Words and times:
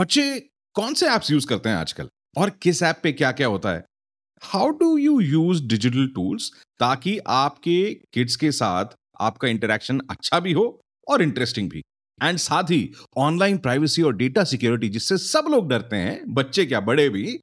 बच्चे 0.00 0.40
कौन 0.74 0.94
से 0.94 1.06
ऐप्स 1.06 1.30
यूज़ 1.30 1.46
करते 1.46 1.68
हैं 1.68 1.76
आजकल? 1.76 2.08
और 2.38 2.50
किस 2.50 2.82
ऐप 2.82 3.00
पे 3.02 3.12
क्या 3.12 3.32
क्या 3.32 3.46
होता 3.46 3.70
है? 3.70 3.84
How 4.42 4.68
do 4.68 4.98
you 4.98 5.20
use 5.20 5.62
digital 5.62 6.06
tools 6.08 6.50
ताकि 6.80 7.18
आपके 7.26 7.94
किड्स 7.94 8.36
के 8.36 8.52
साथ 8.52 8.84
आपका 9.20 9.48
इंटरेक्शन 9.48 10.00
अच्छा 10.10 10.40
भी 10.40 10.52
हो 10.52 10.80
और 11.08 11.22
इंटरेस्टिंग 11.22 11.70
भी? 11.70 11.82
एंड 12.22 12.38
साथ 12.38 12.62
ही 12.62 12.92
ऑनलाइन 13.16 13.58
प्राइवेसी 13.58 14.02
और 14.02 14.16
डेटा 14.16 14.44
सिक्योरिटी 14.44 14.88
जिससे 14.88 15.18
सब 15.18 15.44
लोग 15.50 15.68
डरते 15.68 15.96
हैं, 15.96 16.20
बच्चे 16.28 16.66
क्या, 16.66 16.80
बड़े 16.80 17.08
भी, 17.08 17.40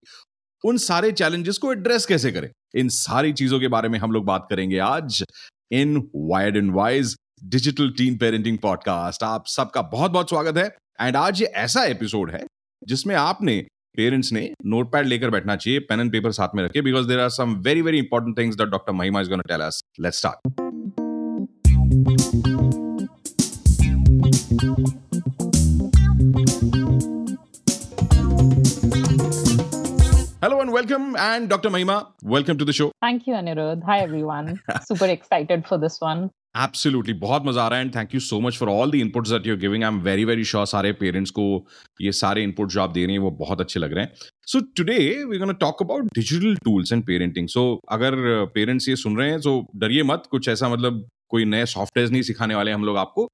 उन 0.66 0.78
सारे 0.78 1.12
चैलेंजेस 1.12 1.58
को 1.58 1.72
एड्रेस 1.72 2.06
कैसे 2.06 2.32
करें? 2.32 2.50
इन 2.76 2.90
सारी 2.90 3.34
चीज़ों 3.34 3.60
के 3.60 3.68
बारे 3.68 3.90
में 3.90 4.00
हम 4.00 4.12
लोग 4.12 4.26
बात 4.26 4.48
करेंगे 4.50 4.78
आज 4.78 5.24
इन 5.72 6.10
wide 6.16 6.58
and 6.58 6.76
wise 6.76 7.16
digital 7.44 7.92
teen 7.92 8.18
parenting 8.18 8.58
podcast 8.58 9.24
आप 9.24 9.48
सबका 9.48 9.82
बहुत 9.82 10.12
बहुत 10.12 10.30
स्वागत 10.30 10.58
है। 10.58 10.87
एंड 11.02 11.16
आज 11.16 11.42
ये 11.42 11.48
ऐसा 11.64 11.84
एपिसोड 11.86 12.32
है 12.32 12.46
जिसमें 12.82 13.14
आपने 13.16 13.58
पेरेंट्स 13.98 14.32
ने 14.34 14.50
नोटपैड 14.66 15.06
लेकर 15.06 15.30
बैठना 15.30 15.56
चाहिए 15.56 15.80
पेन 15.90 16.00
एंड 16.00 16.12
पेपर 16.12 16.32
साथ 16.32 16.56
में 16.56 16.64
रखे 16.64 16.82
because 16.82 17.08
there 17.08 17.20
are 17.20 17.30
some 17.30 17.54
very 17.68 17.82
very 17.82 17.98
important 18.00 18.38
things 18.38 18.56
that 18.58 18.70
doctor 18.70 18.94
Mahima 18.94 19.22
is 19.22 19.30
gonna 19.30 19.44
tell 19.48 19.62
us 19.62 19.84
let's 20.00 20.18
start 20.18 20.66
Hello 30.42 30.58
and 30.62 30.72
welcome, 30.72 31.06
and 31.18 31.50
Dr. 31.52 31.70
Mahima, 31.70 31.96
welcome 32.24 32.58
to 32.60 32.66
the 32.66 32.74
show. 32.74 32.88
Thank 33.02 33.26
you, 33.28 33.34
Anirudh. 33.34 33.82
Hi, 33.84 33.96
everyone. 34.02 34.52
Super 34.84 35.08
excited 35.08 35.66
for 35.68 35.80
this 35.80 35.98
one. 36.00 36.22
Absolutely 36.58 37.14
बहुत 37.16 37.46
मज़ा 37.46 37.64
आ 37.64 37.68
रहा 37.68 37.80
है 37.80 37.86
and 37.86 37.96
thank 37.96 38.14
you 38.14 38.20
so 38.22 38.40
much 38.42 38.58
for 38.58 38.70
all 38.70 38.92
the 38.92 38.96
inputs 38.96 39.32
that 39.32 39.48
you 39.48 39.58
giving 39.58 39.84
I 39.84 39.90
am 39.90 40.00
very 40.02 40.26
very 40.26 40.44
sure 40.46 40.66
सारे 40.68 40.92
parents 41.02 41.32
को 41.32 41.46
ये 42.02 42.12
सारे 42.14 42.44
input 42.44 42.72
जो 42.72 42.82
आप 42.82 42.92
दे 42.92 43.06
रहे 43.06 43.16
हैं 43.16 43.20
वो 43.20 43.32
बहुत 43.40 43.62
अच्छे 43.62 43.80
लग 43.80 43.94
रहे 43.94 44.04
हैं. 44.04 44.14
So 44.48 44.60
today 44.78 44.98
we 45.24 45.38
gonna 45.38 45.54
talk 45.62 45.84
about 45.84 46.14
digital 46.16 46.56
tools 46.66 46.94
and 46.94 47.06
parenting 47.06 47.48
so 47.50 47.70
अगर 47.90 48.16
पेरेंट्स 48.56 48.90
ये 48.90 48.96
सुन 48.96 49.18
रहे 49.18 49.30
हैं 49.30 49.40
तो 49.42 49.62
डरिए 49.76 50.04
मत, 50.04 50.24
कुछ 50.32 50.50
ऐसा 50.50 50.70
मतलब 50.70 51.08
कोई 51.30 51.46
नए 51.46 51.66
सॉफ्टवेयर 51.68 52.10
नहीं 52.10 52.22
सिखाने 52.24 52.56
वाले 52.56 52.72
हम 52.72 52.84
लोग 52.86 52.98
आपको, 52.98 53.30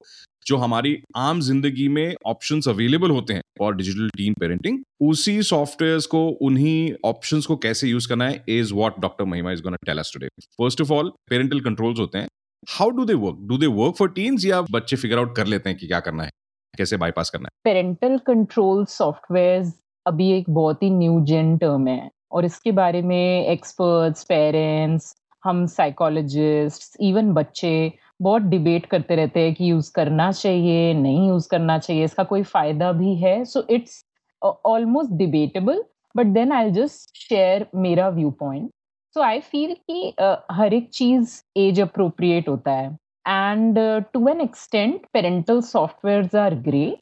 जो 0.46 0.58
हमारी 0.58 0.96
आम 1.18 1.42
ज़िंदगी 1.42 1.88
में 1.88 2.16
ऑप्शन 2.28 2.62
अवेलेबल 2.70 3.12
होते 3.12 3.34
हैं 3.34 3.42
फॉर 3.60 3.76
डिजिटल 3.76 4.10
टीन 4.18 4.34
पेरेंटिंग 4.40 4.80
उसी 5.02 5.42
सॉफ्टवेयर 5.44 6.00
को, 6.12 6.28
उन्हीं 6.42 6.94
ऑप्शन 7.06 7.42
को 7.42 7.56
कैसे 7.58 7.88
यूज़ 7.88 8.08
करना 8.10 8.28
है 8.28 8.44
is 8.50 8.74
what 8.74 9.00
doctor 9.02 9.26
Mahima 9.26 9.52
is 9.52 9.62
gonna 9.64 9.78
tell 9.86 9.98
us 10.00 10.12
today 10.14 10.28
first 10.58 10.82
of 10.82 10.92
all 10.94 11.12
parental 11.30 11.60
controls 11.62 12.00
होते 12.00 12.18
हैं. 12.18 12.28
How 12.70 12.90
do 12.90 13.06
they 13.06 13.14
work 13.16 13.38
do 13.48 13.58
they 13.58 13.68
work 13.68 13.96
for 13.96 14.10
teens 14.12 14.46
या 14.46 14.62
बच्चे 14.72 14.96
फिगर 14.96 15.18
आउट 15.18 15.36
कर 15.36 15.48
लेते 15.48 15.70
हैं 15.70 15.78
कि 15.80 15.88
क्या 15.88 16.00
करना 16.00 16.24
है? 16.24 16.30
कैसे 16.74 16.98
बाईपास 16.98 17.30
करना 17.30 17.48
है? 17.48 17.52
पेरेंटल 17.64 18.18
कंट्रोल 18.28 18.86
सॉफ्टवेयर 18.90 19.72
अभी 20.06 20.32
एक 20.32 20.50
बहुत 20.50 20.84
ही 20.84 20.90
न्यू 20.90 21.20
जेन 21.26 21.58
टर्म 21.58 21.88
है 21.88 22.10
और 22.32 22.46
इसके 22.46 22.72
बारे 22.72 23.02
में 23.02 23.46
एक्सपर्ट्स 23.48 24.24
पेरेंट्स 24.24 25.14
हम 25.44 25.66
साइकोलॉजिस्ट 25.68 26.98
इवन 27.02 27.34
बच्चे 27.34 27.92
बहुत 28.22 28.42
डिबेट 28.44 28.86
करते 28.86 29.16
रहते 29.16 29.40
हैं 29.40 29.54
कि 29.54 29.70
यूज़ 29.72 29.92
करना 29.96 30.32
चाहिए, 30.32 30.94
नहीं 30.94 31.28
यूज़ 31.30 31.48
करना 31.52 31.78
चाहिए, 31.78 32.04
इसका 32.04 32.24
कोई 32.24 32.44
फ़ायदा 32.44 32.92
भी 32.92 33.16
है? 33.16 33.44
So 33.46 33.66
it's 33.70 34.04
almost 34.42 35.12
debatable 35.18 35.84
but 36.16 36.28
then 36.34 36.52
I 36.52 36.72
just 36.72 37.18
share 37.18 37.68
मेरा 37.76 38.08
view 38.10 38.32
point 38.40 38.70
so 39.16 39.22
I 39.22 39.40
feel 39.40 39.74
कि 39.90 40.14
हर 40.52 40.74
एक 40.74 40.90
चीज़ 40.94 41.42
एज 41.60 41.80
अप्रोप्रिएट 41.82 42.48
होता 42.50 42.72
है. 42.72 42.88
And 43.28 43.78
to 44.14 44.28
an 44.28 44.42
extent 44.42 45.06
parental 45.14 45.60
software 45.62 46.38
are 46.40 46.56
great 46.62 47.02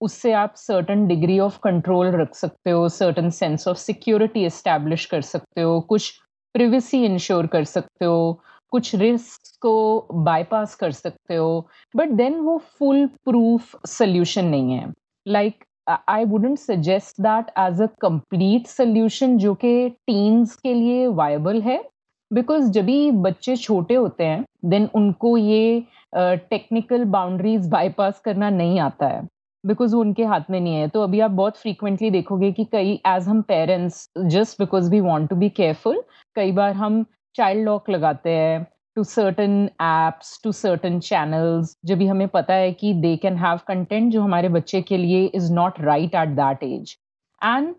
उससे 0.00 0.32
आप 0.32 0.54
सर्टन 0.56 1.06
डिग्री 1.06 1.38
ऑफ़ 1.38 1.58
कंट्रोल 1.64 2.06
रख 2.16 2.34
सकते 2.34 2.70
हो 2.70 2.88
certain 2.88 3.30
sense 3.30 3.66
of 3.68 3.76
security 3.78 4.44
establish 4.44 5.04
कर 5.06 5.20
सकते 5.22 5.60
हो, 5.60 5.80
कुछ 5.80 6.10
प्रिवेसी 6.54 7.04
इंश्योर 7.04 7.46
कर 7.46 7.64
सकते 7.64 8.04
हो, 8.04 8.40
कुछ 8.72 8.94
रिस्क 8.94 9.56
को 9.62 10.06
बाईपास 10.24 10.74
कर 10.74 10.92
सकते 10.92 11.36
हो 11.36 11.68
बट 11.94 12.08
देन 12.18 12.34
वो 12.40 12.58
फुल 12.78 13.06
प्रूफ 13.24 13.86
सोल्यूशन 13.86 14.44
नहीं 14.44 14.72
है. 14.72 14.92
Like 15.26 15.64
I 15.86 16.24
wouldn't 16.24 16.58
suggest 16.58 17.20
that 17.22 17.50
as 17.58 17.80
a 17.82 17.86
complete 18.00 18.66
solution 18.66 19.36
जो 19.38 19.54
कि 19.54 19.88
टीन्स 20.06 20.54
के 20.56 20.74
लिए 20.74 21.06
वायबल 21.06 21.60
है 21.62 21.82
बिकॉज़ 22.30 22.70
जब 22.70 22.84
भी 22.84 23.10
बच्चे 23.10 23.56
छोटे 23.56 23.94
होते 23.94 24.24
हैं 24.24 24.44
देन 24.64 24.88
उनको 24.94 25.36
ये 25.36 25.82
टेक्निकल 26.16 27.04
बाउंड्रीज 27.04 27.68
बाईपास 27.68 28.20
करना 28.24 28.50
नहीं 28.50 28.78
आता 28.80 29.08
है 29.08 29.26
बिकॉज़ 29.64 29.94
वो 29.94 30.00
उनके 30.00 30.24
हाथ 30.24 30.50
में 30.50 30.58
नहीं 30.60 30.74
है। 30.74 30.88
तो 30.88 31.02
अभी 31.02 31.20
आप 31.20 31.30
बहुत 31.30 31.56
फ्रीक्वेंटली 31.56 32.10
देखोगे 32.10 32.50
कि 32.52 32.64
कई 32.72 32.92
एज 33.06 33.28
हम 33.28 33.42
parents 33.42 34.08
just 34.26 34.60
because 34.60 34.90
we 34.90 35.00
want 35.00 35.30
to 35.30 35.36
be 35.36 35.48
careful 35.50 36.02
कई 36.36 36.52
बार 36.52 36.72
हम 36.74 37.04
चाइल्ड 37.34 37.64
लॉक 37.64 37.90
लगाते 37.90 38.30
हैं 38.30 38.66
to 38.96 39.04
certain 39.04 39.64
apps 39.82 40.38
to 40.44 40.52
certain 40.52 40.98
channels 41.00 41.76
जब 41.86 41.98
भी 41.98 42.06
हमें 42.06 42.28
पता 42.28 42.54
है 42.54 42.72
कि 42.74 42.92
दे 43.00 43.16
कैन 43.22 43.36
हैव 43.38 43.60
कंटेंट 43.68 44.12
जो 44.12 44.22
हमारे 44.22 44.48
बच्चे 44.50 44.80
के 44.82 44.96
लिए 44.96 45.24
is 45.34 45.52
not 45.54 45.80
right 45.80 46.14
at 46.14 46.28
that 46.36 46.62
age 46.64 46.96
and 47.42 47.74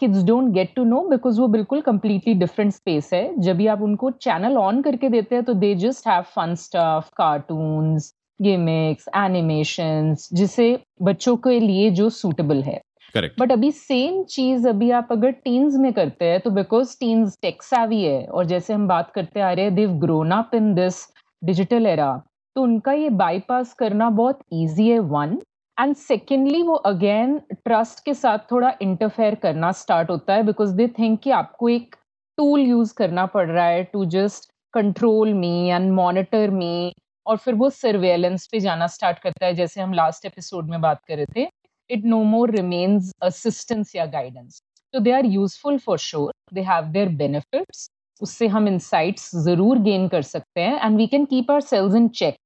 kids 0.00 0.22
don't 0.24 0.52
get 0.54 0.74
to 0.76 0.84
know 0.84 1.00
because 1.08 1.40
वो 1.40 1.46
बिल्कुल 1.48 1.80
कंप्लीटली 1.80 2.34
डिफरेंट 2.34 2.72
स्पेस 2.72 3.10
है। 3.12 3.40
जब 3.40 3.56
भी 3.56 3.66
आप 3.66 3.82
उनको 3.82 4.10
चैनल 4.10 4.56
ऑन 4.58 4.82
करके 4.82 5.08
देते 5.08 5.34
हैं 5.34 5.44
तो 5.44 5.54
they 5.54 5.74
just 5.74 6.08
have 6.08 6.22
fun 6.36 6.54
stuff 6.54 7.10
cartoons 7.16 8.12
gimmicks 8.40 9.08
animations 9.16 10.28
जिसे 10.32 10.78
बच्चों 11.02 11.36
के 11.36 11.58
लिए 11.60 11.90
जो 11.90 12.08
सूटेबल 12.10 12.62
है। 12.62 12.80
करेक्ट 13.16 13.40
बट 13.40 13.52
अभी 13.52 13.70
सेम 13.72 14.22
चीज़ 14.30 14.68
अभी 14.68 14.90
आप 14.92 15.08
अगर 15.12 15.30
टीन्स 15.44 15.74
में 15.78 15.92
करते 15.92 16.24
हैं 16.24 16.40
तो 16.40 16.50
बिकॉज़ 16.52 16.96
टीन्स 17.00 17.38
टेक्सावी 17.42 18.02
है, 18.04 18.24
और 18.26 18.46
जैसे 18.46 18.72
हम 18.72 18.86
बात 18.88 19.10
करते 19.10 19.40
आ 19.40 19.52
रहे 19.52 19.64
हैं 19.64 19.74
they've 19.74 19.92
grown 20.00 20.30
up 20.32 20.54
in 20.54 20.72
this 20.74 21.04
digital 21.42 21.86
era 21.86 22.14
तो 22.56 22.62
उनका 22.62 22.92
ये 22.92 23.08
बाईपास 23.16 23.72
करना 23.74 24.08
बहुत 24.12 24.38
ईजी 24.54 24.88
है 24.88 24.98
वन 25.10 25.38
एंड 25.76 25.94
सेकेंडली 25.96 26.62
वो 26.62 26.74
अगेन 26.90 27.38
ट्रस्ट 27.54 28.04
के 28.04 28.14
साथ 28.14 28.38
थोड़ा 28.50 28.72
इंटरफेयर 28.82 29.34
करना 29.42 29.72
स्टार्ट 29.72 30.10
होता 30.10 30.34
है 30.34 30.42
बिकॉज़ 30.42 30.74
दे 30.76 30.86
थिंक 30.98 31.18
कि 31.20 31.30
आपको 31.32 31.68
एक 31.68 31.96
टूल 32.38 32.60
यूज़ 32.60 32.94
करना 32.94 33.26
पड़ 33.26 33.46
रहा 33.48 33.66
है 33.66 33.82
to 33.92 34.04
just 34.14 34.50
control 34.74 35.34
me 35.34 35.68
and 35.68 35.90
monitor 35.92 36.50
me 36.52 36.92
और 37.26 37.36
फिर 37.36 37.54
वो 37.54 37.68
सर्वेलेंस 37.72 38.46
पे 38.46 38.60
जाना 38.60 38.86
स्टार्ट 38.86 39.18
करता 39.18 39.46
है, 39.46 39.54
जैसे 39.54 39.80
हम 39.80 39.92
लास्ट 39.94 40.26
एपिसोड 40.26 40.70
में 40.70 40.80
बात 40.80 41.00
कर 41.08 41.16
रहे 41.16 41.26
थे। 41.36 41.48
It 41.88 42.04
no 42.04 42.22
more 42.24 42.46
remains 42.46 43.12
assistance 43.22 43.94
या 43.94 44.06
guidance. 44.12 44.62
So 44.94 45.00
they 45.00 45.12
are 45.12 45.24
useful 45.24 45.78
for 45.78 45.98
sure. 45.98 46.32
They 46.52 46.62
have 46.62 46.92
their 46.92 47.10
benefits. 47.22 47.88
उससे 48.22 48.46
हम 48.46 48.66
insights 48.68 49.30
ज़रूर 49.44 49.78
gain 49.78 50.08
कर 50.10 50.22
सकते 50.22 50.60
हैं 50.60 50.80
and 50.80 50.96
we 50.96 51.08
can 51.14 51.26
keep 51.26 51.50
ourselves 51.50 51.94
in 51.94 52.10
check 52.10 52.38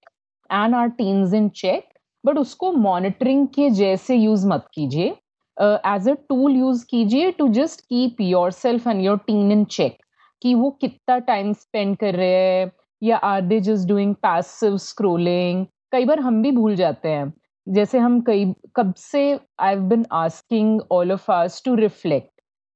and 0.51 0.75
our 0.75 0.91
teens 1.01 1.33
in 1.33 1.51
check. 1.63 1.85
But 2.25 2.39
उसको 2.39 2.73
monitoring 2.73 3.47
के 3.55 3.71
जैसे 3.81 4.17
use 4.17 4.45
मत 4.47 4.67
कीजिए. 4.75 5.17
Uh, 5.57 5.79
as 5.85 6.07
a 6.07 6.17
tool 6.33 6.57
use 6.57 6.85
कीजिए 6.85 7.33
to 7.39 7.49
just 7.61 7.89
keep 7.89 8.21
yourself 8.21 8.87
and 8.87 9.05
your 9.05 9.19
teen 9.29 9.51
in 9.57 9.67
check. 9.77 9.99
कि 10.43 10.55
वो 10.55 10.71
कितना 10.81 11.19
टाइम 11.19 11.53
स्पेंड 11.53 11.97
कर 11.99 12.15
रहे 12.17 12.35
हैं 12.35 12.71
या 13.03 13.17
are 13.17 13.41
they 13.41 13.61
just 13.61 13.89
doing 13.89 14.15
passive 14.23 14.77
scrolling 14.85 15.67
कई 15.93 16.05
बार 16.05 16.21
हम 16.21 16.43
भी 16.43 16.53
भूल 16.53 16.77
जाते 16.77 17.09
हैं 17.09 17.33
जैसे 17.67 17.99
हम 17.99 18.21
कई, 18.21 18.53
कब 18.77 18.95
से 18.95 19.39
I 19.61 19.77
been 19.77 20.05
asking 20.13 20.81
all 20.93 21.13
of 21.13 21.31
us 21.33 21.63
to 21.65 21.75
reflect 21.75 22.31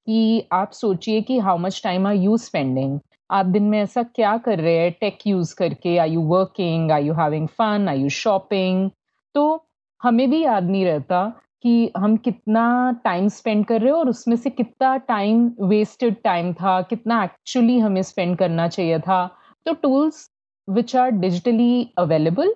कि 0.07 0.49
आप 0.53 0.73
सोचिए 0.73 1.21
कि 1.23 1.39
how 1.39 1.59
much 1.59 1.81
time 1.85 2.07
are 2.07 2.15
you 2.15 2.37
spending 2.37 2.99
आप 3.31 3.47
दिन 3.47 3.63
में 3.63 3.79
ऐसा 3.83 4.03
क्या 4.03 4.37
कर 4.37 4.59
रहे 4.59 4.77
हैं? 4.79 4.91
टेक 5.01 5.27
यूज़ 5.27 5.55
करके 5.57 5.97
are 5.99 6.11
you 6.11 6.21
working 6.29 6.93
are 6.93 7.05
you 7.05 7.15
having 7.15 7.49
fun 7.49 7.89
are 7.89 8.01
you 8.01 8.09
shopping 8.09 8.91
तो 9.35 9.65
हमें 10.01 10.29
भी 10.31 10.43
याद 10.45 10.65
नहीं 10.65 10.85
रहता 10.85 11.25
कि 11.63 11.91
हम 11.97 12.17
कितना 12.17 12.65
टाइम 13.05 13.29
स्पेंड 13.29 13.65
कर 13.67 13.81
रहे 13.81 13.91
हो 13.91 13.99
और 13.99 14.09
उसमें 14.09 14.37
से 14.37 14.51
कितना 14.51 14.97
टाइम 14.97 15.51
वेस्टेड 15.61 16.17
टाइम 16.25 16.53
था, 16.53 16.81
कितना 16.83 17.23
एक्चुअली 17.25 17.79
हमें 17.79 18.03
स्पेंड 18.03 18.37
करना 18.39 18.69
चाहिए 18.69 18.99
था। 18.99 19.27
तो 19.67 19.73
tools 19.73 20.29
which 20.69 20.95
are 20.97 21.11
digitally 21.11 21.91
available 21.99 22.55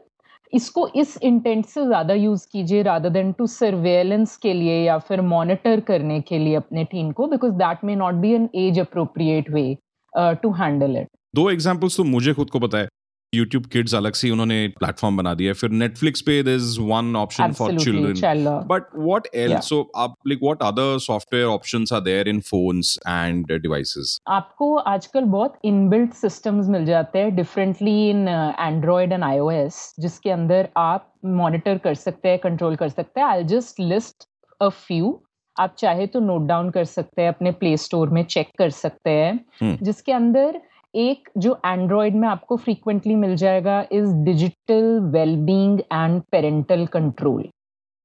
इसको 0.53 0.87
इस 0.97 1.17
इंटेंट 1.23 1.67
से 1.67 1.85
ज़्यादा 1.87 2.15
यूज़ 2.15 2.47
कीजिए 2.53 2.83
रादर 2.83 3.11
देन 3.11 3.33
टू 3.33 3.47
सर्वेलेंस 3.47 4.37
के 4.37 4.53
लिए 4.53 4.83
या 4.85 4.99
फिर 4.99 5.21
मॉनिटर 5.21 5.81
करने 5.81 6.21
के 6.21 6.39
लिए 6.39 6.55
अपने 6.55 6.85
टीम 6.85 7.11
को 7.13 7.27
because 7.27 7.53
that 7.55 7.85
may 7.85 7.97
not 7.97 8.15
be 8.15 8.33
an 8.33 8.49
age 8.57 8.79
appropriate 8.79 9.51
way 9.51 9.77
to 10.13 10.53
handle 10.53 10.97
it 10.97 11.09
दो 11.37 11.51
एग्जाम्पल्स 11.51 11.97
तो 11.97 12.05
मुझे 12.05 12.33
खुद 12.35 12.51
को 12.51 12.59
बताए 12.59 12.89
यूट्यूब 13.33 13.65
किड्स 13.67 13.95
अलग 13.95 14.13
से 14.13 14.31
उन्होंने 14.31 14.57
प्लेटफॉर्म 14.79 15.17
बना 15.17 15.33
दिया 15.35 15.53
फिर 15.53 15.71
नेटफ्लिक्स 15.71 16.21
पे 16.21 16.43
there 16.43 16.57
is 16.57 16.81
one 16.81 17.17
option 17.17 17.53
for 17.53 17.79
children 17.79 18.45
but 18.69 18.85
what 18.97 19.27
else 19.35 19.69
so 19.69 19.81
आप 19.97 20.15
like 20.29 20.39
what 20.43 20.63
other 20.63 20.99
software 20.99 21.47
options 21.47 21.93
are 21.93 22.01
there 22.01 22.29
in 22.29 22.41
phones 22.41 22.99
and 23.09 23.53
devices 23.53 24.19
आपको 24.29 24.75
आजकल 24.95 25.25
बहुत 25.37 25.59
इनबिल्ट 25.65 26.15
सिस्टम्स 26.15 26.69
मिल 26.69 26.85
जाते 26.87 27.19
हैं 27.19 27.35
differently 27.37 28.09
in 28.11 28.29
Android 28.29 29.13
and 29.13 29.25
iOS 29.25 29.95
जिसके 30.01 30.31
अंदर 30.31 30.69
आप 30.77 31.13
मॉनिटर 31.25 31.79
कर 31.79 31.95
सकते 31.95 32.29
हैं 32.29 32.39
कंट्रोल 32.39 32.77
कर 32.77 32.89
सकते 32.89 33.21
हैं। 33.21 33.27
I 33.27 33.45
just 33.45 33.81
list 33.81 34.29
a 34.61 34.69
few 34.69 35.19
आप 35.57 35.75
चाहे 35.79 36.07
तो 36.07 36.21
नोट 36.21 36.47
डाउन 36.47 36.71
कर 36.71 36.85
सकते 36.85 37.23
हैं 37.23 37.29
अपने 37.29 37.51
प्ले 37.53 37.77
स्टोर 37.77 38.09
में 38.09 38.23
चेक 38.25 38.51
कर 38.59 38.71
सकते 38.71 39.11
हैं। 39.11 39.33
हम्म। 39.61 39.79
जिसके 39.83 40.13
अंदर 40.13 40.61
एक 40.99 41.29
जो 41.39 41.59
एंड्रॉयड 41.67 42.15
में 42.17 42.27
आपको 42.29 42.57
फ्रीक्वेंटली 42.57 43.15
मिल 43.15 43.35
जाएगा 43.37 43.81
is 43.93 44.15
digital 44.25 44.99
wellbeing 45.13 45.81
and 45.81 46.21
parental 46.33 46.87
control 46.87 47.49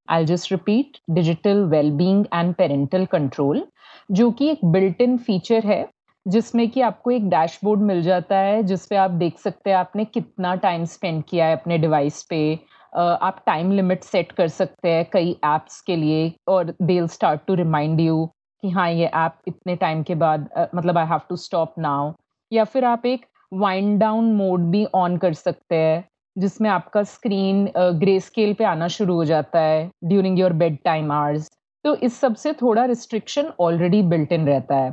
I 0.08 0.26
just 0.26 0.52
repeat 0.52 0.98
digital 1.10 1.64
wellbeing 1.70 2.26
and 2.34 2.54
parental 2.56 3.06
control 3.06 3.64
जो 4.12 4.30
कि 4.32 4.50
एक 4.50 4.66
बिल्ट 4.66 5.02
इन 5.02 5.18
फीचर 5.18 5.66
है, 5.66 5.88
जिसमें 6.26 6.70
कि 6.70 6.82
आपको 6.82 7.12
एक 7.12 7.30
डैशबोर्ड 7.30 7.82
मिल 7.82 8.02
जाता 8.02 8.38
है, 8.38 8.62
जिस 8.64 8.86
पे 8.88 8.96
आप 8.96 9.12
देख 9.12 9.40
सकते 9.40 9.70
हैं 9.70 9.78
आपने 9.78 10.06
कितना 10.06 10.54
टाइम 10.56 10.86
स्पेंड 10.86 11.24
किया 11.30 11.46
है 11.46 11.58
अपने 11.58 11.78
डिवाइस 11.78 12.22
पे 12.30 12.60
आप 12.96 13.44
टाइम 13.46 13.72
लिमिट 13.72 14.04
सेट 14.04 14.32
कर 14.32 14.48
सकते 14.48 14.90
हैं 14.90 15.06
कई 15.14 15.36
ऐप्स 15.46 15.82
के 15.82 15.96
लिए, 15.96 16.32
और 16.48 16.74
they 16.82 17.06
start 17.08 17.42
to 17.48 17.54
remind 17.56 18.00
you 18.02 18.26
कि 18.64 18.70
हाँ 18.70 18.90
ये 18.92 19.06
ऐप 19.06 19.38
इतने 19.48 19.76
टाइम 19.76 20.04
के 20.04 20.16
बाद 20.16 20.50
मतलब 20.76 20.98
I 20.98 21.06
have 21.06 21.22
to 21.30 21.36
stop 21.38 21.74
now 21.80 22.12
या 22.54 22.64
फिर 22.64 22.86
आप 22.86 23.06
एक 23.06 23.26
वाइंड 23.52 24.00
डाउन 24.00 24.32
मोड 24.36 24.62
भी 24.72 24.86
ऑन 24.96 25.18
कर 25.18 25.34
सकते 25.34 25.76
हैं, 25.76 26.04
जिसमें 26.36 26.70
आपका 26.70 27.04
स्क्रीन 27.06 27.66
ग्रे 28.00 28.20
स्केल 28.20 28.54
पे 28.54 28.64
आना 28.66 28.88
शुरू 28.90 29.16
हो 29.16 29.26
जाता 29.26 29.60
है 29.62 29.90
during 30.06 30.40
your 30.40 30.54
bed 30.54 30.78
time 30.86 31.12
hours 31.12 31.50
तो 31.86 31.96
इस 31.98 32.20
सबसे 32.20 32.54
थोड़ा 32.54 32.86
रिस्ट्रिक्शन 32.86 33.52
ऑलरेडी 33.60 34.02
बिल्ट 34.04 34.32
इन 34.32 34.46
रहता 34.48 34.76
है। 34.76 34.92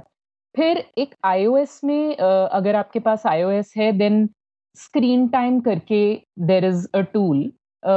फिर 0.55 0.85
एक 0.99 1.15
आईओएस 1.25 1.81
में 1.85 2.17
अगर 2.17 2.77
आपके 2.77 3.01
पास 3.01 3.27
आईओएस 3.27 3.73
है 3.77 3.91
देन 3.99 4.29
स्क्रीन 4.77 5.27
टाइम 5.29 5.61
करके 5.61 6.03
there 6.47 6.65
is 6.65 6.87
a 6.95 7.01
tool 7.13 7.51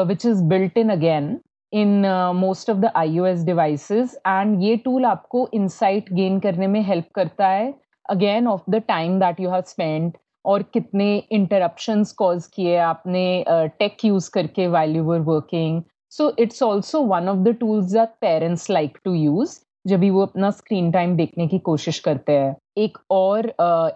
which 0.07 0.25
is 0.25 0.44
built 0.50 0.77
in 0.77 0.89
again 0.89 1.38
in 1.74 2.06
most 2.36 2.69
of 2.69 2.77
the 2.77 2.92
iOS 2.98 3.45
devices 3.45 4.15
and 4.27 4.63
ये 4.63 4.75
टूल 4.77 5.06
आपको 5.06 5.48
इंसाइट 5.54 6.13
गेन 6.13 6.39
करने 6.39 6.68
में 6.68 6.81
हेल्प 6.81 7.07
करता 7.15 7.48
है। 7.48 7.74
Again 8.09 8.47
of 8.47 8.69
the 8.69 8.81
time 8.88 9.19
that 9.19 9.39
you 9.39 9.50
have 9.50 9.61
spend 9.67 10.11
और 10.45 10.63
कितने 10.73 11.15
interruptions 11.31 12.11
cause 12.11 12.45
किए 12.45 12.77
आपने 12.77 13.44
टेक 13.79 14.05
यूज़ 14.05 14.29
करके 14.33 14.67
while 14.67 14.95
you 14.95 15.03
were 15.03 15.19
working 15.27 15.81
so 16.11 16.31
it's 16.39 16.63
also 16.63 17.01
one 17.03 17.29
of 17.29 17.38
the 17.38 17.55
tools 17.59 17.91
that 17.91 18.09
parents 18.21 18.69
like 18.69 18.97
to 19.03 19.13
use 19.13 19.59
जब 19.88 20.00
भी 20.00 20.09
वो 20.09 20.21
अपना 20.21 20.50
स्क्रीन 20.51 20.91
टाइम 20.91 21.15
देखने 21.17 21.47
की 21.47 21.59
कोशिश 21.59 22.00
करते 22.00 22.31
हैं। 22.31 22.55
एक 22.77 22.97
और 23.11 23.47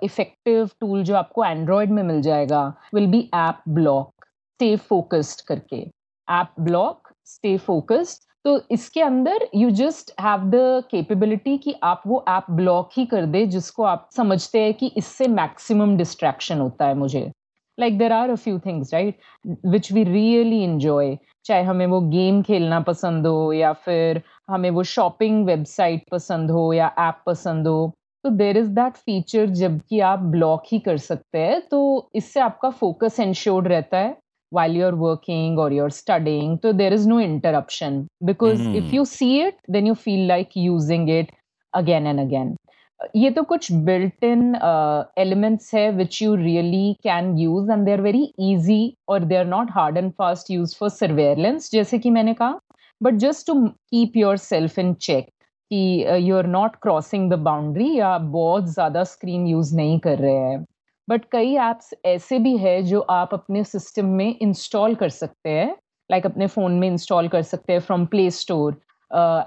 इफ़ेक्टिव 0.04 0.66
uh, 0.66 0.72
टूल 0.80 1.04
जो 1.04 1.16
आपको 1.16 1.46
एंड्रॉयड 1.46 1.92
में 1.92 2.02
मिल 2.04 2.22
जाएगा 2.22 2.64
will 2.94 3.08
be 3.08 3.20
app 3.36 3.62
block 3.70 4.26
stay 4.26 4.76
focused 4.90 5.46
करके। 5.48 5.78
ऐप 6.28 6.54
ब्लॉक 6.60 7.10
स्टे 7.26 7.58
फोकस्ड 7.58 8.24
तो 8.48 8.60
इसके 8.72 9.02
अंदर 9.02 9.48
you 9.56 9.70
just 9.72 10.12
have 10.22 10.44
the 10.50 10.84
capability 10.92 11.58
कि 11.58 11.74
आप 11.84 12.04
वो 12.08 12.24
ऐप 12.30 12.46
ब्लॉक 12.52 12.90
ही 12.98 13.06
कर 13.06 13.26
दे 13.26 13.46
जिसको 13.48 13.84
आप 13.84 14.08
समझते 14.18 14.60
हैं 14.60 14.74
कि 14.74 14.88
इससे 14.98 15.28
मैक्सिमम 15.28 15.96
डिस्ट्रैक्शन 15.98 16.60
होता 16.60 16.86
है 16.88 16.94
मुझे। 16.96 17.32
Like 17.78 17.98
there 17.98 18.12
are 18.14 18.30
a 18.30 18.36
few 18.36 18.60
things 18.60 18.94
right 18.94 19.18
which 19.66 19.92
we 19.92 20.04
really 20.04 20.64
enjoy 20.64 21.18
चाहे 21.46 21.64
हमें 21.64 21.86
वो 21.88 22.00
गेम 22.10 22.42
खेलना 22.42 22.80
पसंद 22.82 23.28
हो 23.28 23.52
या 23.54 23.74
फिर 23.86 24.22
हमें 24.50 24.70
वो 24.70 24.84
शॉपिंग 24.86 25.46
वेबसाइट 25.46 26.04
पसंद 26.12 26.52
हो 26.52 26.72
या 26.74 26.92
ऐप 27.00 27.22
पसंद 27.26 27.68
हो 27.68 27.92
तो 28.24 28.30
देर 28.38 28.58
इज़ 28.58 28.70
दैट 28.72 28.98
फीचर 28.98 29.46
जबकि 29.56 30.00
आप 30.04 30.20
ब्लॉक 30.32 30.64
ही 30.72 30.80
कर 30.80 30.98
सकते 31.00 31.40
हैं 31.40 31.62
तो 31.72 31.82
इससे 32.16 32.40
आपका 32.40 32.70
फोकस 32.72 33.20
इंश्योर्ड 33.20 33.68
रहता 33.68 33.98
है। 33.98 34.16
While 34.52 34.72
you're 34.72 34.96
working 34.96 35.58
or 35.58 35.72
you're 35.72 35.90
studying 35.90 36.58
so 36.62 36.72
there 36.74 36.94
is 36.94 37.06
no 37.08 37.20
interruption 37.20 38.08
because 38.26 38.68
Hmm. 38.68 38.78
if 38.82 38.94
you 38.94 39.06
see 39.06 39.42
it 39.42 39.56
then 39.68 39.86
you 39.86 39.96
feel 39.96 40.28
like 40.28 40.56
using 40.56 41.08
it 41.10 41.32
again 41.74 42.08
and 42.08 42.20
again 42.20 42.56
ये 43.16 43.30
तो 43.32 43.42
कुछ 43.50 43.72
built 43.88 44.24
in 44.28 44.56
uh, 44.56 45.04
elements 45.24 45.74
है 45.74 45.84
which 45.98 46.20
you 46.22 46.36
really 46.38 46.98
can 47.08 47.38
use 47.38 47.68
and 47.76 47.88
they're 47.88 48.02
very 48.06 48.24
easy 48.40 48.96
or 49.08 49.20
they're 49.20 49.50
not 49.52 49.70
hard 49.70 49.98
and 50.02 50.16
fast 50.24 50.50
used 50.50 50.78
for 50.78 50.90
surveillance 50.90 51.70
जैसे 51.72 52.00
कि 52.00 52.10
मैंने 52.12 52.34
कहा 52.42 52.60
but 53.04 53.20
just 53.26 53.46
to 53.50 53.56
keep 53.94 54.16
yourself 54.16 54.80
in 54.84 54.96
check 55.08 55.30
कि 55.72 55.82
uh, 56.10 56.16
you're 56.16 56.48
not 56.56 56.80
crossing 56.86 57.30
the 57.30 57.38
boundary 57.50 57.90
या 57.98 58.18
बहुत 58.38 58.74
ज़्यादा 58.74 59.04
screen 59.14 59.46
use 59.54 59.74
नहीं 59.76 60.00
कर 60.08 60.20
रहे 60.20 60.36
हैं 60.36 60.66
बट 61.08 61.26
कई 61.32 61.54
ऐप्स 61.56 61.94
ऐसे 62.06 62.40
भी 62.40 62.58
है 62.58 62.82
जो 62.84 63.00
आप 63.02 63.34
अपने 63.34 63.64
सिस्टम 63.64 64.06
में 64.06 64.36
इंस्टॉल 64.42 64.96
कर 64.96 65.10
सकते 65.10 65.50
हैं 65.50 65.68
लाइक 66.10 66.24
like 66.24 66.34
अपने 66.34 66.48
फ़ोन 66.48 66.72
में 66.72 66.88
इंस्टॉल 66.88 67.28
कर 67.28 67.42
सकते 67.42 67.74
हैं 67.74 67.80
from 67.80 68.06
Play 68.06 68.30
Store 68.32 68.74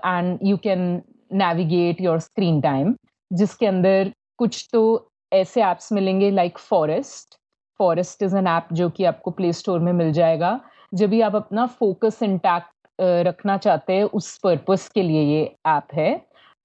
and 0.06 0.38
you 0.42 0.56
can 0.56 1.02
navigate 1.32 2.00
your 2.00 2.18
screen 2.18 2.60
time 2.60 2.94
जिसके 3.30 3.66
अंदर 3.66 4.12
कुछ 4.38 4.68
तो 4.72 4.82
ऐसे 5.32 5.62
ऐप्स 5.62 5.92
मिलेंगे 5.92 6.30
like 6.30 6.58
Forest 6.58 7.38
Forest 7.80 8.22
is 8.22 8.36
an 8.36 8.46
app 8.46 8.68
जो 8.72 8.88
कि 8.90 9.04
आपको 9.04 9.30
प्ले 9.30 9.52
स्टोर 9.52 9.80
में 9.80 9.92
मिल 9.92 10.12
जाएगा। 10.12 10.60
जब 10.94 11.10
भी 11.10 11.20
आप 11.20 11.34
अपना 11.36 11.66
फोकस 11.66 12.22
इंटैक्ट 12.22 12.72
रखना 13.00 13.56
चाहते 13.56 13.92
हैं, 13.92 14.04
उस 14.04 14.36
पर्पस 14.38 14.88
के 14.88 15.02
लिए 15.02 15.22
ये 15.22 15.44
ऐप 15.66 15.94
है। 15.94 16.10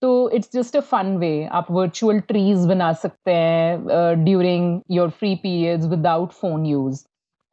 तो 0.06 0.30
it's 0.30 0.50
just 0.54 0.75
a 0.78 0.80
fun 0.80 1.16
way 1.18 1.30
आप 1.52 1.68
वर्चुअल 1.72 2.19
ट्रीज 2.19 2.66
बना 2.68 2.92
सकते 2.94 3.31
हैं 3.34 4.24
during 4.25 4.81
your 4.92 5.10
free 5.10 5.34
periods 5.36 5.86
without 5.86 6.31
phone 6.31 6.66
use 6.66 7.04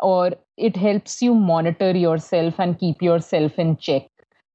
और 0.00 0.36
it 0.58 0.76
helps 0.78 1.22
you 1.22 1.34
monitor 1.34 1.96
yourself 2.18 2.60
and 2.60 2.74
keep 2.76 3.02
yourself 3.20 3.58
in 3.60 3.74
check 3.74 4.06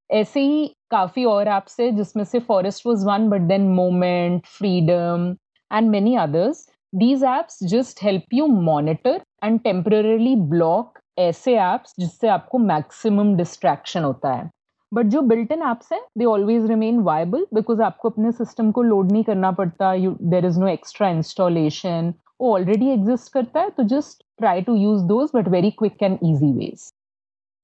ऐसे 0.09 0.39
ही 0.39 0.67
काफ़ी 0.91 1.23
और 1.25 1.47
ऐप्स 1.47 1.79
है, 1.79 1.89
जिसमें 1.91 2.23
से 2.23 2.39
Forest 2.39 2.85
was 2.87 3.05
one 3.05 3.27
but 3.29 3.47
then 3.47 3.67
Moment 3.69 4.45
Freedom 4.47 5.35
and 5.71 5.89
many 5.89 6.15
others 6.15 6.65
these 6.95 7.23
apps 7.23 7.59
just 7.63 8.03
help 8.03 8.33
you 8.33 8.47
monitor 8.47 9.21
and 9.43 9.59
temporarily 9.61 10.35
block 10.51 10.99
ऐसे 11.19 11.57
apps 11.59 11.95
जिससे 11.99 12.27
आपको 12.27 12.57
मैक्सिमम 12.57 13.35
डिस्ट्रैक्शन 13.37 14.03
होता 14.03 14.33
है। 14.33 14.49
बट 14.91 15.05
जो 15.05 15.21
बिल्ट 15.23 15.51
इन 15.51 15.61
एप्स 15.69 15.91
हैं 15.93 16.01
they 16.17 16.25
always 16.25 16.65
remain 16.69 16.99
viable 17.03 17.45
because 17.53 17.81
आपको 17.81 18.09
अपने 18.09 18.31
system 18.31 18.71
को 18.71 18.81
लोड 18.83 19.11
नहीं 19.11 19.23
करना 19.23 19.51
पड़ता। 19.51 19.93
You 19.93 20.15
there 20.23 20.45
is 20.45 20.59
no 20.59 20.67
extra 20.67 21.09
installation 21.09 22.13
वो 22.41 22.53
ऑलरेडी 22.53 22.89
एग्जिस्ट 22.89 23.33
करता 23.33 23.61
है 23.61 23.69
तो 23.69 23.83
just 23.95 24.23
try 24.39 24.61
to 24.61 24.75
use 24.75 25.03
those 25.05 25.29
but 25.35 25.47
very 25.49 25.71
quick 25.71 26.03
and 26.03 26.17
easy 26.23 26.51
ways 26.53 26.91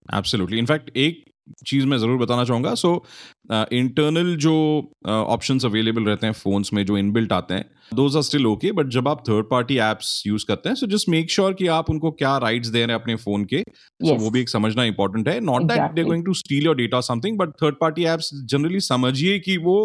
absolutely 0.10 0.60
in fact 0.60 0.98
एक 0.98 1.24
चीज़ 1.68 1.86
मैं 1.86 1.98
ज़रूर 1.98 2.18
बताना 2.18 2.44
चाहूँगा। 2.46 2.74
सो 2.76 3.04
इंटरनल 3.52 4.36
जो 4.38 4.56
ऑप्शन 5.08 5.60
अवेलेबल 5.66 6.04
रहते 6.06 6.28
हैं 6.28 6.34
फ़ोन्स 6.34 6.74
में 6.74 6.86
जो 6.86 6.98
इनबिल्ट 6.98 7.34
आते 7.34 7.54
हैं 7.54 7.66
those 7.92 8.16
are 8.16 8.22
still 8.22 8.46
okay 8.48 8.72
but 8.72 8.88
जब 8.90 9.08
आप 9.08 9.24
थर्ड 9.30 9.46
पार्टी 9.50 9.78
एप्स 9.82 10.22
यूज़ 10.28 10.46
करते 10.48 10.70
हैं 10.70 10.76
सो 10.76 10.88
जस्ट 10.88 11.10
मेक 11.10 11.32
श्योर 11.32 11.54
कि 11.54 11.68
आप 11.70 11.90
उनको 11.90 12.12
क्या 12.14 12.38
राइट्स 12.38 12.68
दे 12.68 12.80
रहे 12.80 12.96
हैं 12.96 13.02
अपने 13.02 13.16
फ़ोन 13.18 13.46
के। 13.46 13.62
सो 13.62 14.08
Yes. 14.08 14.20
वो 14.22 14.30
भी 14.30 14.42
एक 14.42 14.50
समझना 14.50 14.84
इंपॉर्टेंट 14.86 15.28
है। 15.28 15.40
Not 15.42 15.64
that 15.64 15.92
they 15.92 16.04
going 16.04 16.26
to 16.26 16.34
steal 16.36 16.66
your 16.66 16.76
data 16.76 17.00
something 17.02 17.38
but 17.38 17.50
third 17.64 17.76
party 17.82 18.06
apps 18.06 18.30
generally 18.46 18.80
समझिए 18.82 19.38
कि 19.40 19.58
वो 19.60 19.76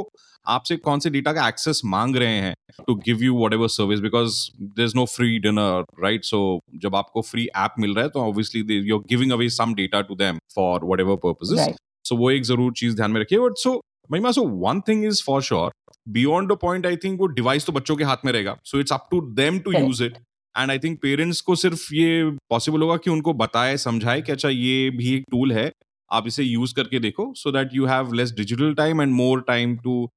आपसे 0.46 0.76
कौन 0.78 1.00
से 1.00 1.10
डेटा 1.10 1.32
का 1.32 1.48
एक्सेस 1.48 1.80
मांग 1.84 2.16
रहे 2.16 2.36
हैं 2.40 2.54
to 2.86 2.94
give 3.06 3.22
you 3.22 3.36
what 3.52 3.68
service 3.68 4.00
because 4.00 4.38
there 4.60 4.84
is 4.84 4.96
no 4.96 5.04
free 5.06 5.38
dinner 5.38 5.84
right 6.02 6.24
so 6.24 6.38
जब 6.82 6.96
आपको 6.96 7.22
फ्री 7.22 7.46
ऐप 7.56 7.74
मिल 7.78 7.94
रहा 7.94 8.04
है 8.04 8.10
तो 8.10 8.20
obviously 8.20 8.78
you 8.78 8.98
are 8.98 9.04
giving 9.08 9.32
away 9.32 9.48
some 9.50 9.74
data 9.74 10.00
to 10.02 10.14
them 10.16 10.38
for 10.54 10.84
whatever 11.00 11.16
purposes 11.24 11.74
so 12.04 12.16
वो 12.16 12.30
एक 12.30 12.44
ज़रूर 12.44 12.72
चीज़ 12.72 12.96
ध्यान 12.96 13.10
में 13.10 13.20
रखिए। 13.20 13.38
But 13.38 13.58
so 13.58 13.80
Mahima 14.10 14.30
so 14.32 14.46
one 14.66 14.80
thing 14.88 15.04
is 15.04 15.22
for 15.26 15.42
sure 15.42 15.72
beyond 16.08 16.52
the 16.52 16.56
point 16.60 16.86
I 16.86 16.96
think 16.96 17.20
वो 17.20 17.26
डिवाइस 17.34 17.66
तो 17.66 17.72
बच्चों 17.72 17.96
के 17.96 18.04
हाथ 18.04 18.24
में 18.24 18.32
रहेगा। 18.32 18.56
So 18.64 18.80
it's 18.80 18.92
up 18.92 19.08
to 19.10 19.20
them 19.34 19.58
to 19.58 19.72
use 19.72 20.02
it 20.04 20.16
and 20.54 20.70
I 20.70 20.78
think 20.78 20.98
parents 21.02 21.40
को 21.40 21.54
सिर्फ़ 21.56 21.94
ये 21.94 22.30
पॉसिबल 22.50 22.82
होगा 22.82 22.96
कि 22.96 23.10
उनको 23.10 23.34
बताए 23.34 23.76
समझाए 23.78 24.20
कि 24.22 24.32
अच्छा 24.32 24.48
ये 24.48 24.88
भी 24.90 25.14
एक 25.14 25.24
टूल 25.30 25.52
है 25.52 25.70
आप 26.10 26.26
इसे 26.26 26.44
यूज़ 26.44 26.74
करके 26.74 26.98
देखो 26.98 27.32
so 27.36 27.50
that 27.52 27.74
you 27.74 27.86
have 27.86 28.12
less 28.12 28.32
digital 28.32 28.74
time 28.74 29.02
and 29.02 29.12
more 29.14 29.40
time 29.48 29.76
to 29.78 30.08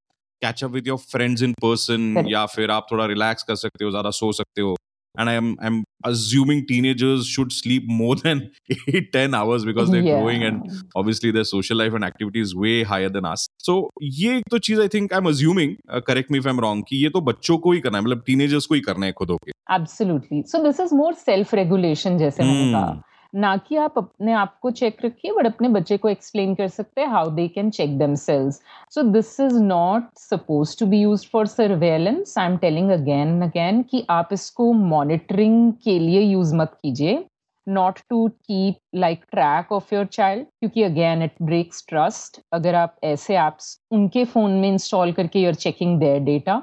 catch 0.44 0.64
up 0.64 0.72
with 0.72 0.88
your 0.88 0.98
friends 1.12 1.44
in 1.44 1.54
person 1.62 2.14
Correct. 2.14 2.32
या 2.32 2.46
फिर 2.56 2.72
आप 2.72 2.88
थोड़ा 2.92 3.06
रिलैक्स 3.16 3.44
कर 3.44 3.56
सकते 3.66 3.86
हो 3.86 3.92
ज़्यादा 3.92 4.10
सो 4.22 4.32
सकते 4.34 4.62
हो. 4.62 4.76
M 5.16 5.30
I 5.30 5.68
am 5.68 5.84
assuming 6.10 6.60
teenagers 6.68 7.26
should 7.30 7.50
sleep 7.56 7.90
more 7.96 8.14
than 8.20 8.40
8 8.92 9.10
10 9.16 9.34
hours 9.40 9.66
because 9.70 9.90
they're 9.94 10.06
growing 10.06 10.46
and 10.50 10.70
obviously 11.02 11.32
their 11.38 11.48
social 11.50 11.80
life 11.82 11.98
and 12.00 12.08
activity 12.08 12.44
is 12.46 12.54
way 12.64 12.72
higher 12.92 13.10
than 13.18 13.28
us. 13.32 13.44
So 13.66 13.76
ये 14.20 14.38
एक 14.38 14.44
तो 14.52 14.58
चीज़ 14.68 14.82
think 14.94 15.14
I 15.14 15.20
am 15.20 15.28
assuming 15.30 15.76
correct 16.08 16.32
me 16.32 16.38
if 16.38 16.48
I 16.48 16.54
am 16.54 16.60
wrong 16.60 16.84
कि 16.90 17.04
ये 17.04 17.10
तो 17.10 17.22
बच्चों 17.30 17.58
को 17.66 17.72
ही 17.72 17.80
करना 17.82 17.98
है 17.98 18.04
मतलब 18.04 18.24
टीनेजर्स 18.28 18.66
को 18.66 18.76
ही 18.76 18.82
करना 18.82 19.06
है 19.06 19.12
खुद 19.22 19.30
होके. 19.32 19.52
Absolutely 19.76 20.42
so 20.52 20.64
this 20.64 20.80
is 20.80 20.96
more 20.96 21.14
self 21.28 21.54
regulation 21.56 22.18
जैसे 22.18 22.44
मैंने 22.44 22.64
Hmm. 22.64 22.74
कहा. 22.74 23.02
ना 23.34 23.56
कि 23.58 23.76
आप 23.78 23.98
अपने 23.98 24.34
आप 24.34 24.58
को 24.62 24.72
चेक 24.72 24.98
रखिए 25.06 25.32
बट 25.32 25.46
अपने 25.46 25.70
बच्चे 25.70 25.98
को 25.98 26.10
एक्सप्लेन 26.10 26.56
कर 26.56 26.68
सकते 26.68 27.02
हैं 27.02 27.08
how 27.08 27.30
they 27.32 27.48
can 27.48 27.70
check 27.70 27.98
themselves 28.16 28.62
so 28.96 29.04
this 29.04 29.40
is 29.40 29.58
not 29.64 30.10
supposed 30.20 30.78
to 30.80 30.86
be 30.86 31.02
used 31.02 31.26
for 31.32 31.48
surveillance 31.48 32.38
I 32.38 32.46
am 32.46 32.58
telling 32.58 32.92
again 32.92 33.42
again 33.42 33.82
कि 33.92 34.06
आप 34.10 34.30
इसको 34.34 34.72
मॉनिटरिंग 34.74 35.72
के 35.84 35.98
लिए 36.00 36.22
यूज़ 36.22 36.56
मत 36.56 36.78
कीजिए. 36.82 37.24
Not 37.68 38.00
to 38.10 38.28
keep 38.28 38.78
like 38.96 39.24
track 39.32 39.72
of 39.72 39.94
your 39.96 40.06
child 40.06 40.46
क्योंकि 40.46 40.84
अगेन 40.84 41.22
इट 41.24 41.34
ब्रेक्स 41.42 41.86
ट्रस्ट 41.90 42.42
अगर 42.54 42.76
आप 42.76 42.96
ऐसे 43.04 43.36
ऐप्स 43.38 43.78
उनके 43.92 44.24
फ़ोन 44.26 44.52
में 44.52 44.70
इंस्टॉल 44.70 45.12
करके 45.14 45.40
you're 45.40 45.56
checking 45.56 46.00
their 46.00 46.20
data 46.24 46.62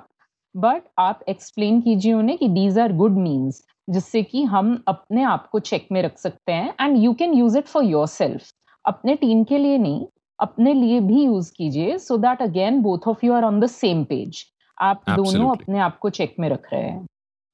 but 0.54 0.82
आप 0.98 1.20
एक्सप्लेन 1.28 1.80
कीजिए 1.80 2.12
उन्हें 2.12 2.38
कि 2.38 2.48
दीज 2.50 2.78
आर 2.78 2.92
गुड 2.92 3.18
मीन्स 3.18 3.62
जिससे 3.88 4.22
कि 4.22 4.42
हम 4.44 4.82
अपने 4.88 5.22
आप 5.22 5.48
को 5.52 5.58
चेक 5.60 5.88
में 5.92 6.02
रख 6.02 6.18
सकते 6.18 6.52
हैं 6.52 6.74
and 6.80 6.96
you 7.04 7.12
can 7.14 7.34
use 7.34 7.58
it 7.58 7.66
for 7.66 7.84
yourself 8.08 8.52
अपने 8.84 9.14
टीम 9.16 9.44
के 9.44 9.58
लिए 9.58 9.78
नहीं 9.78 10.06
अपने 10.38 10.72
लिए 10.74 11.00
भी 11.00 11.24
यूज़ 11.24 11.52
कीजिए 11.52 11.98
so 11.98 12.16
that 12.18 12.42
again 12.42 12.80
both 12.82 13.08
of 13.08 13.26
you 13.26 13.32
are 13.32 13.44
on 13.44 13.60
the 13.60 13.66
same 13.66 14.04
page 14.04 14.44
आप 14.78 15.00
Absolutely. 15.00 15.34
दोनों 15.34 15.50
अपने 15.50 15.78
आप 15.78 15.98
को 15.98 16.10
चेक 16.10 16.34
में 16.38 16.48
रख 16.48 16.72
रहे 16.72 16.82
हैं. 16.82 17.06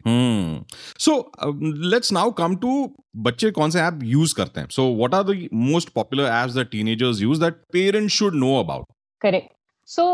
हम्म 0.04 0.64
so 0.98 1.32
let's 1.90 2.12
now 2.12 2.30
come 2.30 2.56
to 2.56 2.72
बच्चे 3.16 3.50
कौन 3.50 3.70
से 3.70 3.80
ऐप 3.80 4.00
यूज़ 4.04 4.34
करते 4.34 4.60
हैं. 4.60 4.68
So 4.70 4.88
what 4.96 5.14
are 5.14 5.22
the 5.22 5.48
most 5.54 5.88
popular 5.94 6.24
apps 6.24 6.54
that 6.54 6.70
teenagers 6.70 7.20
use 7.22 7.40
that 7.40 7.62
parents 7.72 8.14
should 8.14 8.34
know 8.34 8.58
about 8.60 8.86
correct 9.20 9.52
so 9.88 10.04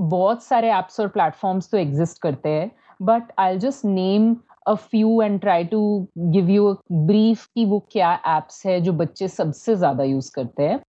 बहुत 0.00 0.42
सारे 0.44 0.72
एप्स 0.72 1.00
और 1.00 1.08
प्लेटफॉर्म्स 1.08 1.70
तो 1.70 1.78
एग्जिस्ट 1.78 2.22
करते 2.22 2.48
हैं 2.48 2.70
but 3.02 3.32
I 3.38 3.58
just 3.58 3.84
name 3.84 4.34
a 4.66 4.74
few 4.74 5.20
and 5.22 5.40
try 5.40 5.64
to 5.64 5.80
give 6.18 6.48
you 6.50 6.72
brief 6.92 7.44
कि 7.46 7.64
वो 7.64 7.78
क्या 7.92 8.12
apps 8.28 8.64
है 8.66 8.80
जो 8.80 8.92
बच्चे 8.92 9.28
सबसे 9.28 9.76
ज़्यादा 9.76 10.04
यूज़ 10.04 10.30
करते 10.34 10.62
हैं। 10.62 10.80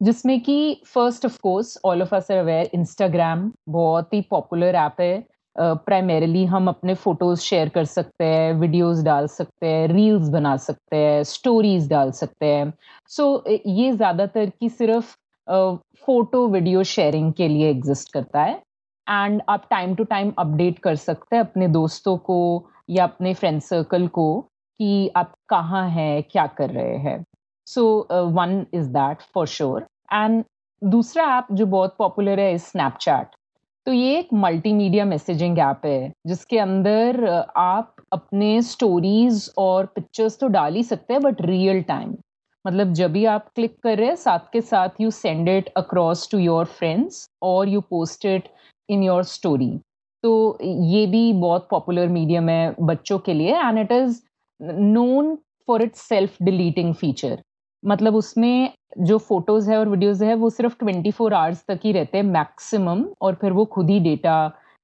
जिसमें 0.00 0.40
कि 0.40 0.82
first 0.86 1.24
of 1.26 1.38
course 1.42 1.78
all 1.84 2.02
of 2.02 2.14
us 2.14 2.30
are 2.30 2.38
aware 2.38 2.70
Instagram 2.74 3.50
बहुत 3.68 4.14
ही 4.14 4.20
पॉपुलर 4.30 4.74
ऐप 4.76 5.00
है। 5.00 5.26
प्राइमरीली 5.56 6.44
uh, 6.44 6.50
हम 6.50 6.68
अपने 6.68 6.94
फ़ोटोज़ 6.94 7.40
शेयर 7.40 7.68
कर 7.68 7.84
सकते 7.84 8.24
हैं 8.24 8.52
वीडियोस 8.54 9.02
डाल 9.02 9.26
सकते 9.26 9.66
हैं 9.66 9.88
रील्स 9.88 10.28
बना 10.28 10.56
सकते 10.56 10.96
हैं 10.96 11.22
स्टोरीज 11.24 11.88
डाल 11.88 12.10
सकते 12.10 12.46
हैं। 12.46 12.72
सो 13.08 13.44
so, 13.46 13.58
ये 13.66 13.90
ज़्यादातर 13.92 14.50
की 14.50 14.68
सिर्फ़ 14.68 15.14
फ़ोटो 16.06 16.46
वीडियो 16.48 16.82
शेयरिंग 16.84 17.32
के 17.32 17.48
लिए 17.48 17.70
एग्जिस्ट 17.70 18.12
करता 18.12 18.42
है। 18.42 18.60
एंड 19.10 19.42
आप 19.48 19.66
टाइम 19.70 19.94
टू 19.94 20.04
टाइम 20.04 20.32
अपडेट 20.38 20.78
कर 20.78 20.96
सकते 20.96 21.36
हैं 21.36 21.42
अपने 21.42 21.68
दोस्तों 21.68 22.16
को 22.20 22.38
या 22.90 23.04
अपने 23.04 23.32
फ्रेंड 23.34 23.60
सर्कल 23.62 24.06
को 24.08 24.40
कि 24.80 25.10
आप 25.16 25.34
कहाँ 25.48 25.88
हैं, 25.90 26.22
क्या 26.22 26.46
कर 26.48 26.70
रहे 26.70 26.96
हैं। 26.98 27.24
So 27.66 28.06
one 28.32 28.64
is 28.74 28.88
that 28.90 29.22
for 29.34 29.46
sure 29.46 29.86
and 30.12 30.44
दूसरा 30.82 31.24
ऐप 31.38 31.46
जो 31.52 31.66
बहुत 31.66 31.96
पॉपुलर 31.98 32.40
है 32.40 32.56
स्नैपचैट 32.58 33.36
तो 33.86 33.92
ये 33.92 34.18
एक 34.18 34.28
मल्टीमीडिया 34.34 35.04
मैसेजिंग 35.04 35.58
ऐप 35.58 35.84
है, 35.84 36.12
जिसके 36.26 36.58
अंदर 36.58 37.26
आप 37.56 37.94
अपने 38.12 38.60
स्टोरीज 38.62 39.50
और 39.58 39.86
पिक्चर्स 39.86 40.38
तो 40.38 40.48
डाल 40.48 40.74
ही 40.74 40.82
सकते 40.82 41.14
हैं 41.14 41.22
बट 41.22 41.40
रियल 41.42 41.82
टाइम 41.82 42.14
मतलब 42.64 42.92
जब 42.92 43.12
भी 43.12 43.24
आप 43.24 43.48
क्लिक 43.54 43.76
कर 43.82 43.96
रहे 43.98 44.08
हैं, 44.08 44.16
साथ 44.16 44.52
के 44.52 44.60
साथ 44.60 45.00
you 45.00 45.10
send 45.10 45.48
it 45.48 45.68
across 45.76 46.28
to 46.30 46.38
your 46.38 46.64
friends 46.64 47.28
और 47.42 47.68
you 47.68 47.80
post 47.80 48.26
it 48.26 48.48
in 48.88 49.02
your 49.02 49.22
story 49.24 49.70
तो 50.24 50.58
ये 50.62 51.06
भी 51.06 51.32
बहुत 51.32 51.68
पॉपुलर 51.70 52.08
मीडियम 52.08 52.48
है 52.48 52.74
बच्चों 52.80 53.18
के 53.18 53.34
लिए 53.34 53.56
and 53.58 53.78
it 53.78 53.92
is 53.92 54.20
known 54.60 55.34
for 55.68 55.82
its 55.82 56.00
self 56.08 56.36
deleting 56.42 56.94
feature 56.94 57.42
मतलब 57.82 58.14
उसमें 58.14 58.72
जो 58.98 59.18
फ़ोटोज़ 59.18 59.70
है 59.70 59.76
और 59.78 59.88
वीडियोज़ 59.88 60.24
है, 60.24 60.34
वो 60.34 60.50
सिर्फ़ 60.50 60.74
24 60.84 61.12
फोर 61.12 61.34
आवर्स 61.34 61.64
तक 61.68 61.80
ही 61.84 61.92
रहते 61.92 62.18
हैं 62.18 62.24
मैक्सिमम 62.24 63.04
और 63.22 63.34
फिर 63.40 63.52
वो 63.52 63.64
खुद 63.64 63.90
ही 63.90 63.98
data 64.00 64.36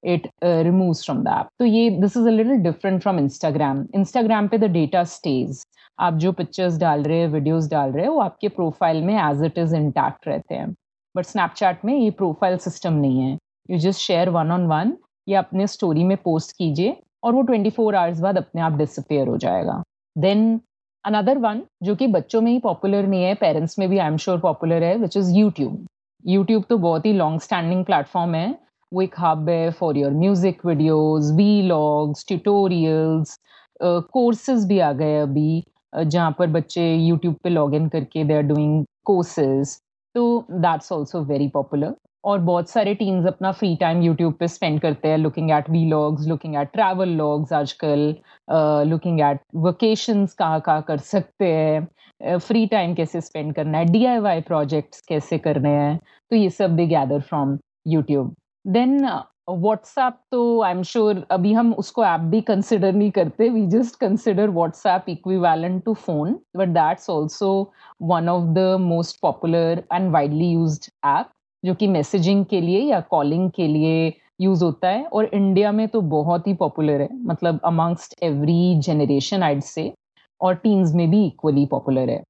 it 0.02 0.28
remove 0.44 0.92
from 0.94 1.22
the 1.24 1.28
app 1.38 1.48
तो 1.58 1.64
ये 1.64 1.88
this 1.90 2.16
is 2.16 2.26
a 2.28 2.30
little 2.30 2.62
different 2.62 3.00
from 3.02 3.18
Instagram 3.18 3.84
Instagram 3.94 4.48
पे 4.48 4.58
द 4.58 4.64
डेटा 4.72 5.04
स्टेज 5.12 5.64
आप 5.98 6.14
जो 6.14 6.32
पिक्चर्स 6.32 6.76
डाल 6.78 7.02
रहे 7.02 7.18
हैं 7.18 7.28
वीडियोज़ 7.28 7.70
डाल 7.70 7.90
रहे 7.92 8.04
हैं, 8.04 8.10
वो 8.10 8.20
आपके 8.20 8.48
प्रोफ़ाइल 8.48 9.02
में 9.02 9.14
एज 9.14 9.42
इट 9.44 9.58
इज़ 9.58 9.74
इंटैक्ट 9.76 10.28
रहते 10.28 10.54
हैं. 10.54 10.74
बट 11.14 11.24
स्नैपचैट 11.24 11.84
में 11.84 11.94
ये 11.98 12.10
प्रोफ़ाइल 12.10 12.56
सिस्टम 12.58 12.92
नहीं 12.94 13.20
है. 13.20 13.36
You 13.68 13.78
just 13.78 14.00
share 14.00 14.30
one 14.30 14.50
on 14.52 14.66
one 14.66 14.96
या 15.26 15.38
अपने 15.40 15.66
स्टोरी 15.66 16.04
में 16.04 16.16
पोस्ट 16.24 16.56
कीजिए 16.56 16.96
और 17.24 17.32
वो 17.34 17.42
24 17.44 17.70
फोर 17.72 17.94
आवर्स 17.94 18.20
बाद 18.20 18.38
अपने 18.38 18.62
आप 18.62 18.72
डिसअपेयर 18.78 19.28
हो 19.28 19.36
जाएगा। 19.38 19.82
देन 20.16 20.60
अनदर 21.04 21.38
वन 21.38 21.62
जो 21.82 21.94
कि 21.94 22.06
बच्चों 22.08 22.40
में 22.40 22.50
ही 22.52 22.58
पॉपुलर 22.58 23.06
नहीं 23.06 23.22
है 23.24 23.34
पेरेंट्स 23.34 23.78
में 23.78 23.88
भी 23.88 23.98
आई 23.98 24.06
एम 24.06 24.16
श्योर 24.16 24.38
पॉपुलर 24.40 24.82
है 24.82 24.96
विच 24.98 25.16
इज़ 25.16 25.32
यूट्यूब 25.38 25.86
यूट्यूब 26.24 26.64
तो 26.68 26.78
बहुत 26.78 27.06
ही 27.06 27.12
लॉन्ग 27.12 27.40
स्टैंडिंग 27.40 27.84
प्लेटफॉर्म 27.84 28.34
है। 28.34 28.48
वो 28.92 29.02
एक 29.02 29.14
हब 29.18 29.48
है 29.48 29.70
for 29.72 29.96
your 29.98 30.12
music 30.12 30.64
videos 30.66 31.32
vlogs 31.62 32.26
tutorials 32.28 33.38
courses 33.82 34.66
भी 34.68 34.78
आ 34.78 34.92
गए 34.92 35.18
अभी 35.20 35.64
जहाँ 35.96 36.34
पर 36.38 36.46
बच्चे 36.50 36.94
यूट्यूब 36.94 37.34
पे 37.44 37.50
लॉग 37.50 37.74
इन 37.74 37.88
करके 37.88 38.24
दे 38.24 38.34
आर 38.34 38.42
डूइंग 38.42 38.84
कोर्सेज 39.04 39.76
तो 40.14 40.24
दैट्स 40.52 40.92
ऑल्सो 40.92 41.20
वेरी 41.24 41.48
पॉपुलर 41.54 41.94
और 42.24 42.38
बहुत 42.40 42.70
सारे 42.70 42.94
टीम्स 42.94 43.26
अपना 43.26 43.50
फ्री 43.52 43.74
टाइम 43.76 44.02
यूट्यूब 44.02 44.34
पे 44.34 44.48
स्पेंड 44.48 44.80
करते 44.80 45.08
हैं 45.08 45.18
looking 45.18 45.50
at 45.50 45.70
vlogs 45.86 46.26
looking 46.28 46.56
at 46.56 46.72
travel 46.72 47.08
vlogs 47.16 47.52
आजकल 47.52 48.14
लुकिंग 48.88 49.20
एट 49.22 49.40
वोकेशंस 49.64 50.34
कहाँ 50.34 50.60
कहाँ 50.60 50.82
कर 50.82 50.98
सकते 51.10 51.52
हैं 51.52 52.38
फ्री 52.38 52.66
टाइम 52.66 52.94
कैसे 52.94 53.20
स्पेंड 53.20 53.54
करना 53.54 53.78
है 53.78 53.84
डी 53.86 54.04
आई 54.06 54.40
प्रोजेक्ट्स 54.42 55.00
कैसे 55.08 55.38
करने 55.40 55.70
हैं 55.70 55.98
तो 56.30 56.36
ये 56.36 56.50
सब 56.52 56.76
they 56.76 56.86
gather 56.86 57.20
from 57.22 57.58
YouTube 57.88 58.34
then 58.64 59.00
WhatsApp 59.50 60.18
तो 60.30 60.40
आई 60.62 60.72
एम 60.72 60.82
श्योर 60.82 61.24
अभी 61.30 61.52
हम 61.52 61.72
उसको 61.74 62.04
ऐप 62.04 62.20
भी 62.30 62.40
कंसिडर 62.42 62.92
नहीं 62.92 63.10
करते 63.10 63.48
we 63.48 63.66
just 63.68 63.98
consider 64.00 64.48
WhatsApp 64.50 65.08
equivalent 65.08 65.84
to 65.84 65.94
phone 65.96 66.38
but 66.56 66.68
that's 66.74 67.10
also 67.10 67.50
one 68.02 68.28
of 68.28 68.44
the 68.54 68.76
most 68.80 69.20
popular 69.22 69.82
and 69.92 70.10
widely 70.12 70.46
use 70.46 70.80
app 71.06 71.26
जो 71.64 71.74
कि 71.74 71.86
मैसेजिंग 71.86 72.44
के 72.44 72.60
लिए 72.60 72.80
या 72.80 73.00
कॉलिंग 73.00 73.50
के 73.50 73.66
लिए 73.66 74.12
यूज़ 74.40 74.64
होता 74.64 74.88
है 74.88 75.04
और 75.04 75.24
इंडिया 75.24 75.72
में 75.72 75.86
तो 75.88 76.00
बहुत 76.00 76.46
ही 76.46 76.54
पॉपुलर 76.54 77.00
है 77.00 77.08
मतलब 77.24 77.60
अमंगस्ट 77.64 78.14
एवरी 78.22 78.78
जनरेशन 78.80 79.42
आइड 79.42 79.62
से 79.62 79.92
और 80.40 80.54
टीन्स 80.54 80.94
में 80.94 81.10
भी 81.10 81.26
इक्वली 81.26 81.66
पॉपुलर 81.66 82.10
है। 82.10 82.22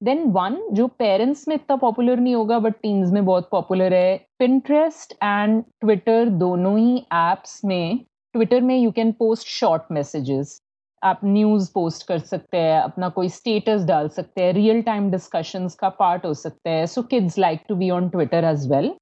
देन 0.00 0.24
वन 0.32 0.56
जो 0.72 0.86
पेरेंट्स 0.88 1.48
में 1.48 1.54
इतना 1.56 1.76
पॉपुलर 1.76 2.20
नहीं 2.20 2.34
होगा 2.34 2.58
बट 2.58 2.74
टीन्स 2.82 3.12
में 3.12 3.24
बहुत 3.24 3.48
पॉपुलर 3.50 3.94
है 3.94 4.16
पिंट्रेस्ट 4.38 5.12
एंड 5.12 5.62
ट्विटर 5.80 6.28
दोनों 6.28 6.78
ही 6.78 6.96
एप्स 6.96 7.60
में 7.64 7.98
ट्विटर 8.34 8.60
में 8.60 8.76
you 8.78 8.90
can 8.90 9.12
post 9.12 9.48
short 9.48 9.82
messages 9.92 10.61
आप 11.02 11.20
न्यूज़ 11.24 11.70
पोस्ट 11.74 12.06
कर 12.08 12.18
सकते 12.18 12.58
हैं 12.58 12.80
अपना 12.80 13.08
कोई 13.08 13.28
स्टेटस 13.28 13.84
डाल 13.84 14.08
सकते 14.08 14.42
हैं 14.42 14.52
रियल 14.54 14.82
टाइम 14.82 15.10
डिस्कशंस 15.10 15.74
का 15.74 15.88
पार्ट 15.98 16.26
हो 16.26 16.32
सकता 16.34 16.70
है। 16.70 16.86
So 16.86 17.02
kids 17.02 17.38
like 17.38 17.64
to 17.68 17.74
be 17.76 17.90
on 17.90 18.08
Twitter 18.08 18.44
as 18.44 18.70
well 18.72 18.92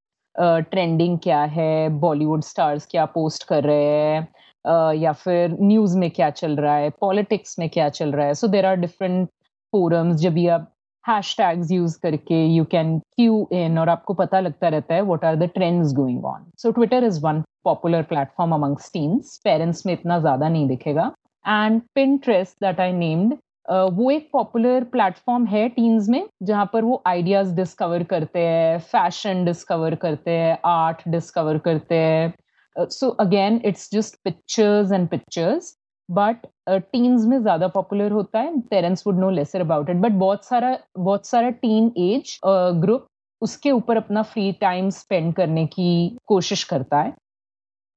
trending 0.71 1.19
क्या 1.23 1.43
है 1.55 1.89
बॉलीवुड 2.01 2.43
स्टार्स 2.45 2.87
क्या 2.91 3.05
पोस्ट 3.15 3.45
कर 3.49 3.65
रहे 3.65 3.85
हैं 3.85 4.27
uh, 4.65 5.03
या 5.03 5.13
फिर 5.13 5.57
न्यूज़ 5.61 5.97
में 5.99 6.11
क्या 6.11 6.31
चल 6.33 6.57
रहा 6.57 6.75
है 6.75 6.91
पॉलिटिक्स 7.01 7.59
में 7.59 7.69
क्या 7.69 7.89
चल 7.91 8.13
रहा 8.13 8.27
है। 8.27 8.35
So 8.35 8.49
there 8.49 8.67
are 8.67 8.77
different 8.77 9.29
forums 9.73 10.17
जब 10.21 10.33
भी 10.33 10.47
आप 10.49 10.71
हैश 11.05 11.37
टैग्स 11.37 11.71
यूज़ 11.73 11.99
करके 12.03 12.45
यू 12.47 12.65
कैन 12.73 12.99
क्यू 12.99 13.47
इन 13.53 13.79
और 13.79 13.89
आपको 13.89 14.15
पता 14.15 14.41
लगता 14.41 14.69
रहता 14.69 14.95
है 14.95 15.01
what 15.03 15.25
are 15.25 15.37
the 15.37 15.51
trends 15.55 15.93
going 15.95 16.25
on 16.25 16.45
so 16.59 16.71
Twitter 16.71 17.05
is 17.05 17.21
one 17.25 17.43
popular 17.65 18.03
platform 18.11 18.55
amongst 18.55 18.91
teens 18.93 19.37
parents 19.45 19.87
में 19.87 19.93
इतना 19.93 20.19
ज़्यादा 20.21 20.49
नहीं 20.49 20.69
दिखेगा। 20.69 21.11
And 21.45 21.81
Pinterest 21.95 22.57
that 22.65 22.81
I 22.81 22.93
named 22.93 23.37
वो 23.71 24.11
एक 24.11 24.29
पॉपुलर 24.33 24.85
प्लेटफॉर्म 24.93 25.45
है 25.47 25.69
टीन्स 25.69 26.09
में, 26.09 26.27
जहाँ 26.43 26.69
पर 26.73 26.85
वो 26.85 27.03
आइडियाज़ 27.07 27.55
डिस्कवर 27.57 28.03
करते 28.05 28.41
हैं 28.41 28.79
फ़ैशन 28.81 29.45
डिस्कवर 29.45 29.95
करते 29.97 30.31
हैं 30.31 30.59
आर्ट 30.67 31.09
डिस्कवर 31.09 31.59
करते 31.59 31.95
हैं। 31.97 32.87
So 32.91 33.09
again 33.21 33.61
it's 33.65 33.89
just 33.93 34.17
pictures 34.25 34.93
and 34.93 35.09
pictures 35.09 35.77
but 36.09 36.47
teens 36.71 37.25
में 37.27 37.41
ज़्यादा 37.43 37.69
पॉपुलर 37.69 38.13
होता 38.13 38.41
है 38.41 38.61
parents 38.71 39.07
would 39.07 39.19
know 39.19 39.31
lesser 39.31 39.61
about 39.61 39.91
it 39.91 39.97
but 39.97 40.13
बहुत 40.19 40.45
सारा 40.45 40.77
बहुत 40.99 41.27
सारा 41.27 41.51
टीन 41.63 41.93
एज 41.99 42.39
ग्रुप 42.81 43.07
उसके 43.43 43.71
ऊपर 43.71 43.97
अपना 43.97 44.23
फ्री 44.25 44.51
टाइम 44.61 44.91
स्पेंड 44.91 45.33
करने 45.35 45.67
की 45.67 46.17
कोशिश 46.27 46.65
करता 46.65 47.01
है। 47.01 47.15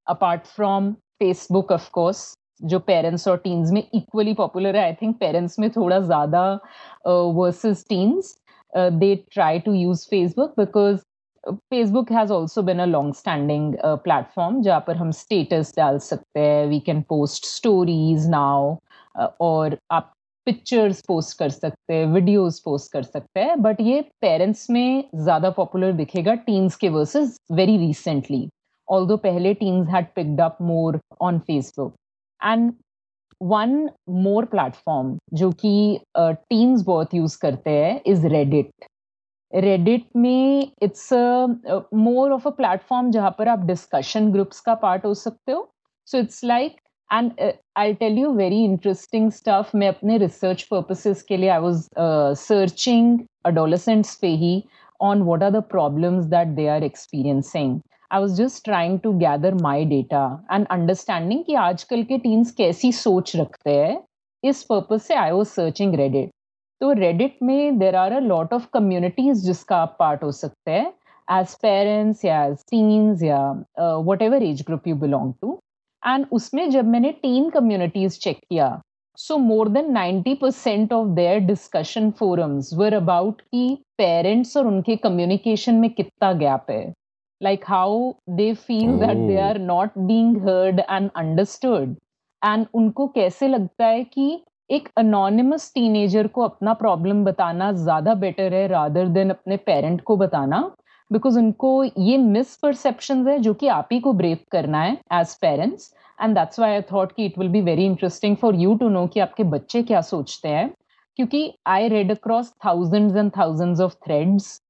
Apart 0.06 0.46
from 0.46 0.92
Facebook 0.92 1.72
of 1.72 1.90
course 1.92 2.32
जो 2.62 2.78
पेरेंट्स 2.80 3.26
और 3.28 3.36
टीन्स 3.36 3.70
में 3.72 3.82
इक्वली 3.94 4.34
पॉपुलर 4.34 4.76
है 4.76 4.84
आई 4.84 4.92
थिंक 5.02 5.16
पेरेंट्स 5.18 5.58
में 5.58 5.70
थोड़ा 5.70 5.98
ज़्यादा 6.00 6.44
versus 7.06 7.84
teens 7.88 8.36
they 8.72 9.14
try 9.32 9.58
to 9.60 9.72
use 9.74 10.06
Facebook 10.10 10.54
because 10.58 10.98
Facebook 11.44 12.12
has 12.12 12.32
also 12.32 12.62
been 12.62 12.78
a 12.78 12.84
long 12.86 13.14
standing 13.14 13.74
platform 14.04 14.60
जहाँ 14.62 14.80
पर 14.86 14.96
हम 14.96 15.10
स्टेटस 15.12 15.72
डाल 15.76 15.98
सकते 16.00 16.40
हैं 16.40 16.66
we 16.66 16.80
can 16.80 17.02
post 17.08 17.46
stories 17.46 18.28
now 18.28 18.74
और 19.40 19.78
आप 19.90 20.12
पिक्चर्स 20.46 21.00
पोस्ट 21.08 21.38
कर 21.38 21.50
सकते 21.50 21.94
हैं 21.94 22.06
वीडियोस 22.06 22.58
पोस्ट 22.60 22.92
कर 22.92 23.02
सकते 23.02 23.40
हैं 23.40 23.60
बट 23.62 23.80
ये 23.80 24.00
पेरेंट्स 24.20 24.68
में 24.70 25.04
ज़्यादा 25.16 25.50
पॉपुलर 25.50 25.92
दिखेगा 25.92 26.34
टीन्स 26.46 26.76
के 26.76 26.88
वर्सेस 26.88 27.38
वेरी 27.52 27.76
रिसेंटली 27.78 28.48
ऑल 28.88 29.06
दो 29.06 29.16
पहले 29.18 29.54
teens 29.54 29.88
had 29.88 30.06
picked 30.14 30.40
up 30.40 30.58
more 30.62 31.00
on 31.20 31.38
Facebook 31.38 31.94
and 32.44 32.72
one 33.40 33.88
more 34.24 34.44
platform 34.44 35.16
जो 35.34 35.50
कि 35.52 36.00
टीम्स 36.18 36.80
uh, 36.80 36.86
बहुत 36.86 37.14
यूज़ 37.14 37.38
करते 37.42 37.70
हैं 37.70 38.00
इज़ 38.06 38.26
रेडिट 38.26 38.86
रेडिट 39.52 40.04
में 40.16 40.72
it's 40.82 41.12
more 41.94 42.32
of 42.32 42.46
a 42.48 42.50
platform 42.52 43.10
जहाँ 43.10 43.34
पर 43.38 43.48
आप 43.48 43.64
डिस्कशन 43.66 44.30
ग्रुप्स 44.32 44.60
का 44.60 44.74
पार्ट 44.74 45.04
हो 45.04 45.14
सकते 45.14 45.52
हो. 45.52 45.68
So 46.08 46.18
it's 46.18 46.44
like 46.44 46.76
and 47.10 47.32
I 47.78 47.94
tell 47.94 48.18
you 48.18 48.30
very 48.34 48.62
interesting 48.64 49.30
stuff 49.32 49.76
मैं 49.76 49.88
अपने 49.88 50.16
रिसर्च 50.18 50.62
पर्पसेस 50.70 51.22
के 51.22 51.36
लिए 51.36 51.48
आई 51.48 51.60
वाज 51.60 51.88
सर्चिंग 52.38 53.18
अडोलेसेंट्स 53.46 54.14
पे 54.20 54.28
ही 54.36 54.62
on 55.00 55.22
what 55.22 55.42
are 55.42 55.50
the 55.50 55.62
problems 55.70 56.24
that 56.26 56.48
they 56.56 56.66
are 56.68 56.84
experiencing 56.84 57.80
I 58.14 58.20
was 58.20 58.34
just 58.34 58.64
trying 58.64 58.98
to 59.00 59.12
gather 59.18 59.54
my 59.62 59.84
data 59.84 60.24
and 60.52 60.66
understanding 60.70 61.42
कि 61.44 61.54
आजकल 61.60 62.02
के 62.04 62.18
teams 62.18 62.50
कैसी 62.58 62.92
सोच 62.92 63.34
रखते 63.36 63.70
हैं। 63.70 63.96
इस 64.42 64.62
पर्पज 64.64 65.00
से 65.00 65.14
आई 65.14 65.30
वॉज़ 65.30 65.48
सर्चिंग 65.48 65.94
रेडिट 65.94 66.30
तो 66.80 66.92
रेडिट 66.92 67.36
में 67.42 67.78
there 67.78 67.96
are 67.96 68.12
a 68.12 68.20
lot 68.20 68.52
of 68.54 68.68
communities 68.74 69.44
जिसका 69.46 69.76
आप 69.76 69.96
पार्ट 70.00 70.22
हो 70.24 70.30
सकते 70.32 70.70
हैं। 70.70 70.86
एज 71.28 71.54
पेरेंट्स 71.62 72.24
या 72.24 72.44
एज 72.44 72.64
टीन्स 72.70 73.22
या 73.22 73.40
whatever 74.22 74.42
age 74.42 74.62
group 74.66 74.88
you 74.88 74.96
belong 74.96 75.32
to 75.42 75.58
and 76.02 76.26
उसमें 76.32 76.68
जब 76.70 76.86
मैंने 76.86 77.12
टीन 77.22 77.50
कम्युनिटीज 77.50 78.18
चेक 78.20 78.38
किया 78.40 78.80
so 79.18 79.38
more 79.38 79.68
than 79.68 79.92
ninety 79.92 80.34
percent 80.34 80.92
of 80.92 81.08
their 81.16 81.38
discussion 81.46 82.10
forums 82.18 82.74
were 82.74 82.94
about 82.94 83.40
कि 83.42 83.78
पेरेंट्स 83.98 84.56
और 84.56 84.66
उनके 84.66 84.96
कम्युनिकेशन 84.96 85.74
में 85.74 85.90
कितना 85.90 86.32
गैप 86.40 86.70
है। 86.70 86.92
Like 87.42 87.64
how 87.68 88.12
they 88.30 88.52
feel 88.54 88.96
that 88.98 89.26
they 89.28 89.36
are 89.40 89.58
not 89.58 89.98
being 89.98 90.36
heard 90.42 90.80
and 90.80 91.10
understood 91.16 91.94
and 92.42 92.66
उनको 92.74 93.06
कैसे 93.08 93.48
लगता 93.48 93.86
है 93.86 94.04
कि 94.04 94.44
एक 94.70 94.88
अनोनिमस 94.96 95.70
टीनेजर 95.74 96.26
को 96.26 96.42
अपना 96.42 96.72
प्रॉब्लम 96.74 97.24
बताना 97.24 97.70
ज़्यादा 97.72 98.14
बेटर 98.14 98.54
है 98.54 98.66
रादर 98.68 99.08
देन 99.08 99.30
अपने 99.30 99.56
पेरेंट 99.56 100.00
को 100.00 100.16
बताना? 100.16 100.60
बिकॉज़ 101.10 101.38
उनको 101.38 101.72
ये 101.84 102.16
मिसपरसेप्शन 102.18 103.26
है 103.28 103.38
जो 103.38 103.52
कि 103.54 103.66
आप 103.68 103.88
ही 103.92 103.98
को 104.00 104.12
ब्रेव 104.12 104.38
करना 104.52 104.82
है 104.82 104.92
as 105.12 105.34
parents 105.40 105.92
and 106.22 106.34
that's 106.34 106.60
why 106.60 106.70
I 106.70 106.82
thought 106.92 107.12
कि 107.12 107.26
it 107.26 107.38
will 107.38 107.48
be 107.48 107.60
very 107.60 107.84
interesting 107.86 108.36
for 108.36 108.54
you 108.54 108.74
to 108.74 108.88
know 108.88 109.06
कि 109.06 109.20
आपके 109.20 109.44
बच्चे 109.44 109.82
क्या 109.82 110.00
सोचते 110.00 110.48
हैं. 110.48 110.70
क्योंकि 111.18 111.52
I 111.66 111.88
read 111.88 112.10
across 112.10 112.52
thousands 112.66 113.16
and 113.16 113.30
thousands 113.38 113.80
of 113.80 113.94
threads 114.06 114.60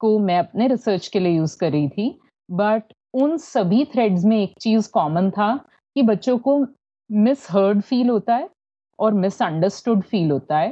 जिसको 0.00 0.18
मैं 0.18 0.38
अपने 0.38 0.66
रिसर्च 0.68 1.06
के 1.08 1.20
लिए 1.20 1.32
यूज़ 1.32 1.56
कर 1.58 1.70
रही 1.72 1.88
थी 1.88 2.18
बट 2.48 2.92
उन 3.14 3.36
सभी 3.36 3.84
थ्रेड्स 3.84 4.24
में 4.24 4.36
एक 4.36 4.54
चीज़ 4.60 4.88
कॉमन 4.92 5.30
था 5.30 5.54
कि 5.96 6.02
बच्चों 6.02 6.36
को 6.38 6.58
मिस 7.10 7.46
हर्ड 7.50 7.80
फील 7.82 8.08
होता 8.10 8.36
है 8.36 8.48
और 8.98 9.14
मिसअंडरस्टूड 9.14 10.02
फील 10.02 10.30
होता 10.30 10.58
है 10.58 10.70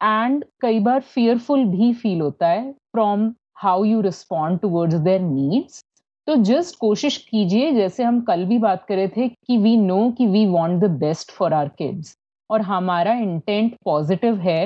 एंड 0.00 0.44
कई 0.60 0.80
बार 0.80 1.00
फियरफुल 1.14 1.64
भी 1.66 1.92
फील 1.94 2.20
होता 2.20 2.48
है 2.48 2.70
from 2.72 3.32
how 3.56 3.84
you 3.84 4.00
respond 4.00 4.60
towards 4.60 4.94
their 4.94 5.20
needs 5.20 5.82
तो 6.26 6.34
जस्ट 6.42 6.76
कोशिश 6.80 7.16
कीजिए, 7.30 7.72
जैसे 7.72 8.02
हम 8.02 8.20
कल 8.20 8.44
भी 8.44 8.58
बात 8.58 8.84
कर 8.88 8.96
रहे 8.96 9.08
थे 9.08 9.28
कि 9.28 9.56
वी 9.58 9.76
नो 9.76 10.10
कि 10.18 10.26
we 10.26 10.46
want 10.46 10.80
the 10.80 10.90
best 11.00 11.30
for 11.30 11.54
our 11.54 11.68
kids 11.78 12.16
और 12.50 12.60
हमारा 12.62 13.12
इंटेंट 13.14 13.74
पॉजिटिव 13.84 14.38
है 14.40 14.60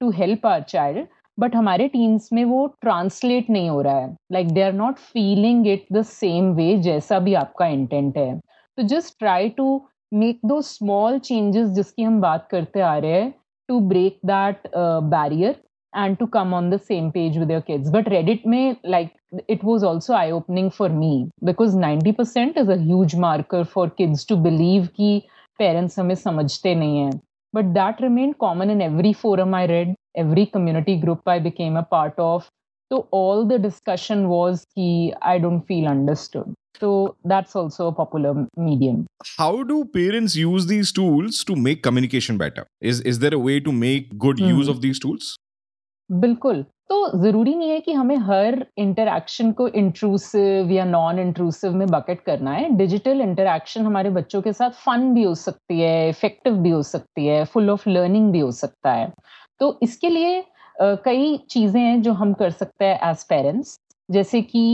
to 0.00 0.10
help 0.10 0.46
our 0.46 0.62
child 0.62 1.06
but 1.38 1.54
हमारे 1.56 1.88
टीम्स 1.88 2.28
में 2.32 2.44
वो 2.44 2.66
ट्रांसलेट 2.82 3.50
नहीं 3.50 3.68
हो 3.68 3.80
रहा 3.82 3.98
है 3.98 4.16
like 4.32 4.52
they 4.52 4.62
are 4.62 4.72
not 4.72 4.98
feeling 5.12 5.66
it 5.68 5.86
the 5.92 6.02
same 6.02 6.52
way 6.54 6.76
जैसा 6.88 7.18
भी 7.26 7.34
आपका 7.44 7.66
इंटेंट 7.66 8.16
है 8.18 8.38
तो 8.78 8.82
जस्ट 8.94 9.18
ट्राई 9.18 9.48
टू 9.58 9.80
मेक 10.14 10.40
दो 10.46 10.60
स्मॉल 10.62 11.18
चेंजेस 11.18 11.68
जिसकी 11.76 12.02
हम 12.02 12.20
बात 12.20 12.48
करते 12.50 12.80
आ 12.80 12.96
रहे 12.98 13.20
हैं 13.20 13.32
to 13.68 13.80
break 13.92 14.18
that 14.26 14.68
barrier 14.76 15.54
and 15.92 16.18
to 16.18 16.26
come 16.26 16.52
on 16.52 16.68
the 16.70 16.78
same 16.78 17.10
page 17.12 17.36
with 17.40 17.50
your 17.50 17.62
kids 17.68 17.90
but 17.90 18.08
reddit 18.14 18.44
may 18.54 18.64
like 18.94 19.12
it 19.48 19.62
was 19.68 19.84
also 19.90 20.14
eye 20.14 20.30
opening 20.30 20.70
for 20.70 20.88
me 20.88 21.12
because 21.42 21.74
90% 21.74 22.58
is 22.62 22.68
a 22.68 22.76
huge 22.76 23.14
marker 23.14 23.64
for 23.64 23.88
kids 23.90 24.24
to 24.32 24.36
believe 24.48 24.90
ki 24.98 25.10
parents 25.58 25.96
hame 26.00 26.16
samajhte 26.24 26.74
nahi 26.82 26.98
hain 26.98 27.14
but 27.54 27.70
that 27.78 28.02
remained 28.06 28.38
common 28.44 28.74
in 28.74 28.84
every 28.88 29.12
forum 29.22 29.56
i 29.60 29.64
read 29.72 29.94
every 30.16 30.46
community 30.46 30.96
group 30.96 31.20
i 31.26 31.38
became 31.38 31.76
a 31.76 31.82
part 31.94 32.14
of 32.18 32.48
so 32.90 33.08
all 33.10 33.44
the 33.46 33.58
discussion 33.58 34.28
was 34.28 34.64
ki 34.74 34.90
i 35.22 35.38
don't 35.38 35.66
feel 35.72 35.88
understood 35.94 36.54
so 36.80 36.90
that's 37.32 37.56
also 37.56 37.88
a 37.88 37.94
popular 38.02 38.34
medium 38.68 39.00
how 39.38 39.52
do 39.72 39.80
parents 39.96 40.36
use 40.36 40.66
these 40.74 40.92
tools 41.00 41.42
to 41.50 41.56
make 41.66 41.82
communication 41.88 42.38
better 42.44 42.66
is 42.92 43.00
is 43.12 43.20
there 43.24 43.34
a 43.34 43.42
way 43.48 43.58
to 43.68 43.76
make 43.82 44.16
good 44.26 44.46
mm. 44.46 44.56
use 44.58 44.72
of 44.76 44.80
these 44.86 45.04
tools 45.06 45.34
बिल्कुल 46.10 46.62
तो 46.88 46.96
ज़रूरी 47.22 47.54
नहीं 47.54 47.70
है 47.70 47.78
कि 47.80 47.92
हमें 47.92 48.16
हर 48.26 48.64
interaction 48.78 49.50
को 49.52 49.66
intrusive 49.68 50.70
या 50.72 50.84
नॉन 50.84 51.18
इंट्रूसिव 51.18 51.72
में 51.76 51.86
बकेट 51.90 52.20
करना 52.26 52.52
है 52.52 52.68
डिजिटल 52.76 53.20
इंटरक्शन 53.20 53.86
हमारे 53.86 54.10
बच्चों 54.18 54.42
के 54.42 54.52
साथ 54.52 54.70
फन 54.84 55.12
भी 55.14 55.22
हो 55.22 55.34
सकती 55.34 55.80
है 55.80 56.08
इफ़ेक्टिव 56.08 56.56
भी 56.66 56.70
हो 56.70 56.82
सकती 56.90 57.26
है 57.26 57.44
फुल 57.54 57.70
ऑफ़ 57.70 57.88
लर्निंग 57.88 58.30
भी 58.32 58.40
हो 58.40 58.50
सकता 58.60 58.92
है 58.92 59.12
तो 59.60 59.78
इसके 59.82 60.08
लिए 60.08 60.44
कई 60.80 61.36
चीज़ें 61.50 61.80
हैं 61.80 62.00
जो 62.02 62.12
हम 62.12 62.32
कर 62.32 62.50
सकते 62.50 62.84
हैं 62.84 63.10
एज 63.10 63.24
पेरेंट्स 63.28 63.78
जैसे 64.08 64.40
कि 64.42 64.66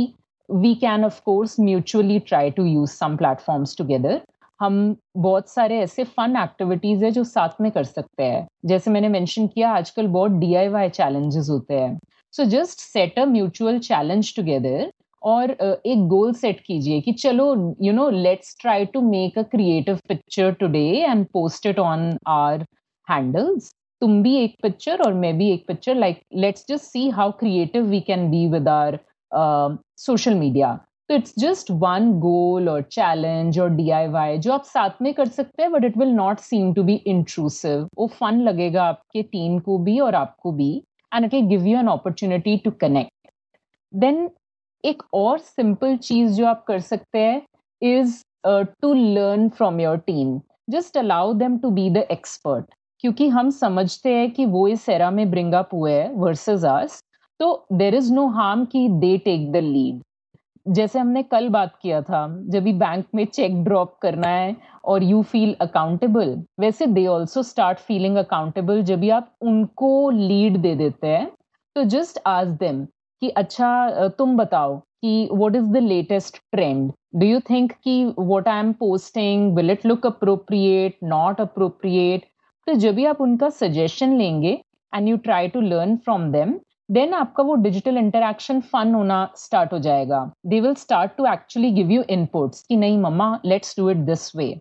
we 0.49 0.75
can 0.75 1.05
of 1.05 1.21
course 1.25 1.59
mutually 1.61 2.19
try 2.21 2.51
to 2.51 2.65
use 2.65 2.91
some 2.91 3.17
platforms 3.17 3.77
together 3.79 4.21
हम 4.61 4.97
बहुत 5.17 5.49
सारे 5.51 5.79
ऐसे 5.81 6.05
फन 6.07 6.37
एक्टिविटीज़ 6.37 7.05
है 7.05 7.11
जो 7.11 7.25
साथ 7.25 7.61
में 7.61 7.71
कर 7.73 7.85
सकते 7.85 8.23
हैं। 8.23 8.47
जैसे 8.67 8.91
मैंने 8.91 9.09
मेंशन 9.09 9.47
किया, 9.47 9.71
आजकल 9.71 10.07
बहुत 10.09 10.31
डीआईवाई 10.33 10.89
चैलेंजेस 10.89 11.49
होते 11.51 11.75
हैं। 11.75 11.99
So 12.35 12.45
just 12.45 12.81
set 12.81 13.19
a 13.19 13.25
mutual 13.27 13.79
challenge 13.79 14.35
together 14.37 14.91
और 15.23 15.51
एक 15.87 16.07
गोल 16.09 16.33
सेट 16.35 16.61
कीजिए 16.61 17.01
कि 17.01 17.13
चलो 17.15 17.75
you 17.83 17.93
know 17.93 18.09
let's 18.11 18.57
try 18.61 18.85
to 18.87 19.01
make 19.01 19.39
a 19.39 19.43
creative 19.51 19.99
picture 20.09 20.53
today 20.61 20.87
and 21.01 21.27
post 21.33 21.67
it 21.67 21.79
on 21.79 22.11
our 22.29 22.65
handles 23.09 23.71
तुम 24.03 24.23
भी 24.23 24.35
एक 24.37 24.55
पिक्चर 24.63 25.03
और 25.03 25.13
मैं 25.15 25.37
भी 25.39 25.49
एक 25.51 25.67
picture 25.67 25.95
like 25.95 26.21
let's 26.35 26.65
just 26.69 26.85
see 26.85 27.09
how 27.11 27.33
creative 27.41 27.85
we 27.87 28.01
can 28.01 28.31
be 28.31 28.47
with 28.51 28.69
our 28.69 28.99
social 29.99 30.35
media 30.35 30.73
तो 31.09 31.15
it's 31.15 31.35
just 31.39 31.71
one 31.81 32.11
goal 32.21 32.69
और 32.69 32.83
challenge 32.93 33.59
और 33.61 33.69
डीआईवाई 33.71 34.39
जो 34.39 34.53
आप 34.53 34.65
साथ 34.65 35.03
में 35.03 35.13
कर 35.15 35.29
सकते 35.29 35.63
हैं 35.63 35.71
but 35.73 35.85
it 35.85 35.97
will 35.99 36.13
not 36.15 36.41
seem 36.41 36.73
to 36.75 36.83
be 36.83 36.95
intrusive 37.07 37.87
वो 37.99 38.07
फन 38.15 38.41
लगेगा 38.41 38.85
आपके 38.85 39.23
टीम 39.23 39.59
को 39.61 39.79
भी 39.79 39.99
और 40.01 40.15
आपको 40.15 40.53
भी 40.53 40.71
and 41.13 41.25
it 41.25 41.35
will 41.35 41.47
give 41.49 41.67
you 41.67 41.79
an 41.79 41.89
opportunity 41.89 42.57
to 42.65 42.71
connect 42.81 43.31
then 43.93 44.29
एक 44.85 45.03
और 45.15 45.39
सिंपल 45.39 45.97
चीज़ 46.03 46.33
जो 46.33 46.47
आप 46.47 46.65
कर 46.69 46.81
सकते 46.91 47.19
हैं 47.19 47.43
is 47.83 48.23
to 48.47 48.95
learn 48.95 49.49
from 49.49 49.81
your 49.81 49.99
teen 50.07 50.39
just 50.71 50.97
allow 50.99 51.33
them 51.37 51.59
to 51.59 51.71
be 51.71 51.91
the 51.91 52.07
expert 52.11 52.75
क्योंकि 53.03 53.29
हम 53.29 53.51
समझते 53.51 54.15
हैं 54.15 54.31
कि 54.31 54.47
वो 54.47 54.69
इस 54.69 54.89
एरा 54.89 55.11
में 55.11 55.31
ब्रिंग 55.31 55.53
अप 55.53 55.69
हुए 55.73 55.93
हैं 55.93 56.13
वर्सेस 56.15 56.65
आस 56.65 57.03
तो 57.41 57.67
देर 57.73 57.95
इज़ 57.95 58.13
नो 58.13 58.27
हार्म 58.29 58.65
कि 58.65 58.89
दे 58.89 59.19
टेक 59.19 59.53
द 59.53 59.57
लीड 59.57 60.03
जैसे 60.69 60.99
हमने 60.99 61.23
कल 61.23 61.49
बात 61.49 61.75
किया 61.83 62.03
था, 62.03 62.27
जब 62.49 62.63
भी 62.63 62.73
बैंक 62.73 63.05
में 63.15 63.25
चेक 63.25 63.65
ड्रॉप 63.65 63.97
करना 64.03 64.29
है 64.29 64.57
और 64.85 65.03
यू 65.03 65.23
फील 65.23 65.57
अकाउंटेबल 65.61 66.43
वैसे 66.61 66.87
they 66.87 67.07
also 67.07 67.43
start 67.43 67.79
feeling 67.79 68.17
accountable 68.17 68.83
जब 68.83 69.01
भी 69.01 69.11
आप 69.11 69.33
उनको 69.43 70.11
लीड 70.11 70.57
दे 70.57 70.75
देते 70.75 71.07
हैं 71.07 71.31
तो 71.77 71.85
जस्ट 71.85 72.19
आज 72.27 72.49
देम 72.49 72.85
कि 73.23 73.29
अच्छा 73.29 74.09
तुम 74.09 74.37
बताओ 74.37 74.79
कि 74.79 75.29
what 75.33 75.57
is 75.57 75.65
the 75.65 75.77
latest 75.77 76.39
trend 76.53 76.93
do 77.15 77.27
you 77.27 77.41
think 77.41 77.73
कि 77.73 78.05
what 78.19 78.49
I 78.49 78.59
am 78.59 78.73
posting 78.73 79.57
will 79.57 79.71
it 79.71 79.87
look 79.87 80.07
appropriate 80.07 80.97
not 81.05 81.41
appropriate 81.41 82.27
तो 82.67 82.75
जब 82.75 82.95
भी 82.95 83.05
आप 83.05 83.21
उनका 83.21 83.49
सजेशन 83.51 84.17
लेंगे 84.19 84.53
and 84.93 85.09
you 85.09 85.17
try 85.19 85.49
to 85.49 85.61
learn 85.61 85.97
from 85.97 86.31
them 86.33 86.59
then 86.91 87.15
आपका 87.15 87.43
वो 87.43 87.55
डिजिटल 87.55 87.97
इंटरेक्शन 87.99 88.61
फन 88.63 88.95
होना 88.95 89.29
स्टार्ट 89.37 89.73
हो 89.73 89.79
जाएगा। 89.79 90.25
They 90.47 90.61
will 90.61 90.75
start 90.75 91.13
to 91.17 91.27
actually 91.27 91.71
give 91.73 91.91
you 91.91 92.03
inputs 92.11 92.63
कि 92.69 92.77
नहीं 92.77 92.99
मम्मा 92.99 93.39
let's 93.45 93.79
do 93.79 93.89
it 93.91 93.97
this 94.07 94.31
way 94.37 94.55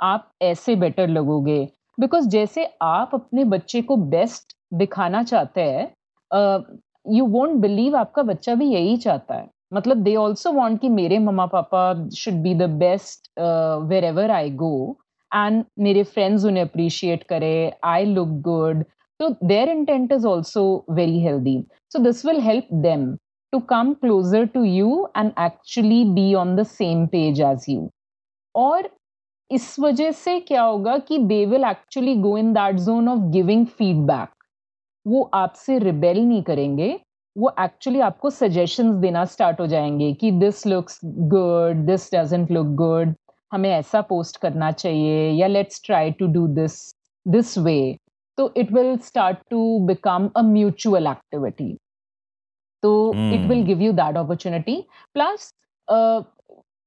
आप 0.00 0.30
ऐसे 0.42 0.74
बेटर 0.76 1.08
लगोगे। 1.08 1.66
बिकॉज़ 1.98 2.28
जैसे 2.28 2.64
आप 2.82 3.10
अपने 3.14 3.44
बच्चे 3.46 3.82
को 3.82 3.96
बेस्ट 3.96 4.56
दिखाना 4.74 5.22
चाहते 5.22 5.60
हैं 5.62 5.92
यू 7.14 7.26
वोंट 7.26 7.54
बिलीव 7.60 7.96
आपका 7.96 8.22
बच्चा 8.22 8.54
भी 8.54 8.66
यही 8.66 8.96
चाहता 8.96 9.34
है। 9.34 9.48
मतलब 9.74 10.02
दे 10.02 10.14
ऑल्सो 10.16 10.52
वॉन्ट 10.52 10.80
कि 10.80 10.88
मेरे 10.88 11.18
मम्मा 11.18 11.46
पापा 11.46 12.08
should 12.16 12.34
be 12.42 12.54
the 12.54 12.68
best 12.78 13.28
wherever 14.04 14.30
I 14.30 14.50
go 14.50 14.98
and 15.34 15.64
मेरे 15.78 16.02
फ्रेंड्स 16.02 16.44
उन्हें 16.44 16.64
अप्रिशिएट 16.64 17.22
करे 17.22 17.72
I 17.84 18.04
look 18.04 18.28
good 18.42 18.84
So 19.20 19.36
their 19.40 19.68
intent 19.68 20.12
is 20.12 20.24
also 20.24 20.84
very 20.88 21.18
healthy. 21.18 21.66
So 21.88 22.00
this 22.00 22.22
will 22.22 22.40
help 22.40 22.66
them 22.70 23.18
to 23.52 23.60
come 23.62 23.96
closer 23.96 24.46
to 24.46 24.62
you 24.62 25.08
and 25.14 25.32
actually 25.36 26.04
be 26.04 26.34
on 26.34 26.54
the 26.54 26.64
same 26.64 27.08
page 27.08 27.40
as 27.40 27.68
you. 27.68 27.88
और 28.54 28.88
इस 29.50 29.78
वजह 29.80 30.10
से 30.12 30.38
क्या 30.40 30.62
होगा 30.62 30.96
कि 31.08 31.18
they 31.18 31.44
will 31.46 31.64
actually 31.64 32.14
go 32.22 32.36
in 32.38 32.52
that 32.52 32.76
zone 32.86 33.08
of 33.08 33.20
giving 33.32 33.66
feedback 33.66 34.28
वो 35.06 35.22
आपसे 35.34 35.78
rebel 35.78 36.18
नहीं 36.18 36.42
करेंगे 36.42 36.88
वो 37.36 37.52
एक्चुअली 37.60 38.00
आपको 38.00 38.30
सजेशंस 38.30 38.94
देना 39.00 39.24
स्टार्ट 39.34 39.60
हो 39.60 39.66
जाएँगे 39.66 40.12
कि 40.20 40.30
this 40.40 40.66
looks 40.66 41.00
good 41.04 41.84
this 41.86 42.10
doesn't 42.14 42.50
look 42.50 42.74
good 42.82 43.14
हमें 43.52 43.70
ऐसा 43.70 44.00
पोस्ट 44.00 44.36
करना 44.36 44.70
चाहिए 44.72 45.30
या 45.30 45.46
let's 45.46 45.82
try 45.84 46.10
to 46.10 46.26
do 46.26 46.46
this 46.46 46.80
this 47.26 47.58
way 47.58 47.98
तो 48.38 48.52
it 48.56 48.72
will 48.72 48.96
start 48.98 49.38
to 49.50 49.78
become 49.86 50.30
a 50.36 50.42
mutual 50.42 51.06
activity 51.06 51.72
तो 52.82 53.12
it 53.14 53.48
will 53.48 53.62
give 53.64 53.82
you 53.82 53.92
that 53.92 54.16
opportunity 54.16 54.84
plus 55.14 55.52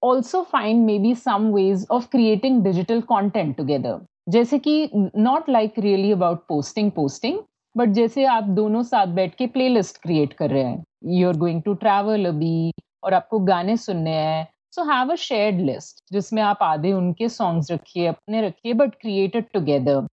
also 0.03 0.39
find 0.43 0.85
maybe 0.85 1.09
some 1.15 1.43
ways 1.55 1.85
of 1.91 2.07
creating 2.09 2.63
digital 2.63 3.01
content 3.01 3.55
together. 3.59 3.99
जैसे 4.29 4.59
कि 4.59 4.89
not 5.17 5.49
like 5.49 5.73
really 5.79 6.11
about 6.11 6.39
posting 6.47 6.91
posting 6.91 7.39
but 7.77 7.89
जैसे 7.89 8.25
आप 8.25 8.43
दोनों 8.43 8.81
साथ 8.83 9.07
बैठ 9.07 9.35
के 9.35 9.47
play 9.47 9.67
list 9.69 10.01
create 10.01 10.33
कर 10.33 10.49
रहे 10.49 10.63
हैं। 10.63 10.83
You 11.05 11.27
are 11.27 11.37
going 11.37 11.61
to 11.63 11.73
travel 11.73 12.25
अभी 12.25 12.73
और 13.03 13.13
आपको 13.13 13.39
गाने 13.39 13.77
सुनने 13.77 14.11
हैं 14.11 14.47
so 14.73 14.83
have 14.91 15.11
a 15.11 15.15
shared 15.15 15.59
list 15.61 16.03
जिसमें 16.13 16.41
आप 16.41 16.63
आधे 16.63 16.91
उनके 16.93 17.29
सॉन्ग्स 17.29 17.71
रखिए, 17.71 18.05
अपने 18.07 18.41
रखिए 18.41 18.73
but 18.73 18.95
created 18.95 19.45
together 19.53 20.07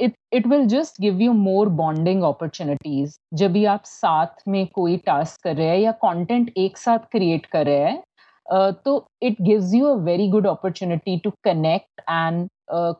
it 0.00 0.14
it 0.32 0.46
will 0.46 0.66
just 0.68 1.00
give 1.00 1.20
you 1.20 1.32
more 1.32 1.68
bonding 1.80 2.22
opportunities 2.22 3.16
जब 3.38 3.52
भी 3.52 3.64
आप 3.74 3.84
साथ 3.84 4.42
में 4.48 4.66
कोई 4.74 4.96
टास्क 5.06 5.42
कर 5.44 5.56
रहे 5.56 5.68
हैं 5.68 5.78
या 5.78 5.92
कंटेंट 6.04 6.52
एक 6.58 6.78
साथ 6.78 6.98
क्रिएट 7.12 7.46
कर 7.46 7.66
रहे 7.66 7.90
हैं 7.90 8.72
तो 8.84 9.04
it 9.22 9.36
gives 9.42 9.74
you 9.74 9.86
a 9.86 9.94
very 10.04 10.28
good 10.30 10.46
opportunity 10.46 11.18
to 11.24 11.30
connect 11.44 12.00
and 12.00 12.48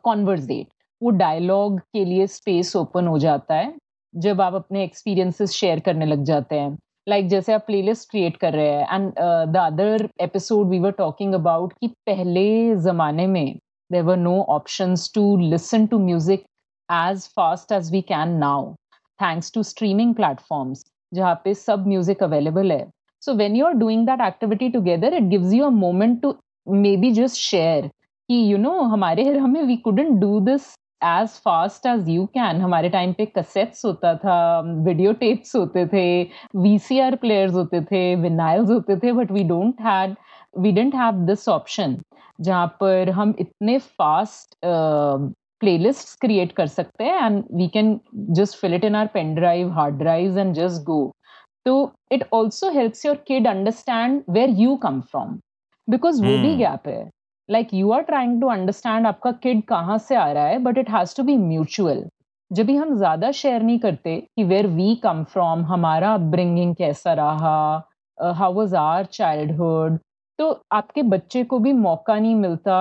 conversate 0.03 0.67
वो 1.01 1.09
डायलॉग 1.11 1.79
के 1.93 2.03
लिए 2.05 2.27
स्पेस 2.27 2.75
ओपन 2.75 3.07
हो 3.07 3.17
जाता 3.19 3.55
है, 3.55 3.73
जब 4.13 4.41
आप 4.41 4.53
अपने 4.55 4.83
एक्सपीरियंसेस 4.83 5.51
शेयर 5.51 5.79
करने 5.79 6.05
लग 6.05 6.23
जाते 6.23 6.59
हैं। 6.59 6.77
लाइक 7.09 7.27
जैसे 7.27 7.53
आप 7.53 7.63
प्लेलिस्ट 7.67 8.09
क्रिएट 8.09 8.37
कर 8.37 8.53
रहे 8.53 8.69
हैं 8.69 8.87
and 8.93 9.11
the 9.53 9.57
other 9.57 10.09
episode 10.21 10.69
we 10.69 10.79
were 10.79 10.91
talking 10.91 11.33
about 11.33 11.73
कि 11.73 11.87
पहले 11.87 12.75
ज़माने 12.75 13.27
में 13.27 13.59
there 13.91 14.03
were 14.03 14.17
no 14.17 14.41
options 14.49 15.11
to 15.15 15.37
listen 15.37 15.85
to 15.87 15.99
music 15.99 16.43
as 16.91 17.27
fast 17.35 17.71
as 17.71 17.91
we 17.91 18.01
can 18.01 18.29
now 18.29 18.73
thanks 19.19 19.53
to 19.53 19.63
streaming 19.63 20.15
platforms 20.15 20.85
जहाँ 21.13 21.41
पे 21.43 21.53
सब 21.53 21.87
म्यूज़िक 21.87 22.23
अवेलेबल 22.23 22.71
है. 22.71 22.89
So 23.21 23.33
when 23.33 23.55
you 23.55 23.65
are 23.65 23.73
doing 23.73 24.05
that 24.05 24.21
activity 24.21 24.69
activity 24.69 25.03
it 25.03 25.13
it 25.13 25.53
you 25.53 25.63
you 25.63 25.71
moment 25.71 26.21
to 26.21 26.35
maybe 26.97 27.11
just 27.11 27.37
share 27.37 27.87
कि, 27.87 28.53
you 28.53 28.63
know, 28.65 28.81
हमारे 28.83 29.37
हमें 29.37 29.61
we 29.63 29.75
couldn't 29.77 30.09
do 30.09 30.39
do 30.39 30.57
this 31.05 31.37
fast 31.39 31.85
as 31.85 32.09
you 32.09 32.25
can 32.33 32.61
हमारे 32.61 32.89
time 32.89 33.13
पे 33.13 33.25
cassettes 33.25 33.85
होता 33.85 34.15
था 34.15 34.37
video 34.85 35.13
tapes 35.13 35.55
होते 35.55 35.85
थे 35.87 36.05
VCR 36.55 37.15
players 37.15 37.53
होते 37.53 37.81
थे 37.81 38.03
विनाइल्स 38.15 38.69
होते 38.69 38.97
थे 38.97 39.11
but 39.11 39.31
we 39.31 39.43
don't 39.43 39.81
had 39.81 40.15
we 40.57 40.71
didn't 40.71 40.95
have 40.95 41.25
this 41.25 41.47
option 41.49 41.97
जहाँ 42.41 42.67
पर 42.79 43.09
हम 43.09 43.33
इतने 43.39 43.77
फास्ट 43.79 44.55
प्लेलिस्ट्स 45.61 46.15
क्रिएट 46.21 46.51
कर 46.51 46.67
सकते 46.67 47.03
हैं 47.03 47.25
and 47.25 47.43
we 47.53 47.67
can 47.67 47.99
just 48.15 48.59
fill 48.61 48.73
it 48.73 48.83
in 48.83 48.95
our 48.95 49.07
pen 49.13 49.35
drive 49.35 49.71
hard 49.73 49.95
drive 49.95 50.39
and 50.39 50.53
just 50.55 50.83
go 50.85 50.99
तो 51.65 51.91
it 52.11 52.23
also 52.33 52.69
helps 52.71 53.05
your 53.05 53.15
kid 53.27 53.47
understand 53.47 54.21
where 54.29 54.49
you 54.59 54.75
come 54.83 55.01
from 55.01 55.39
because 55.87 56.23
वो 56.25 56.37
भी 56.37 56.55
गैप 56.55 56.87
है। 56.87 57.09
Like 57.49 57.73
you 57.73 57.91
are 57.91 58.01
trying 58.01 58.39
to 58.41 58.47
understand 58.47 59.07
आपका 59.07 59.31
kid 59.43 59.63
कहाँ 59.63 59.97
से 59.97 60.15
आ 60.15 60.31
रहा 60.31 60.45
है 60.47 60.57
but 60.59 60.77
it 60.77 60.89
has 60.89 61.15
to 61.17 61.23
be 61.23 61.37
mutual 61.37 62.03
जब 62.51 62.65
भी 62.65 62.75
हम 62.75 62.95
ज़्यादा 62.97 63.31
शेयर 63.31 63.61
नहीं 63.61 63.79
करते 63.79 64.19
कि 64.35 64.43
वेयर 64.43 64.67
वी 64.67 64.95
कम 64.95 65.23
फ्रॉम 65.23 65.63
हमारा 65.65 66.13
अपब्रिंगिंग 66.13 66.75
कैसा 66.75 67.13
रहा 67.13 67.57
हाउ 68.17 68.53
वॉज़ 68.53 68.75
आर 68.75 69.05
चाइल्डहुड 69.05 69.97
तो 70.39 70.49
आपके 70.71 71.03
बच्चे 71.03 71.43
को 71.43 71.59
भी 71.59 71.73
मौका 71.73 72.19
नहीं 72.19 72.35
मिलता 72.35 72.77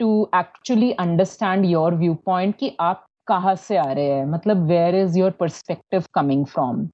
to 0.00 0.28
actually 0.34 0.90
understand 1.00 1.64
your 1.66 1.94
view 1.94 2.14
point 2.26 2.56
कि 2.56 2.76
आप 2.80 3.04
कहाँ 3.28 3.54
से 3.56 3.76
आ 3.76 3.90
रहे 3.92 4.04
हैं 4.04 4.24
मतलब 4.26 4.66
where 4.66 4.94
is 4.94 5.18
your 5.18 5.30
perspective 5.40 6.04
coming 6.14 6.46
from 6.46 6.86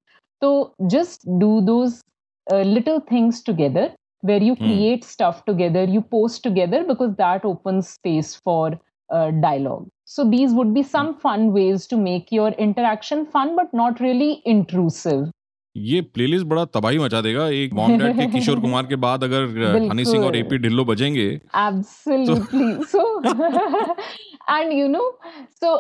तो 0.43 0.51
just 0.83 1.29
do 1.41 1.61
those 1.63 2.01
little 2.47 2.99
things 3.13 3.43
together 3.49 3.87
where 4.27 4.43
you 4.43 4.55
hmm. 4.55 4.65
create 4.65 5.03
mm. 5.03 5.09
stuff 5.09 5.45
together, 5.45 5.85
you 5.85 6.01
post 6.01 6.43
together 6.43 6.85
because 6.85 7.15
that 7.17 7.45
opens 7.45 7.89
space 7.89 8.35
for 8.35 8.79
uh, 9.11 9.31
dialogue. 9.31 9.89
So 10.05 10.29
these 10.29 10.53
would 10.53 10.75
be 10.75 10.83
some 10.83 11.19
fun 11.19 11.53
ways 11.53 11.87
to 11.89 11.97
make 11.97 12.31
your 12.31 12.51
interaction 12.51 13.27
fun 13.27 13.57
but 13.57 13.73
not 13.73 14.01
really 14.01 14.43
intrusive. 14.45 15.31
ये 15.77 16.01
playlist 16.15 16.47
बड़ा 16.47 16.65
तबाही 16.75 16.99
मचा 16.99 17.21
देगा 17.21 17.47
एक 17.63 17.73
mom 17.75 17.97
dad 17.99 18.17
के 18.19 18.27
किशोर 18.33 18.61
कुमार 18.61 18.87
के 18.87 18.97
बाद 19.07 19.25
अगर 19.25 19.89
हनी 19.91 20.05
सिंह 20.05 20.25
और 20.25 20.37
AP 20.37 20.59
Dhillon 20.59 20.85
बजेंगे 20.85 21.29
absolutely 21.65 22.73
so 22.93 23.05
and 24.51 24.73
you 24.73 24.89
know 24.89 25.11
so 25.63 25.75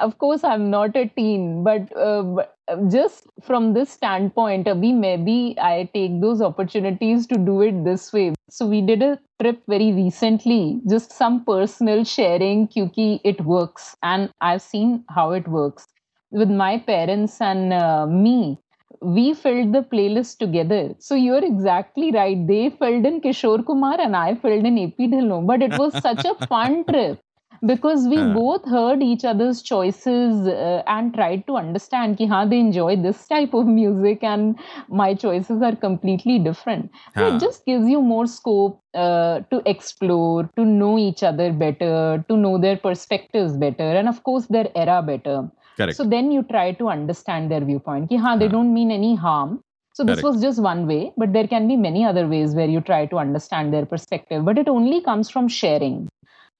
of 0.00 0.18
course 0.18 0.44
i'm 0.44 0.70
not 0.70 0.96
a 0.96 1.06
teen 1.16 1.62
but, 1.62 1.82
uh, 1.96 2.22
but 2.22 2.56
just 2.90 3.28
from 3.42 3.72
this 3.74 3.90
standpoint 3.90 4.66
abhi 4.66 4.92
maybe 5.02 5.36
i 5.66 5.88
take 5.94 6.20
those 6.20 6.42
opportunities 6.42 7.26
to 7.26 7.38
do 7.50 7.60
it 7.62 7.84
this 7.84 8.12
way 8.12 8.24
so 8.48 8.66
we 8.66 8.80
did 8.80 9.02
a 9.02 9.12
trip 9.42 9.62
very 9.74 9.92
recently 9.92 10.80
just 10.94 11.12
some 11.12 11.38
personal 11.44 12.04
sharing 12.14 12.66
kyuki 12.74 13.08
it 13.32 13.40
works 13.52 13.96
and 14.02 14.30
i've 14.40 14.62
seen 14.62 14.92
how 15.18 15.30
it 15.32 15.46
works 15.48 15.86
with 16.32 16.50
my 16.50 16.76
parents 16.90 17.40
and 17.40 17.72
uh, 17.72 18.06
me 18.06 18.58
we 19.04 19.34
filled 19.34 19.72
the 19.72 19.82
playlist 19.82 20.38
together. 20.38 20.94
So 20.98 21.14
you're 21.14 21.44
exactly 21.44 22.10
right. 22.10 22.46
They 22.46 22.70
filled 22.70 23.04
in 23.04 23.20
Kishore 23.20 23.64
Kumar 23.64 24.00
and 24.00 24.16
I 24.16 24.34
filled 24.34 24.64
in 24.64 24.78
AP 24.78 24.98
Dhillon. 24.98 25.46
But 25.46 25.62
it 25.62 25.78
was 25.78 25.92
such 26.00 26.24
a 26.24 26.34
fun 26.46 26.84
trip 26.84 27.20
because 27.66 28.06
we 28.08 28.18
uh. 28.18 28.32
both 28.34 28.64
heard 28.64 29.02
each 29.02 29.24
other's 29.24 29.62
choices 29.62 30.46
uh, 30.46 30.82
and 30.86 31.14
tried 31.14 31.46
to 31.46 31.56
understand 31.56 32.18
ki, 32.18 32.26
haan, 32.26 32.50
they 32.50 32.58
enjoy 32.58 32.96
this 32.96 33.26
type 33.26 33.54
of 33.54 33.66
music 33.66 34.22
and 34.22 34.58
my 34.88 35.14
choices 35.14 35.62
are 35.62 35.76
completely 35.76 36.38
different. 36.38 36.90
So 37.16 37.34
it 37.34 37.40
just 37.40 37.64
gives 37.64 37.88
you 37.88 38.02
more 38.02 38.26
scope 38.26 38.82
uh, 38.94 39.40
to 39.50 39.62
explore, 39.66 40.50
to 40.56 40.64
know 40.64 40.98
each 40.98 41.22
other 41.22 41.52
better, 41.52 42.24
to 42.28 42.36
know 42.36 42.58
their 42.58 42.76
perspectives 42.76 43.56
better, 43.56 43.82
and 43.82 44.08
of 44.08 44.22
course, 44.22 44.46
their 44.46 44.70
era 44.74 45.02
better. 45.02 45.50
Correct. 45.76 45.96
So 45.96 46.04
then 46.04 46.30
you 46.30 46.42
try 46.42 46.72
to 46.72 46.88
understand 46.88 47.50
their 47.50 47.64
viewpoint. 47.64 48.08
Ki, 48.08 48.16
haan, 48.16 48.38
they 48.38 48.48
don't 48.48 48.72
mean 48.72 48.90
any 48.90 49.14
harm. 49.16 49.60
So 49.94 50.04
this 50.04 50.20
Correct. 50.20 50.34
was 50.34 50.42
just 50.42 50.60
one 50.60 50.86
way, 50.86 51.12
but 51.16 51.32
there 51.32 51.46
can 51.46 51.68
be 51.68 51.76
many 51.76 52.04
other 52.04 52.26
ways 52.26 52.54
where 52.54 52.68
you 52.68 52.80
try 52.80 53.06
to 53.06 53.18
understand 53.18 53.72
their 53.72 53.86
perspective. 53.86 54.44
But 54.44 54.58
it 54.58 54.68
only 54.68 55.00
comes 55.00 55.30
from 55.30 55.48
sharing. 55.48 56.08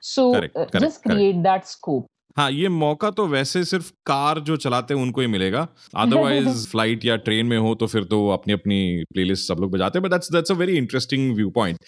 So 0.00 0.34
correct, 0.34 0.56
uh, 0.56 0.66
just 0.78 1.02
create 1.02 1.42
that 1.42 1.66
scope. 1.66 2.06
हाँ 2.36 2.50
ये 2.50 2.68
मौका 2.68 3.10
तो 3.10 3.26
वैसे 3.26 3.64
सिर्फ़ 3.64 3.90
car 4.06 4.38
जो 4.40 4.56
चलाते 4.56 4.94
हैं 4.94 5.00
उनको 5.00 5.20
ही 5.20 5.26
मिलेगा। 5.26 5.66
अदरवाइज़ 5.96 6.66
फ़्लाइट 6.68 7.04
या 7.04 7.16
ट्रेन 7.16 7.46
में 7.46 7.56
हो 7.58 7.74
तो 7.74 7.86
फिर 7.86 8.04
तो 8.04 8.28
अपनी 8.28 8.52
अपनी 8.52 9.04
प्लेलिस्ट 9.12 9.48
सब 9.48 9.60
लोग 9.60 9.70
बजाते 9.70 9.98
हैं 9.98 10.08
but 10.08 10.24
that's 10.32 10.50
a 10.50 10.54
very 10.54 10.76
interesting 10.76 11.34
view 11.36 11.50
point 11.50 11.78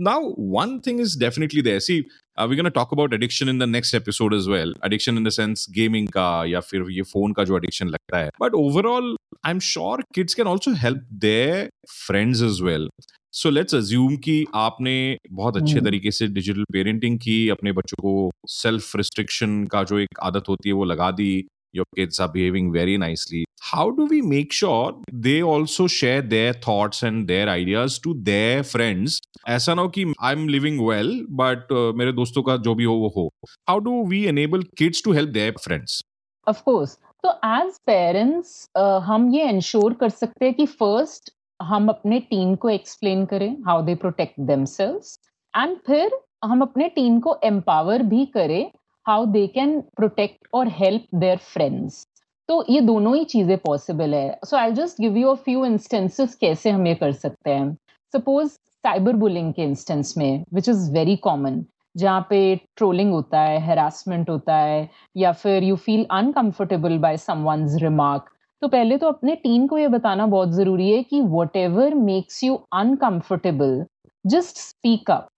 now 0.00 0.34
one 0.50 0.78
thing 0.86 1.00
is 1.00 1.18
definitely 1.20 1.80
see 1.80 1.98
we 2.40 2.56
can 2.56 2.68
talk 2.70 2.92
about 2.92 3.14
addiction 3.14 3.48
in 3.48 3.58
the 3.58 3.68
next 3.68 3.94
episode 3.94 4.34
is 4.34 4.50
well 4.50 4.74
addiction 4.84 5.16
in 5.18 5.24
the 5.24 5.30
sense 5.30 5.66
gaming 5.70 6.08
का 6.08 6.28
या 6.48 6.60
फिर 6.60 6.86
ये 6.90 7.02
फ़ोन 7.02 7.32
का 7.32 7.44
जो 7.44 7.56
एडिक्शन 7.56 7.88
लगता 7.88 8.18
है। 8.18 8.30
But 8.42 8.54
overall 8.54 9.16
I 9.46 9.52
am 9.52 9.58
sure 9.70 10.04
kids 10.14 10.34
can 10.34 10.46
also 10.46 10.74
help 10.76 11.08
their 11.20 11.68
friends 12.06 12.42
as 12.42 12.62
well 12.62 12.88
so 13.34 13.50
let's 13.50 13.74
assume 13.74 14.16
कि 14.24 14.44
आपने 14.54 14.94
बहुत 15.30 15.56
अच्छे 15.56 15.72
हम्म। 15.72 15.84
तरीके 15.84 16.10
से 16.10 16.26
डिजिटल 16.28 16.64
पेरेंटिंग 16.72 17.18
की 17.18 17.36
अपने 17.48 17.72
बच्चों 17.72 18.02
को 18.02 18.30
सेल्फ 18.50 18.96
रिस्ट्रिक्शन 18.96 19.64
का 19.66 19.82
जो 19.84 19.98
एक 19.98 20.20
आदत 20.22 20.48
होती 20.48 20.68
है 20.68 20.74
वो 20.74 20.84
लगा 20.84 21.10
दी 21.12 21.32
your 21.74 21.86
kids 21.96 22.18
are 22.20 22.28
behaving 22.28 22.66
very 22.72 22.94
nicely. 22.98 23.38
How 23.62 23.84
do 23.90 24.06
we 24.06 24.18
make 24.22 24.52
sure 24.52 24.88
they 25.20 25.36
also 25.42 25.86
share 25.88 26.24
their 26.24 26.50
thoughts 26.56 27.02
and 27.02 27.26
their 27.26 27.46
ideas 27.50 27.98
to 28.00 28.12
their 28.24 28.62
friends? 28.64 29.18
ऐसा 29.48 29.74
ना 29.74 29.82
हो 29.82 29.88
कि 29.88 30.04
I 30.20 30.32
am 30.32 30.46
living 30.48 30.80
well 30.88 31.10
but 31.40 31.72
मेरे 31.96 32.12
दोस्तों 32.12 32.42
का 32.42 32.56
जो 32.66 32.74
भी 32.74 32.84
हो 32.84 32.96
वो 32.96 33.12
हो। 33.16 33.28
How 33.68 33.78
do 33.80 34.02
we 34.08 34.24
enable 34.28 34.62
kids 34.78 35.04
to 35.04 35.12
help 35.12 35.30
their 35.30 35.54
friends 35.60 36.00
of 36.46 36.62
course 36.64 36.98
तो 37.24 37.32
एज 37.46 37.78
पेरेंट्स 37.86 38.68
हम 39.06 39.28
ये 39.34 39.48
इंश्योर 39.50 39.94
कर 40.00 40.08
सकते 40.12 40.44
हैं 40.44 40.54
कि 40.54 40.66
फ़र्स्ट 40.66 41.32
हम 41.60 41.88
अपने 41.88 42.18
टीम 42.20 42.54
को 42.54 42.68
एक्सप्लेन 42.68 43.24
करें 43.26 43.50
how 43.66 43.82
they 43.82 43.94
protect 43.94 44.40
themselves 44.40 45.18
and 45.54 45.76
फिर 45.86 46.18
हम 46.44 46.62
अपने 46.62 46.88
टीम 46.88 47.18
को 47.20 47.36
एम्पावर 47.44 48.02
भी 48.02 48.24
करें 48.34 48.70
हाउ 49.06 49.26
दे 49.26 49.46
कैन 49.46 49.80
प्रोटेक्ट 49.96 50.48
और 50.54 50.68
हेल्प 50.78 51.04
देयर 51.14 51.36
फ्रेंड्स 51.44 52.06
तो 52.48 52.64
ये 52.70 52.80
दोनों 52.80 53.14
ही 53.16 53.24
चीज़ें 53.24 53.56
पॉसिबल 53.58 54.14
है. 54.14 54.38
So 54.44 54.56
I 54.56 54.72
just 54.72 55.00
give 55.00 55.16
you 55.16 55.28
a 55.28 55.34
few 55.44 55.64
instances 55.66 56.34
कैसे 56.34 56.70
हम 56.70 56.86
ये 56.86 56.94
कर 56.94 57.12
सकते 57.12 57.50
हैं. 57.50 57.76
सपोज़ 58.14 58.50
साइबर 58.84 59.16
बुलिंग 59.16 59.52
के 59.54 59.62
इंस्टेंस 59.62 60.14
में 60.18 60.44
विच 60.54 60.68
इज़ 60.68 60.90
वेरी 60.92 61.16
कॉमन 61.18 61.64
जहाँ 61.96 62.26
पे 62.30 62.54
ट्रोलिंग 62.76 63.12
होता 63.12 63.40
है 63.40 63.58
हेरासमेंट 63.66 64.30
होता 64.30 64.56
है, 64.56 64.88
या 65.16 65.32
फिर 65.32 65.62
you 65.64 65.76
feel 65.76 66.04
uncomfortable 66.10 66.98
by 66.98 67.16
someone's 67.18 67.76
remark 67.82 68.30
तो 68.62 68.68
पहले 68.68 68.96
तो 68.98 69.06
अपने 69.06 69.34
टीम 69.36 69.66
को 69.66 69.78
ये 69.78 69.86
बताना 69.88 70.26
बहुत 70.26 70.50
ज़रूरी 70.52 70.90
है 70.90 71.02
कि 71.02 71.20
whatever 71.56 71.94
makes 71.94 72.42
you 72.44 72.54
uncomfortable 72.72 73.84
just 74.24 74.56
speak 74.56 75.10
up 75.10 75.28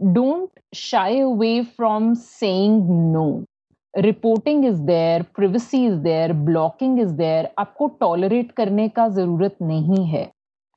don't 0.00 0.60
shy 0.74 1.20
away 1.20 1.50
from 1.76 2.12
saying 2.14 2.88
no 3.12 3.26
reporting 3.94 4.64
is 4.64 4.80
there 4.82 5.22
privacy 5.36 5.84
is 5.86 5.98
there 6.00 6.32
blocking 6.46 7.00
is 7.00 7.12
there 7.12 7.48
आपको 7.58 7.88
टॉलरेट 8.00 8.52
करने 8.52 8.88
का 8.88 9.08
ज़रूरत 9.10 9.56
नहीं 9.62 10.04
है 10.06 10.24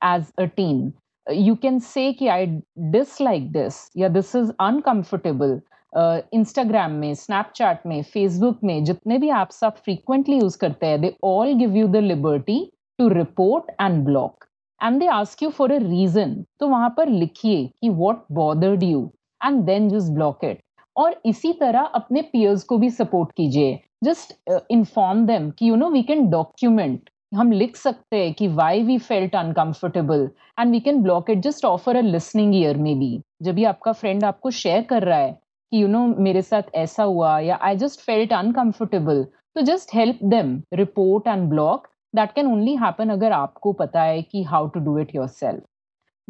as 0.00 0.32
a 0.38 0.44
teen 0.56 0.90
you 1.26 1.54
can 1.62 1.78
say 1.84 2.28
I 2.30 2.46
dislike 2.90 3.50
this 3.52 3.80
या 3.96 4.08
this 4.08 4.36
is 4.36 4.52
uncomfortable 4.60 5.60
Instagram 5.96 6.92
में 6.92 7.14
Snapchat 7.14 7.86
में 7.86 8.02
Facebook 8.02 8.58
में, 8.64 8.84
जितने 8.84 9.18
भी 9.18 9.28
ऐप्स 9.30 9.62
आप 9.64 9.76
फ्रीक्वेंटली 9.84 10.38
यूज़ 10.38 10.58
करते 10.58 10.86
हैं 10.86 11.00
they 11.00 11.14
all 11.24 11.52
give 11.58 11.76
you 11.76 11.86
the 11.88 11.96
liberty 11.96 12.58
to 12.98 13.08
report 13.08 13.70
and 13.80 14.04
block 14.04 14.44
and 14.80 14.98
they 15.00 15.06
ask 15.08 15.42
you 15.42 15.50
for 15.50 15.72
a 15.72 15.78
reason 15.78 16.34
तो 16.60 16.68
वहाँ 16.68 16.94
पर 16.96 17.08
लिखिए 17.08 17.66
कि 17.80 17.88
what 17.88 18.24
bothered 18.32 18.82
you 18.82 19.10
and 19.40 19.62
then 19.64 19.88
just 19.88 20.12
block 20.12 20.44
it 20.44 20.60
और 20.96 21.20
इसी 21.26 21.52
तरह 21.52 21.90
अपने 21.94 22.22
पियर्स 22.22 22.62
को 22.64 22.78
भी 22.78 22.90
सपोर्ट 22.90 23.32
कीजिए। 23.36 23.78
जस्ट 24.04 24.32
इन्फॉर्म 24.70 25.26
देम 25.26 25.50
कि 25.50 25.68
you 25.68 25.76
know 25.76 25.90
we 25.90 26.02
can 26.02 26.28
document 26.30 27.10
हम 27.34 27.52
लिख 27.52 27.76
सकते 27.76 28.16
हैं 28.16 28.32
कि 28.34 28.48
why 28.48 28.82
we 28.82 28.98
felt 28.98 29.34
uncomfortable 29.36 30.28
and 30.60 30.70
we 30.72 30.80
can 30.80 31.02
block 31.02 31.30
it 31.30 31.38
just 31.42 31.64
offer 31.64 31.96
a 31.96 32.00
listening 32.00 32.54
ear 32.56 32.76
maybe 32.98 33.20
जब 33.42 33.54
भी 33.54 33.64
आपका 33.64 33.92
फ्रेंड 33.92 34.24
आपको 34.24 34.50
शेयर 34.50 34.82
कर 34.82 35.02
रहा 35.02 35.18
है 35.18 35.38
कि 35.70 35.82
यू 35.82 35.88
नो 35.88 36.06
मेरे 36.06 36.42
साथ 36.42 36.62
ऐसा 36.74 37.02
हुआ 37.02 37.38
या 37.38 37.58
आई 37.62 37.76
जस्ट 37.76 38.00
फेल्ट 38.00 38.32
अनकम्फर्टेबल 38.32 39.24
तो 39.54 39.60
just 39.60 39.94
help 39.94 40.18
them 40.24 40.62
report 40.74 41.28
and 41.28 41.48
block 41.48 41.88
that 42.14 42.32
can 42.32 42.46
only 42.46 42.76
happen 42.76 43.10
अगर 43.10 43.32
आपको 43.32 43.72
पता 43.72 44.02
है 44.02 44.22
कि 44.22 44.42
how 44.42 44.68
to 44.68 44.80
do 44.80 44.98
it 44.98 45.14
yourself 45.28 45.62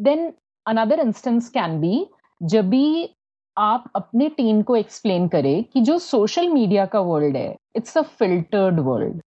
then 0.01 0.33
another 0.67 0.99
instance 0.99 1.49
can 1.49 1.79
be 1.81 2.07
जब 2.43 2.69
भी 2.69 3.09
आप 3.57 3.91
अपने 3.95 4.29
टीम 4.29 4.61
को 4.61 4.75
एक्सप्लेन 4.75 5.27
करें 5.27 5.63
कि 5.63 5.81
जो 5.81 5.99
सोशल 5.99 6.49
मीडिया 6.49 6.85
का 6.85 6.99
वर्ल्ड 6.99 7.37
है 7.37 7.55
it's 7.75 7.97
a 7.97 8.01
filtered 8.01 8.79
world 8.79 9.21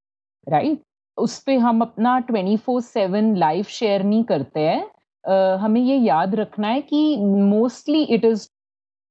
right 0.48 0.82
उस 1.16 1.38
पर 1.38 1.52
हम 1.52 1.80
अपना 1.80 2.18
twenty 2.18 2.56
four 2.56 2.80
seven 2.80 3.36
live 3.36 3.64
share 3.64 4.02
नहीं 4.02 4.24
करते 4.24 4.60
हैं। 4.60 4.84
uh, 5.24 5.60
हमें 5.60 5.80
ये 5.80 5.96
याद 5.96 6.34
रखना 6.34 6.68
है 6.68 6.80
कि 6.80 7.16
mostly 7.16 8.02
it 8.02 8.24
is 8.24 8.48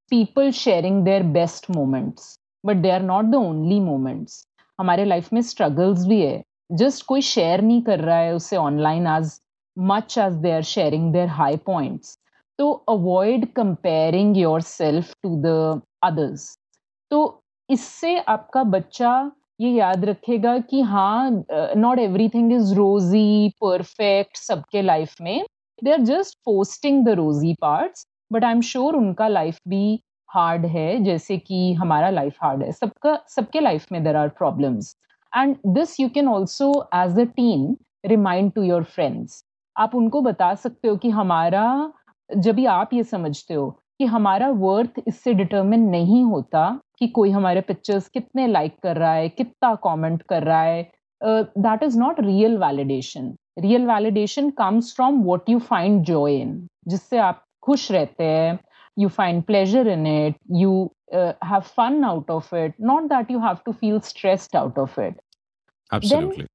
people 0.10 0.52
sharing 0.52 1.04
their 1.06 1.24
best 1.34 1.70
moments 1.72 2.38
but 2.66 2.78
they 2.78 2.90
are 2.92 3.02
not 3.02 3.26
the 3.26 3.36
only 3.36 3.80
moments 3.80 4.46
हमारे 4.80 5.06
लाइफ 5.06 5.34
में 5.34 5.42
स्ट्रगल्स 5.42 6.06
भी 6.08 6.22
है। 6.22 6.42
जस्ट 6.72 7.06
कोई 7.06 7.22
शेयर 7.22 7.62
नहीं 7.62 7.82
कर 7.82 8.00
रहा 8.00 8.18
है 8.18 8.34
उसे 8.36 8.58
online 8.58 9.08
as 9.08 9.40
much 9.78 10.18
as 10.18 10.34
they 10.44 10.52
are 10.52 10.62
sharing 10.64 11.12
their 11.14 11.28
high 11.28 11.58
points 11.66 12.18
तो 12.60 12.72
avoid 12.90 13.46
comparing 13.54 14.38
yourself 14.62 15.14
to 15.24 15.36
the 15.44 15.82
others 16.04 16.48
तो 17.12 17.20
इससे 17.70 18.18
आपका 18.20 18.64
बच्चा 18.74 19.32
ये 19.62 19.70
याद 19.72 20.06
रखेगा 20.06 20.58
कि 20.60 20.82
हाँ 20.82 21.44
not 21.78 22.00
everything 22.30 22.54
is 22.54 22.74
rosy 22.76 23.50
perfect 23.62 24.38
सबके 24.38 24.82
लाइफ 24.82 25.16
में. 25.22 25.46
They 25.82 25.92
are 25.92 26.02
just 26.02 26.38
posting 26.46 27.06
the 27.06 27.10
rosy 27.18 27.54
parts 27.62 28.06
but 28.32 28.44
I 28.46 28.52
am 28.52 28.62
sure 28.64 28.96
उनका 28.96 29.28
लाइफ 29.28 29.60
भी 29.68 30.00
हार्ड 30.30 30.66
है, 30.66 31.04
जैसे 31.04 31.38
कि 31.38 31.74
हमारा 31.74 32.10
लाइफ 32.10 32.36
हार्ड 32.44 32.64
है। 32.64 32.72
सबका, 32.72 33.18
सबके 33.28 33.60
लाइफ 33.60 33.86
में 33.92 34.04
there 34.04 34.16
are 34.16 34.30
problems 34.30 34.96
and 35.34 35.56
this 35.68 36.00
you 36.00 36.10
can 36.10 36.28
also 36.28 36.72
as 36.96 37.20
a 37.20 37.24
teen 37.36 37.76
remind 38.06 38.52
to 38.54 38.64
your 38.64 38.84
friends 38.86 39.44
आप 39.76 39.96
उनको 39.96 40.22
बता 40.22 40.54
सकते 40.56 40.88
हो 40.88 40.96
कि 40.98 41.10
हमारा, 41.10 41.92
जब 42.30 42.56
भी 42.56 42.66
आप 42.68 42.94
ये 42.94 43.04
समझते 43.04 43.54
हो 43.54 43.70
कि 44.00 44.06
हमारा 44.06 44.50
वर्थ 44.50 45.00
इससे 45.08 45.34
डिटर्मिन 45.34 45.90
नहीं 45.90 46.24
होता 46.24 46.80
कि 47.00 47.08
कोई 47.08 47.30
हमारे 47.32 47.62
पिक्चर्स 47.62 48.08
कितने 48.10 48.48
लाइक 48.48 48.76
कर 48.84 48.98
रहा 48.98 49.14
है, 49.14 49.30
कितना 49.30 49.74
कमेंट 49.84 50.22
कर 50.30 50.44
रहा 50.44 50.62
है 50.62 50.92
that 51.22 51.84
is 51.84 52.00
not 52.00 52.20
real 52.22 52.58
validation 52.58 53.34
real 53.60 53.86
validation 53.88 54.50
comes 54.58 54.96
from 54.96 55.22
what 55.24 55.50
you 55.50 55.60
find 55.60 56.04
joy 56.06 56.36
in 56.36 56.68
जिससे 56.88 57.18
आप 57.20 57.44
खुश 57.63 57.91
रहते 57.93 58.25
हैं 58.25 58.59
you 58.97 59.09
find 59.09 59.47
pleasure 59.47 59.85
in 59.93 60.07
it 60.07 60.35
you 60.49 60.91
uh, 61.13 61.33
have 61.43 61.67
fun 61.67 62.05
out 62.05 62.29
of 62.35 62.53
it 62.53 62.75
not 62.79 63.09
that 63.09 63.31
you 63.31 63.41
have 63.41 63.63
to 63.65 63.73
feel 63.73 64.01
stressed 64.01 64.55
out 64.55 64.77
of 64.79 64.99
it 64.99 65.17
absolutely 65.93 66.37
then 66.37 66.49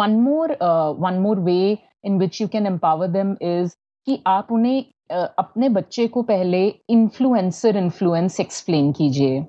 one 0.00 0.16
more 0.22 0.48
uh, 0.60 0.92
one 0.92 1.20
more 1.20 1.36
way 1.50 1.82
in 2.02 2.18
which 2.18 2.40
you 2.40 2.48
can 2.48 2.66
empower 2.66 3.08
them 3.18 3.36
is 3.40 3.76
कि 4.08 4.22
आप 4.26 4.52
उन्हें 4.52 4.84
uh, 5.12 5.28
अपने 5.38 5.68
बच्चे 5.68 6.06
को 6.08 6.22
पहले 6.22 6.66
influencer 6.90 7.76
influence 7.76 8.40
explain 8.40 8.92
कीजिए 8.92 9.40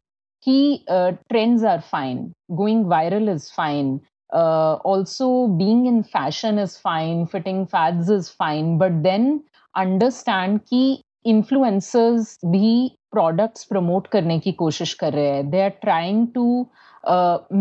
कि 0.44 0.86
trends 0.90 1.64
are 1.64 1.80
fine 1.92 2.32
going 2.62 2.86
viral 2.96 3.30
is 3.30 3.52
fine 3.58 4.00
also 4.34 5.48
being 5.62 5.80
in 5.88 6.04
fashion 6.12 6.60
is 6.64 6.76
fine 6.84 7.24
fitting 7.32 7.58
fads 7.72 8.10
is 8.10 8.30
fine 8.30 8.78
but 8.78 9.02
then 9.04 9.26
understand 9.77 10.59
कि 10.69 10.83
इन्फ्लुएंसर्स 11.27 12.39
भी 12.47 12.73
प्रोडक्ट्स 13.13 13.65
प्रमोट 13.65 14.07
करने 14.15 14.39
की 14.39 14.53
कोशिश 14.63 14.93
कर 15.03 15.13
रहे 15.13 15.31
हैं 15.31 15.51
they 15.51 15.61
are 15.63 15.71
trying 15.83 16.27
to 16.35 16.47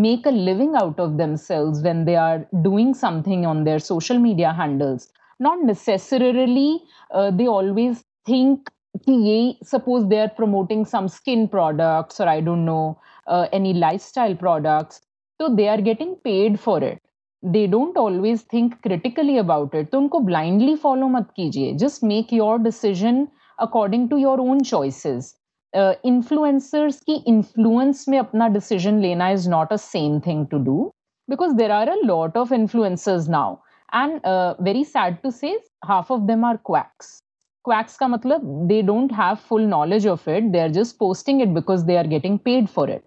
make 0.06 0.28
a 0.28 0.32
living 0.32 0.76
out 0.76 1.00
of 1.00 1.12
themselves 1.22 1.84
when 1.88 2.06
they 2.06 2.16
are 2.22 2.40
doing 2.68 2.94
something 3.02 3.46
on 3.52 3.64
their 3.68 3.84
social 3.90 4.22
media 4.28 4.54
handles 4.62 5.08
not 5.40 5.64
necessarily 5.64 6.70
uh, 7.12 7.32
they 7.32 7.48
always 7.48 8.04
think 8.26 8.70
कि 9.06 9.14
ये 9.28 9.58
suppose 9.72 10.08
they 10.12 10.20
are 10.26 10.32
promoting 10.38 10.86
some 10.86 11.08
skin 11.08 11.48
products 11.48 12.22
or 12.22 12.28
I 12.28 12.40
don't 12.42 12.66
know 12.66 12.98
uh, 13.28 13.48
any 13.52 13.74
lifestyle 13.74 14.36
products 14.36 15.02
so 15.40 15.50
they 15.56 15.68
are 15.68 15.82
getting 15.82 16.16
paid 16.30 16.60
for 16.60 16.82
it 16.84 17.05
they 17.46 17.66
don't 17.68 17.98
always 17.98 18.44
think 18.54 18.74
critically 18.84 19.38
about 19.38 19.76
it 19.76 19.90
तो 19.90 19.98
उनको 19.98 20.20
blindly 20.20 20.76
follow 20.76 21.08
मत 21.08 21.28
कीजिए। 21.36 21.74
Just 21.74 22.04
make 22.04 22.34
your 22.34 22.60
decision 22.60 23.28
according 23.58 24.10
to 24.10 24.18
your 24.18 24.40
own 24.40 24.62
choices 24.62 25.34
influencers 25.74 27.00
की 27.02 27.14
influence 27.28 28.06
में 28.10 28.18
अपना 28.20 28.48
decision 28.48 29.00
लेना 29.02 29.30
is 29.30 29.50
not 29.50 29.74
a 29.74 29.76
same 29.78 30.20
thing 30.28 30.46
to 30.48 30.58
do 30.64 30.92
because 31.30 31.54
there 31.56 31.72
are 31.72 31.90
a 31.90 31.96
lot 32.04 32.38
of 32.38 32.54
influencers 32.54 33.30
now 33.30 33.56
and 33.90 34.20
very 34.62 34.84
sad 34.86 35.18
to 35.24 35.32
say 35.32 35.60
half 35.86 36.14
of 36.14 36.22
them 36.22 36.46
are 36.46 36.58
quacks 36.66 37.22
quacks 37.66 37.98
का 37.98 38.08
मतलब 38.08 38.42
they 38.68 38.82
don't 38.82 39.14
have 39.14 39.36
full 39.50 39.66
knowledge 39.68 40.08
of 40.08 40.30
it 40.30 40.44
they 40.44 40.60
are 40.60 40.72
just 40.72 40.98
posting 41.00 41.42
it 41.42 41.50
because 41.50 41.86
they 41.86 41.96
are 41.98 42.08
getting 42.08 42.38
paid 42.40 42.68
for 42.68 42.92
it 42.92 43.04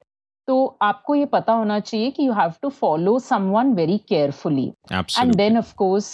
तो 0.48 0.54
आपको 0.82 1.14
ये 1.14 1.24
पता 1.32 1.52
होना 1.52 1.78
चाहिए 1.80 2.10
कि 2.10 2.26
you 2.26 2.32
have 2.32 2.52
to 2.62 2.68
follow 2.80 3.18
someone 3.18 3.72
very 3.74 3.98
carefully 4.08 4.66
and 4.92 5.34
then 5.36 5.58
of 5.58 5.74
course 5.76 6.10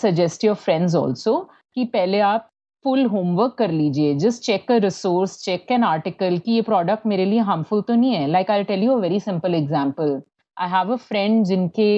suggest 0.00 0.44
your 0.44 0.54
friends 0.56 0.96
also 0.96 1.38
कि 1.74 1.84
पहले 1.94 2.20
आप 2.28 2.48
फुल 2.84 3.04
होमवर्क 3.06 3.54
कर 3.58 3.70
लीजिए। 3.70 4.14
Just 4.18 4.42
check 4.42 4.70
a 4.72 4.76
resource 4.84 5.38
check 5.44 5.72
an 5.72 5.84
article 5.84 6.38
कि 6.38 6.52
ये 6.52 6.62
प्रोडक्ट 6.62 7.06
मेरे 7.06 7.24
लिए 7.24 7.40
हार्मफुल 7.48 7.82
तो 7.88 7.94
नहीं 7.94 8.12
है। 8.12 8.26
Like 8.26 8.50
I 8.50 8.64
tell 8.64 8.82
you 8.84 8.92
a 8.92 9.00
very 9.00 9.20
simple 9.20 9.54
example 9.54 10.20
I 10.56 10.68
have 10.70 10.92
a 10.92 10.96
friend 11.08 11.44
जिनके 11.46 11.90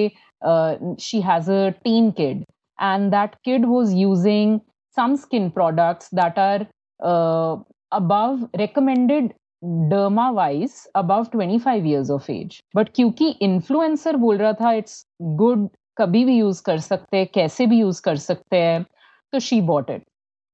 she 1.03 1.21
has 1.21 1.51
a 1.51 1.69
teen 1.83 2.11
kid 2.19 2.43
and 2.79 3.11
that 3.11 3.35
kid 3.45 3.65
was 3.65 3.93
using 3.97 4.59
some 4.97 5.13
skin 5.19 5.45
products 5.51 6.09
that 6.11 6.39
are 6.45 6.63
uh, 6.99 7.51
above 7.91 8.41
recommended 8.61 9.29
derma 9.63 10.29
wise 10.31 10.73
above 10.95 11.25
25 11.35 11.85
years 11.85 12.09
of 12.11 12.31
age 12.31 12.61
but 12.75 12.89
क्योंकि 12.95 13.29
influencer 13.41 14.15
बोल 14.17 14.37
रहा 14.37 14.53
था 14.61 14.71
it's 14.73 15.05
good 15.21 15.67
कभी 15.97 16.23
भी 16.25 16.37
use 16.37 16.61
कर 16.63 16.77
सकते 16.79 17.17
हैं, 17.17 17.27
कैसे 17.33 17.65
भी 17.67 17.79
यूज़ 17.79 18.01
कर 18.01 18.15
सकते 18.17 18.57
हैं 18.57 18.85
तो 19.33 19.39
she 19.39 19.59
bought 19.61 19.89
it 19.89 20.03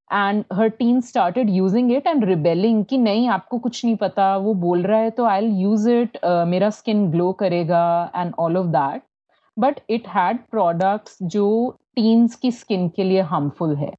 and 0.09 0.43
her 0.53 0.69
teen 0.69 0.99
started 1.01 1.49
using 1.49 1.91
it 1.91 2.07
and 2.07 2.23
rebelling 2.25 2.83
कि 2.85 2.97
नहीं, 2.97 3.27
आपको 3.29 3.57
कुछ 3.59 3.83
नहीं 3.85 3.95
पता, 3.95 4.35
वो 4.37 4.53
बोल 4.55 4.83
रहा 4.83 4.99
है 4.99 5.09
तो 5.09 5.25
आई 5.25 5.47
यूज़ 5.61 5.89
इट 5.89 6.17
मेरा 6.47 6.69
स्किन 6.69 7.09
ग्लो 7.11 7.31
करेगा 7.39 8.11
and 8.15 8.33
all 8.39 8.57
of 8.57 8.67
that 8.67 9.01
but 9.57 9.79
it 9.89 10.07
had 10.07 10.37
products 10.51 11.17
जो 11.23 11.77
टीन्स 11.95 12.35
की 12.35 12.51
स्किन 12.51 12.87
के 12.89 13.03
लिए 13.03 13.21
हार्मफुल 13.23 13.75
है. 13.75 13.91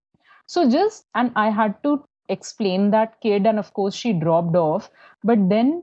So 0.49 0.65
just 0.67 1.05
and 1.17 1.31
I 1.37 1.51
had 1.53 1.73
to 1.83 1.97
explain 2.29 2.91
that 2.91 3.11
kid 3.23 3.47
and 3.47 3.59
of course 3.59 3.95
she 3.95 4.13
dropped 4.21 4.57
off 4.57 4.89
but 5.27 5.39
then 5.49 5.83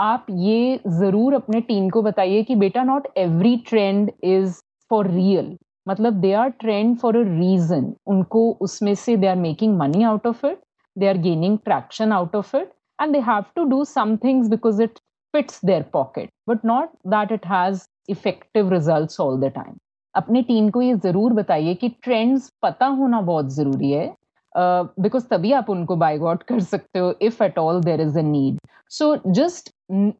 आप 0.00 0.26
ये 0.30 0.80
ज़रूर 0.88 1.34
अपने 1.34 1.60
टीम 1.60 1.88
को 1.90 2.02
बताइए 2.02 2.42
कि 2.42 2.54
बेटा 2.56 2.82
not 2.84 3.08
every 3.16 3.56
trend 3.68 4.10
is 4.24 4.60
for 4.90 5.08
real 5.10 5.56
मतलब 5.86 6.20
they 6.20 6.32
are 6.32 6.50
trend 6.60 6.96
for 6.98 7.16
a 7.16 7.22
reason 7.22 7.92
उनको 8.06 8.50
उसमें 8.60 8.94
से 8.94 9.16
they 9.16 9.26
are 9.26 9.36
making 9.36 9.76
money 9.78 10.02
out 10.04 10.26
of 10.26 10.46
it 10.46 10.60
they 10.96 11.08
are 11.08 11.18
gaining 11.18 11.58
traction 11.58 12.12
out 12.12 12.36
of 12.36 12.56
it 12.56 12.72
and 12.98 13.12
they 13.12 13.20
have 13.28 13.44
to 13.56 13.64
do 13.64 13.84
some 13.86 14.16
things 14.16 14.48
because 14.48 14.82
it 14.82 14.98
fits 15.34 15.64
their 15.64 15.82
pocket 15.92 16.30
but 16.48 16.64
not 16.64 16.90
that 17.06 17.32
it 17.32 17.46
has 17.46 17.86
effective 18.08 18.72
result 18.72 19.20
all 19.20 19.40
the 19.40 19.52
time 19.54 19.76
अपने 20.14 20.42
team 20.42 20.70
को 20.70 20.82
ये 20.82 20.94
ज़रूर 20.98 21.32
बताइए 21.32 21.74
कि 21.74 21.88
trends 22.02 22.52
पता 22.62 22.86
होना 22.94 23.20
बहुत 23.22 23.52
ज़रूरी 23.52 23.90
है 23.90 24.06
बिकॉज़ 24.58 25.24
तभी 25.30 25.52
आप 25.52 25.70
उनको 25.70 25.96
बाय 25.96 26.18
गॉट 26.18 26.42
कर 26.42 26.60
सकते 26.62 26.98
हो 26.98 27.14
if 27.22 27.42
at 27.44 27.58
all 27.58 27.80
there 27.82 28.00
is 28.00 28.18
a 28.18 28.22
need 28.22 28.58
so 28.90 29.14
just 29.28 29.70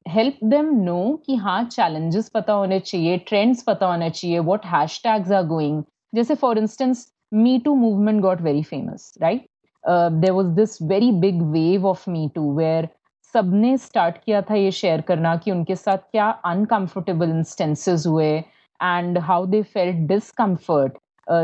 help 0.09 0.38
them 0.44 0.74
know 0.85 1.01
कि 1.27 1.37
हाँ 1.37 1.62
चैलेंजेस 1.64 2.29
पता 2.29 2.53
होने 2.53 2.81
चाहिए 2.81 3.16
ट्रेंड्स 3.29 3.62
पता 3.62 3.87
होने 3.87 4.11
चाहिए 4.11 4.38
what 4.48 4.66
hash 4.66 5.01
tags 5.05 5.33
are 5.33 5.46
going 5.46 5.83
जैसे 6.14 6.35
for 6.35 6.59
instance 6.59 7.07
me 7.35 7.59
too 7.59 7.74
movement 7.74 8.20
got 8.22 8.40
very 8.40 8.62
famous 8.64 9.12
right 9.22 9.46
there 9.85 10.31
was 10.31 10.48
this 10.55 10.79
very 10.83 11.11
big 11.20 11.42
wave 11.53 11.87
of 11.87 12.09
me 12.11 12.31
too 12.35 12.53
where 12.55 12.88
सबने 13.35 13.77
स्टार्ट 13.79 14.16
किया 14.24 14.40
था 14.42 14.55
ये 14.55 14.70
शेयर 14.72 15.01
करना 15.01 15.37
कि 15.37 15.51
उनके 15.51 15.77
साथ 15.77 15.98
क्या 16.12 16.29
अनकंफर्टेबल 16.46 17.31
इंस्टेंसेस 17.31 18.07
हुए 18.07 18.33
and 18.81 19.18
how 19.18 19.46
they 19.46 19.62
felt 19.64 20.09
discomfort 20.09 20.98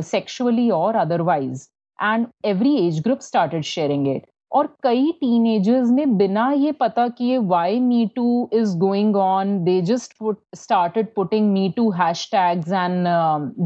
sexually 0.04 0.70
और 0.70 0.96
otherwise 0.96 1.68
and 2.02 2.26
every 2.44 2.76
age 2.86 3.00
group 3.02 3.20
started 3.20 3.62
sharing 3.64 4.08
it 4.08 4.26
और 4.52 4.66
कई 4.82 5.10
टीनेजर्स 5.20 5.88
ने 5.90 6.04
बिना 6.18 6.50
ये 6.52 6.72
पता 6.80 7.06
किए 7.08 7.38
why 7.46 7.78
me 7.80 8.04
too 8.16 8.48
is 8.52 8.76
going 8.78 9.16
on 9.16 9.58
they 9.64 9.80
just 9.82 10.12
started 10.56 11.14
putting 11.14 11.50
me 11.52 11.68
too 11.76 11.90
hashtags 12.32 12.72
and 12.72 13.06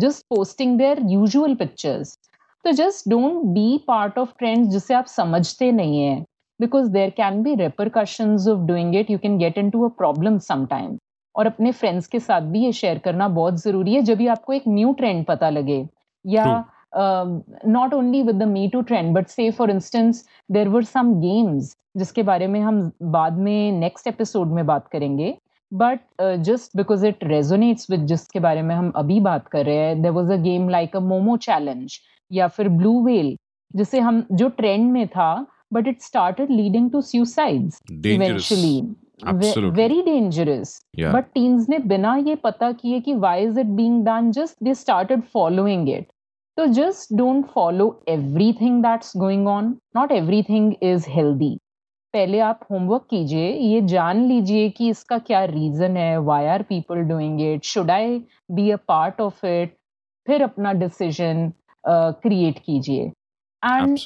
just 0.00 0.24
posting 0.34 0.78
their 0.78 1.02
usual 1.10 1.54
pictures 1.54 2.16
तो 2.64 2.72
just 2.72 3.08
don't 3.08 3.44
be 3.54 3.66
part 3.88 4.18
of 4.18 4.32
trends 4.38 4.68
जिसे 4.68 4.94
आप 4.94 5.06
समझते 5.06 5.70
नहीं 5.72 6.00
है. 6.00 6.24
Because 6.60 6.88
there 6.90 7.10
can 7.16 7.42
be 7.42 7.54
repercussions 7.56 8.48
of 8.48 8.66
doing 8.68 8.96
it 8.96 9.10
you 9.10 9.18
can 9.18 9.36
get 9.38 9.58
into 9.70 9.84
a 9.84 9.88
problem 9.98 10.38
sometime 10.46 10.96
और 11.34 11.46
अपने 11.46 11.72
friends 11.72 12.06
के 12.06 12.18
साथ 12.20 12.40
भी 12.52 12.64
ये 12.64 12.72
शेयर 12.72 12.98
करना 12.98 13.28
बहुत 13.28 13.62
ज़रूरी 13.62 13.94
है 13.94 14.02
जब 14.02 14.18
भी 14.18 14.26
आपको 14.26 14.52
एक 14.52 14.62
न्यू 14.68 14.92
ट्रेंड 14.92 15.24
पता 15.26 15.50
लगे. 15.50 15.86
या 16.24 16.64
not 16.96 17.94
only 17.94 18.22
with 18.22 18.38
the 18.38 18.48
me 18.48 18.68
too 18.68 18.80
trend 18.82 19.14
but 19.14 19.28
say 19.28 19.50
for 19.50 19.70
instance 19.70 20.24
there 20.52 20.68
were 20.68 20.84
some 20.84 21.14
games 21.20 21.76
जिसके 21.96 22.22
बारे 22.22 22.46
में 22.46 22.60
हम 22.60 22.90
बाद 23.02 23.38
में 23.38 23.72
नेक्स्ट 23.72 24.06
एपिसोड 24.06 24.52
में 24.52 24.64
बात 24.66 24.88
करेंगे 24.92 25.36
but 25.72 26.00
just 26.42 26.76
because 26.76 27.06
it 27.06 27.24
resonates 27.24 27.90
with 27.90 28.06
जिसके 28.06 28.40
बारे 28.40 28.62
में 28.62 28.74
हम 28.74 28.90
अभी 28.96 29.20
बात 29.20 29.48
कर 29.48 29.64
रहे 29.66 29.76
हैं 29.76 30.00
there 30.02 30.10
was 30.10 30.32
a 30.32 30.36
game 30.42 30.68
like 30.68 30.96
a 30.96 31.00
Momo 31.00 31.36
challenge 31.36 31.98
या 32.30 32.48
फिर 32.48 32.68
ब्लू 32.68 33.00
वेल 33.04 33.36
जिसे 33.74 34.00
हम 34.00 34.24
जो 34.32 34.48
ट्रेंड 34.48 34.90
में 34.92 35.06
था 35.08 35.46
but 35.70 35.86
it 35.86 36.02
started 36.02 36.50
leading 36.50 36.90
to 36.90 37.02
suicides 37.02 37.80
dangerous. 38.00 38.50
eventually. 38.50 38.94
Absolutely. 39.24 39.76
very 39.76 40.02
dangerous. 40.02 40.80
Yeah. 40.94 41.12
ने 41.36 41.78
बिना 41.78 42.14
ये 42.16 42.34
पता 42.34 42.70
किए 42.72 43.00
कि 43.00 43.14
why 43.14 43.44
is 43.44 43.58
it 43.60 43.66
being 43.78 44.04
done 44.04 44.30
just 44.32 44.64
they 44.64 44.74
started 44.74 45.24
following 45.34 45.88
it. 45.88 46.06
So 46.58 46.66
just 46.66 47.16
don't 47.16 47.48
follow 47.48 48.02
everything 48.04 48.82
that's 48.82 49.14
going 49.14 49.46
on. 49.46 49.78
Not 49.94 50.10
everything 50.10 50.72
is 50.82 51.04
healthy. 51.06 51.58
पहले 52.14 52.38
आप 52.40 52.60
homework 52.70 53.06
कीजिए 53.10 53.52
ये 53.52 53.80
जान 53.86 54.24
लीजिए 54.28 54.68
कि 54.70 54.88
इसका 54.90 55.18
क्या 55.28 55.44
रीजन 55.44 55.96
है 55.96 56.18
why 56.28 56.46
are 56.46 56.62
people 56.70 57.02
doing 57.08 57.40
it 57.42 57.64
should 57.64 57.90
I 57.90 58.18
be 58.50 58.68
a 58.70 58.76
part 58.88 59.20
of 59.20 59.46
it 59.46 59.76
फिर 60.26 60.42
अपना 60.42 60.72
डिसीज़न 60.82 61.50
क्रिएट 61.84 62.58
कीजिए 62.58 63.04
एंड 63.62 63.98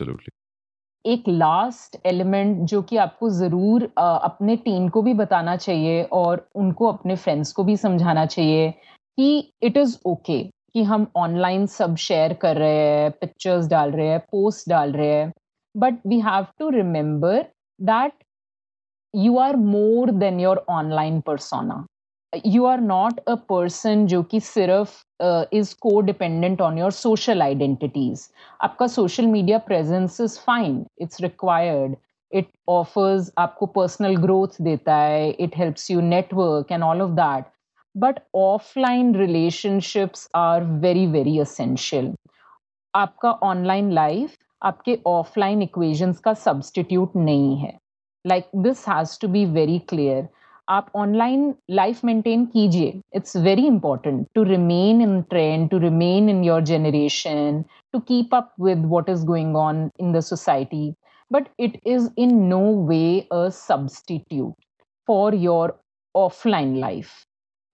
एक 1.05 1.29
लास्ट 1.29 2.01
एलिमेंट 2.07 2.65
जो 2.71 2.83
कि 2.83 2.97
आपको 3.07 3.31
ज़रूर 3.41 3.91
अपने 3.99 4.57
टीम 4.65 4.89
को 4.89 5.03
भी 5.03 5.15
बताना 5.25 5.57
चाहिए 5.59 6.03
और 6.15 6.49
उनको 6.57 6.93
अपने 6.93 7.17
फ्रेंड्स 7.19 7.53
को 7.53 7.65
भी 7.65 7.77
समझाना 7.77 8.27
चाहिए 8.27 8.71
कि 8.71 9.39
इट 9.63 9.77
इज़ 9.77 9.99
ओके 10.07 10.43
कि 10.75 10.83
हम 10.83 11.07
ऑनलाइन 11.17 11.67
सब 11.67 11.97
शेयर 11.97 12.33
कर 12.43 12.57
रहे 12.57 12.77
हैं 12.79 13.11
पिक्चर्स 13.21 13.67
डाल 13.69 13.91
रहे 13.93 14.09
हैं 14.09 14.21
पोस्ट 14.33 14.69
डाल 14.69 14.93
रहे 14.93 15.15
हैं. 15.15 15.33
But 15.75 15.95
we 16.07 16.21
have 16.21 16.47
to 16.59 16.69
remember 16.71 17.45
that 17.81 18.13
you 19.15 19.39
are 19.39 19.57
more 19.57 20.11
than 20.11 20.41
your 20.41 20.65
online 20.71 21.21
persona 21.21 21.85
you 22.47 22.65
are 22.67 22.81
not 22.81 23.19
a 23.21 23.35
person 23.49 24.07
जो 24.07 24.23
कि 24.23 24.41
सिर्फ़ 24.41 25.03
इज़ 25.55 25.75
को 25.81 26.01
dependent 26.01 26.61
on 26.61 26.79
your 26.79 26.91
social 26.93 27.43
identities 27.43 28.29
आपका 28.61 28.87
social 28.87 29.27
media 29.27 29.59
presence 29.67 30.21
is 30.21 30.39
fine 30.47 30.85
it's 31.01 31.21
required 31.21 31.97
it 32.33 32.49
offers 32.69 33.33
आपको 33.39 33.67
personal 33.67 34.17
growth 34.17 34.63
देता 34.63 34.95
है. 34.97 35.31
It 35.31 35.57
helps 35.57 35.91
you 35.91 36.01
network 36.01 36.73
and 36.73 36.83
all 36.83 37.03
of 37.03 37.11
that 37.11 37.45
but 37.95 38.19
offline 38.35 39.15
relationships 39.15 40.29
are 40.35 40.65
very 40.83 41.07
very 41.07 41.39
essential 41.39 42.13
आपका 42.95 43.31
online 43.43 43.91
life 43.93 44.37
आपके 44.63 44.99
offline 45.07 45.63
equations 45.63 46.19
का 46.21 46.33
substitute 46.35 47.17
नहीं 47.17 47.57
है। 47.57 47.77
Like 48.25 48.49
this 48.63 48.89
has 48.89 49.19
to 49.21 49.29
be 49.29 49.45
very 49.55 49.79
clear 49.89 50.29
आप 50.69 50.91
online 50.97 51.55
life 51.71 52.05
maintain 52.05 52.45
कीजिए। 52.47 53.01
It's 53.17 53.37
very 53.37 53.67
important 53.67 54.27
to 54.35 54.43
remain 54.43 55.01
in 55.03 55.21
trend 55.31 55.69
to 55.71 55.79
remain 55.79 56.29
in 56.31 56.45
your 56.45 56.61
generation 56.65 57.63
to 57.93 57.99
keep 58.01 58.35
up 58.35 58.53
with 58.61 58.85
what 58.87 59.09
is 59.09 59.27
going 59.27 59.57
on 59.57 59.89
in 60.01 60.13
the 60.13 60.21
society 60.21 60.93
but 61.31 61.49
it 61.61 61.81
is 61.87 62.09
in 62.19 62.35
no 62.45 62.63
way 62.89 63.03
a 63.33 63.49
substitute 63.49 64.55
for 65.09 65.35
your 65.35 65.79
offline 66.15 66.77
life 66.77 67.11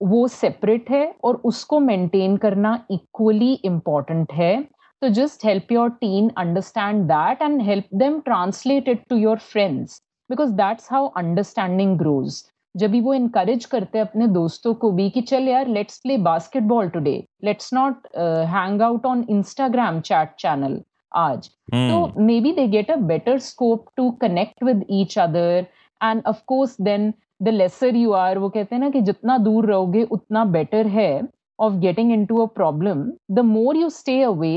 वो 0.01 0.27
separate 0.29 0.91
है 0.91 1.05
और 1.25 1.41
उसको 1.45 1.79
maintain 1.81 2.37
करना 2.37 2.79
equally 2.91 3.53
important 3.55 4.33
है। 4.33 4.57
तो 5.03 5.09
just 5.11 5.45
help 5.45 5.73
your 5.73 5.91
teen 5.91 6.31
understand 6.39 7.03
that 7.07 7.43
and 7.43 7.61
help 7.63 7.85
them 7.95 8.19
translate 8.21 8.89
it 8.89 9.03
to 9.11 9.17
your 9.17 9.39
friends 9.39 10.01
because 10.31 10.53
that's 10.55 10.89
how 10.93 11.07
understanding 11.17 11.99
grows 11.99 12.43
जब 12.75 12.91
भी 12.91 13.01
वो 13.01 13.15
इनकरेज 13.15 13.65
करते 13.65 13.99
हैं 13.99 14.05
अपने 14.07 14.27
दोस्तों 14.29 14.73
को 14.75 14.91
भी 14.93 15.09
कि 15.11 15.21
चल 15.23 15.49
यार 15.49 15.69
let's 15.69 15.99
play 16.01 16.17
basketball 16.25 16.89
today 16.89 17.23
let's 17.45 17.73
not 17.75 18.07
hang 18.17 18.83
out 18.83 19.07
on 19.07 19.25
Instagram 19.31 20.01
chat 20.01 20.35
channel 20.39 20.81
आज। 21.13 21.49
तो 21.69 22.23
maybe 22.41 22.53
they 22.53 22.67
get 22.69 22.91
a 22.91 22.97
better 23.07 23.39
scope 23.39 23.87
to 23.97 24.11
connect 24.21 24.63
with 24.65 24.85
each 24.91 25.19
other 25.19 25.67
and 26.01 26.23
of 26.27 26.43
course 26.47 26.77
then 26.81 27.13
the 27.41 27.49
lesser 27.49 27.97
you 27.97 28.13
are 28.13 28.39
वो 28.39 28.49
कहते 28.49 28.75
हैं 28.75 28.81
ना 28.83 28.91
कि 28.91 29.01
जितना 29.01 29.39
दूर 29.39 29.67
रहोगे, 29.67 30.03
उतना 30.03 30.45
बेटर 30.47 30.87
है 30.87 31.23
of 31.59 31.75
getting 31.75 32.13
into 32.27 32.43
a 32.43 32.47
problem 32.55 33.11
the 33.31 33.45
more 33.47 33.77
you 33.77 33.89
stay 33.91 34.21
away 34.23 34.57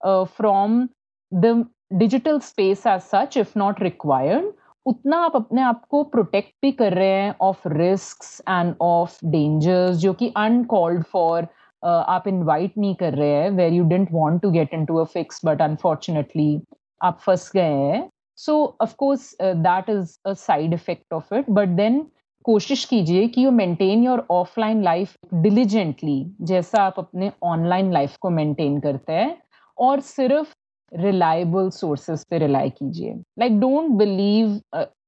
from 0.00 0.88
the 1.32 1.64
digital 1.92 2.38
space 2.40 2.86
as 2.86 3.00
such 3.02 3.36
if 3.36 3.58
not 3.58 3.82
required 3.82 4.52
उतना 4.86 5.16
आप 5.24 5.36
अपने 5.36 5.62
आप 5.62 5.84
को 5.90 6.02
प्रोटेक्ट 6.12 6.52
भी 6.62 6.70
कर 6.72 6.92
रहे 6.92 7.08
हैं 7.12 7.34
of 7.40 7.68
risk 7.68 8.22
and 8.48 8.74
of 8.82 9.18
dangers 9.26 9.96
जो 9.96 10.12
कि 10.12 10.32
अनकॉल्ड 10.36 11.04
फॉर 11.12 11.46
आप 11.82 12.28
इनवाइट 12.28 12.78
नहीं 12.78 12.94
कर 12.94 13.14
रहे 13.14 13.32
हैं 13.32 13.50
where 13.50 13.72
you 13.72 13.84
don't 13.88 14.08
want 14.12 14.42
to 14.42 14.50
get 14.50 14.74
into 14.84 14.96
a 14.96 15.04
fix 15.12 15.40
but 15.44 15.62
unfortunately 15.62 16.60
आप 17.00 17.18
फंस 17.18 17.50
गए 17.54 17.62
हैं. 17.62 18.08
So 18.38 18.76
of course 18.82 19.34
that 19.42 19.88
is 19.90 20.16
a 20.26 20.32
side 20.32 20.74
effect 20.74 21.12
of 21.12 21.34
it 21.34 21.50
but 21.50 21.68
then 21.76 22.04
कोशिश 22.44 22.84
कीजिए 22.84 23.26
कि 23.28 23.44
you 23.44 23.50
maintain 23.50 24.02
your 24.04 24.26
offline 24.30 24.82
life 24.82 25.16
diligently 25.34 26.36
जैसा 26.40 26.82
आप 26.82 26.94
अपने 26.98 27.32
ऑनलाइन 27.42 27.92
लाइफ 27.92 28.16
को 28.16 28.30
मेंटेन 28.30 28.80
करते 28.80 29.12
हैं 29.12 29.36
और 29.78 30.00
सिर्फ़ 30.00 30.54
रिलायबल 30.92 31.70
सोर्सेस 31.70 32.24
पे 32.30 32.38
रिलाई 32.38 32.70
कीजिए। 32.70 33.12
Like 33.38 33.60
don't 33.60 33.90
believe 33.90 34.60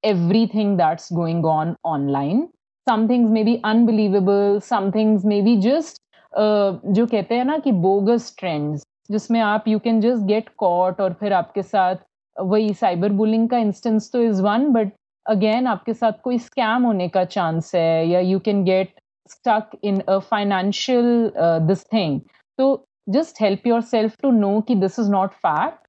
everything 0.46 0.76
that's 0.78 1.12
going 1.12 1.46
on 1.46 1.74
online 1.84 2.48
things 2.86 3.30
may 3.30 3.42
be 3.44 3.60
unbelievable 3.64 4.60
some 4.60 4.90
things 4.92 5.24
may 5.24 5.40
be 5.40 5.56
just 5.56 5.98
uh, 6.32 6.72
जो 6.86 7.06
कहते 7.06 7.34
हैं 7.34 7.44
ना 7.44 7.58
कि 7.58 7.72
बोगस 7.72 8.34
ट्रेंड्स 8.38 8.86
जिसमें 9.10 9.40
आप 9.40 9.68
you 9.68 9.78
can 9.78 10.00
just 10.00 10.22
get 10.22 10.48
caught 10.56 11.00
और 11.00 11.12
फिर 11.12 11.32
आपके 11.32 11.62
साथ 11.62 11.96
वही 12.40 12.74
साइबर 12.74 13.12
बुलिंग 13.12 13.48
का 13.48 13.58
इंस्टेंस 13.58 14.10
तो 14.12 14.22
इज़ 14.22 14.42
वन 14.42 14.68
बट 14.68 14.92
अगेन 15.26 15.66
आपके 15.66 15.94
साथ 15.94 16.12
कोई 16.22 16.38
स्कैम 16.38 16.82
होने 16.82 17.08
का 17.08 17.24
चांस 17.26 17.74
है 17.74 18.08
या 18.08 18.20
you 18.20 18.38
can 18.38 18.64
get 18.64 18.94
stuck 19.30 19.78
in 19.84 20.00
a 20.00 20.18
financial 20.20 21.32
this 21.66 21.84
thing 21.92 22.20
तो 22.58 22.68
just 23.08 23.40
help 23.42 23.66
yourself 23.82 24.16
to 24.22 24.30
know 24.30 24.60
कि 24.60 24.74
this 24.76 24.98
is 24.98 25.10
not 25.10 25.32
fact 25.46 25.86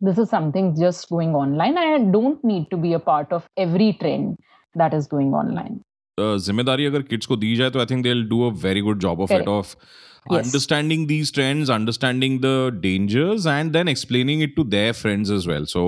this 0.00 0.18
is 0.18 0.28
something 0.28 0.74
just 0.76 1.12
going 1.12 1.36
online 1.36 1.78
I 1.78 1.98
don't 2.12 2.44
need 2.44 2.66
to 2.70 2.76
be 2.76 2.92
a 2.92 2.98
part 3.06 3.32
of 3.32 3.46
every 3.58 3.90
trend 4.00 4.34
that 4.74 4.94
is 4.94 5.08
going 5.10 5.34
online 5.34 5.80
ज़िम्मेदारी 6.18 6.86
अगर 6.86 7.02
kids 7.02 7.26
को 7.26 7.36
दी 7.36 7.54
जाए 7.56 7.70
तो 7.70 7.78
I 7.80 7.86
think 7.86 8.02
they 8.02 8.08
will 8.08 8.28
do 8.28 8.42
a 8.42 8.52
very 8.62 8.80
good 8.80 8.98
job 9.00 9.20
of 9.20 9.32
it 9.32 9.48
of 9.48 9.74
understanding 10.30 11.06
these 11.08 11.32
trends 11.34 11.70
understanding 11.70 12.38
the 12.40 12.80
dangers 12.82 13.46
and 13.46 13.72
then 13.72 13.88
explaining 13.88 14.42
it 14.42 14.54
to 14.56 14.64
their 14.70 14.92
friends 14.94 15.30
as 15.30 15.48
well 15.48 15.64
so 15.66 15.84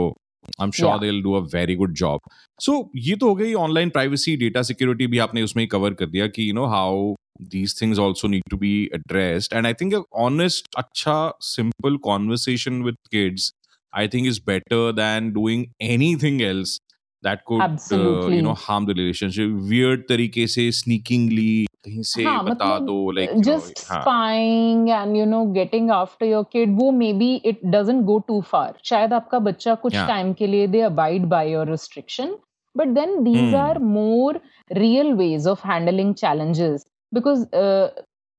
I 0.61 0.65
am 0.65 0.71
sure 0.71 0.99
they 0.99 1.07
will 1.07 1.23
do 1.23 1.33
a 1.33 1.41
very 1.55 1.75
good 1.75 1.95
job 1.95 2.21
so 2.61 2.91
ये 2.97 3.17
तो 3.17 3.29
हो 3.29 3.35
गई 3.35 3.55
online 3.55 3.91
privacy 3.91 4.37
data 4.37 4.63
security 4.63 5.07
भी 5.07 5.19
आपने 5.19 5.43
उसमें 5.43 5.63
ही 5.63 5.67
cover 5.67 5.95
कर 5.95 6.07
दिया 6.07 6.27
कि 6.27 6.49
you 6.49 6.55
know 6.55 6.67
how 6.67 7.15
these 7.43 7.81
things 7.81 7.99
also 7.99 8.29
need 8.29 8.43
to 8.51 8.57
be 8.57 8.73
addressed 8.95 9.55
and 9.55 9.67
I 9.67 9.75
think 9.75 9.95
honest 10.15 10.69
अच्छा 10.79 11.17
simple 11.41 11.97
conversation 11.97 12.83
with 12.83 12.97
kids 13.11 13.53
I 13.93 14.09
think 14.09 14.27
is 14.27 14.41
better 14.47 14.93
than 14.93 15.33
doing 15.33 15.67
any 15.81 16.13
else 16.43 16.81
that 17.25 17.45
could 17.51 17.61
uh, 17.61 17.65
Absolutely. 17.65 18.37
you 18.37 18.43
know 18.43 18.55
harm 18.55 18.87
the 18.87 18.95
relationship 19.01 19.51
weird 19.73 20.07
तरीके 20.09 20.47
से 20.57 20.71
sneakingly 20.81 21.67
कहीं 21.85 22.03
से 22.11 22.25
हाँ, 22.25 22.43
बता 22.45 22.65
मतलब 22.65 22.87
दो 22.87 23.13
like 23.19 23.33
you 23.35 23.43
just 23.43 23.75
know, 23.75 23.85
हाँ, 23.89 24.03
spying 24.05 24.91
and 24.99 25.17
you 25.17 25.27
know 25.27 25.43
getting 25.59 25.91
after 25.91 26.27
your 26.31 26.45
kid 26.55 26.69
वो 26.81 26.91
maybe 27.03 27.31
it 27.53 27.63
doesn't 27.77 28.05
go 28.11 28.19
too 28.31 28.41
far 28.53 28.73
शायद 28.91 29.13
आपका 29.13 29.39
बच्चा 29.51 29.75
कुछ 29.85 29.93
Yeah. 29.95 30.07
टाइम 30.09 30.33
के 30.41 30.47
लिए 30.47 30.67
they 30.75 30.83
abide 30.91 31.29
by 31.35 31.43
your 31.51 31.65
restriction 31.73 32.35
but 32.81 32.95
then 32.99 33.13
these 33.29 33.53
Hmm. 33.53 33.61
are 33.67 33.79
more 33.99 34.35
real 34.83 35.15
ways 35.23 35.47
of 35.55 35.61
handling 35.73 36.15
challenges 36.25 36.87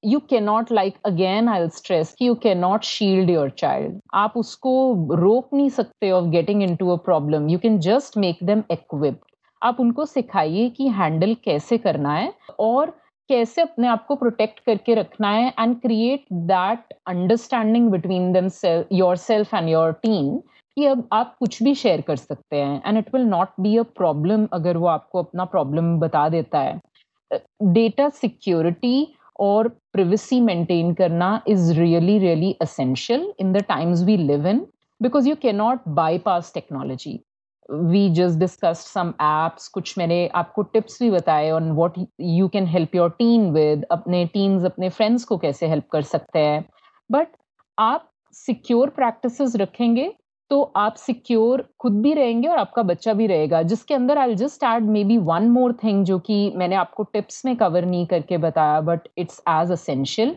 you 0.06 0.20
cannot, 0.32 0.72
like, 0.72 0.98
again, 1.06 1.48
I'll 1.50 1.70
stress 1.78 2.14
कि 2.16 2.28
you 2.30 2.36
cannot 2.46 2.88
shield 2.90 3.32
your 3.36 3.48
child. 3.62 4.00
आप 4.14 4.34
उसको 4.38 4.74
रोक 5.22 5.54
नहीं 5.54 5.70
सकते 5.70 6.12
of 6.12 6.26
getting 6.36 6.64
into 6.76 6.90
a 6.90 6.98
problem 7.06 7.50
you 7.50 7.60
can 7.60 7.80
just 7.88 8.18
make 8.18 8.44
them 8.50 8.64
equipped. 8.78 9.24
आप 9.62 9.80
उनको 9.80 10.06
सिखाइए 10.06 10.70
कि 10.70 10.88
हैंडल 11.00 11.34
कैसे 11.46 11.78
करना 11.78 12.14
है 12.16 12.34
और 12.60 12.90
कैसे 13.30 13.62
अपने 13.62 13.88
आप 13.88 14.06
को 14.08 14.16
प्रोटेक्ट 14.16 14.60
करके 14.66 14.96
रखना 14.96 15.30
है 15.32 15.54
and 15.60 15.76
create 15.82 16.26
that 16.52 16.94
understanding 17.08 17.90
between 17.92 18.32
them 18.34 18.50
yourself 19.18 19.54
and 19.54 19.70
your 19.70 19.92
team 20.04 20.38
कि 20.78 20.86
अब 20.86 21.08
आप 21.14 21.36
कुछ 21.40 21.62
भी 21.64 21.74
शेयर 21.76 22.02
कर 22.08 22.16
सकते 22.16 22.56
हैं 22.56 22.82
and 22.86 22.98
it 22.98 23.14
will 23.16 23.26
not 23.26 23.50
be 23.62 23.76
a 23.78 23.84
problem 23.98 24.48
अगर 24.54 24.78
वो 24.78 24.88
आपको 24.88 25.24
अपना 25.24 25.46
प्रॉब्लम 25.46 25.98
बता 26.00 26.28
देता 26.30 26.60
है। 26.60 26.80
डेटा 27.64 28.10
सिक्योरिटी 28.10 29.08
और 29.40 29.68
privacy 29.96 30.40
मेंटेन 30.42 30.94
करना 30.94 31.30
is 31.48 31.72
really 31.80 32.18
really 32.20 32.56
essential 32.64 33.24
in 33.44 33.54
the 33.54 33.62
times 33.70 34.04
we 34.10 34.18
live 34.18 34.46
in 34.54 34.66
because 35.02 35.30
you 35.30 35.36
cannot 35.46 35.86
bypass 36.00 36.52
technology 36.52 37.14
we 37.70 38.02
just 38.10 38.40
discussed 38.40 38.92
some 38.96 39.14
apps 39.28 39.68
कुछ 39.68 39.98
मैंने 39.98 40.28
आपको 40.36 40.64
टिप्स 40.64 41.02
भी 41.02 41.10
बताए 41.12 41.50
on 41.52 41.72
what 41.76 41.98
you 42.38 42.50
can 42.56 42.68
help 42.76 42.98
your 43.00 43.10
teen 43.22 43.48
with 43.54 43.86
अपने 43.92 44.26
teens 44.36 44.66
अपने 44.66 44.90
friends 44.90 45.24
को 45.24 45.38
कैसे 45.38 45.70
help 45.70 45.90
कर 45.92 46.02
सकते 46.12 46.40
हैं 46.40 46.66
but 47.10 47.28
आप 47.78 48.10
secure 48.50 48.90
practices 49.00 49.56
रखेंगे 49.56 50.12
तो 50.52 50.62
आप 50.78 50.96
सिक्योर 50.96 51.66
खुद 51.80 52.02
भी 52.02 52.14
रहेंगे 52.14 52.48
और 52.48 52.58
आपका 52.58 52.84
बच्चा 52.84 53.14
भी 53.14 53.28
रहेगा। 53.28 53.62
जिसके 53.64 53.94
अंदर 53.94 54.18
I 54.18 54.36
just 54.36 54.64
add 54.64 54.84
maybe 55.04 55.18
one 55.20 55.50
more 55.50 55.74
thing 55.84 56.04
जो 56.06 56.20
कि 56.20 56.52
मैंने 56.56 56.76
आपको 56.76 57.04
टिप्स 57.04 57.46
में 57.46 57.56
कवर 57.58 57.86
नहीं 57.86 58.06
करके 58.08 58.38
बताया 58.38 58.82
बट 58.82 59.08
इट्स 59.18 59.42
एज 59.50 59.72
असेंशियल 59.72 60.36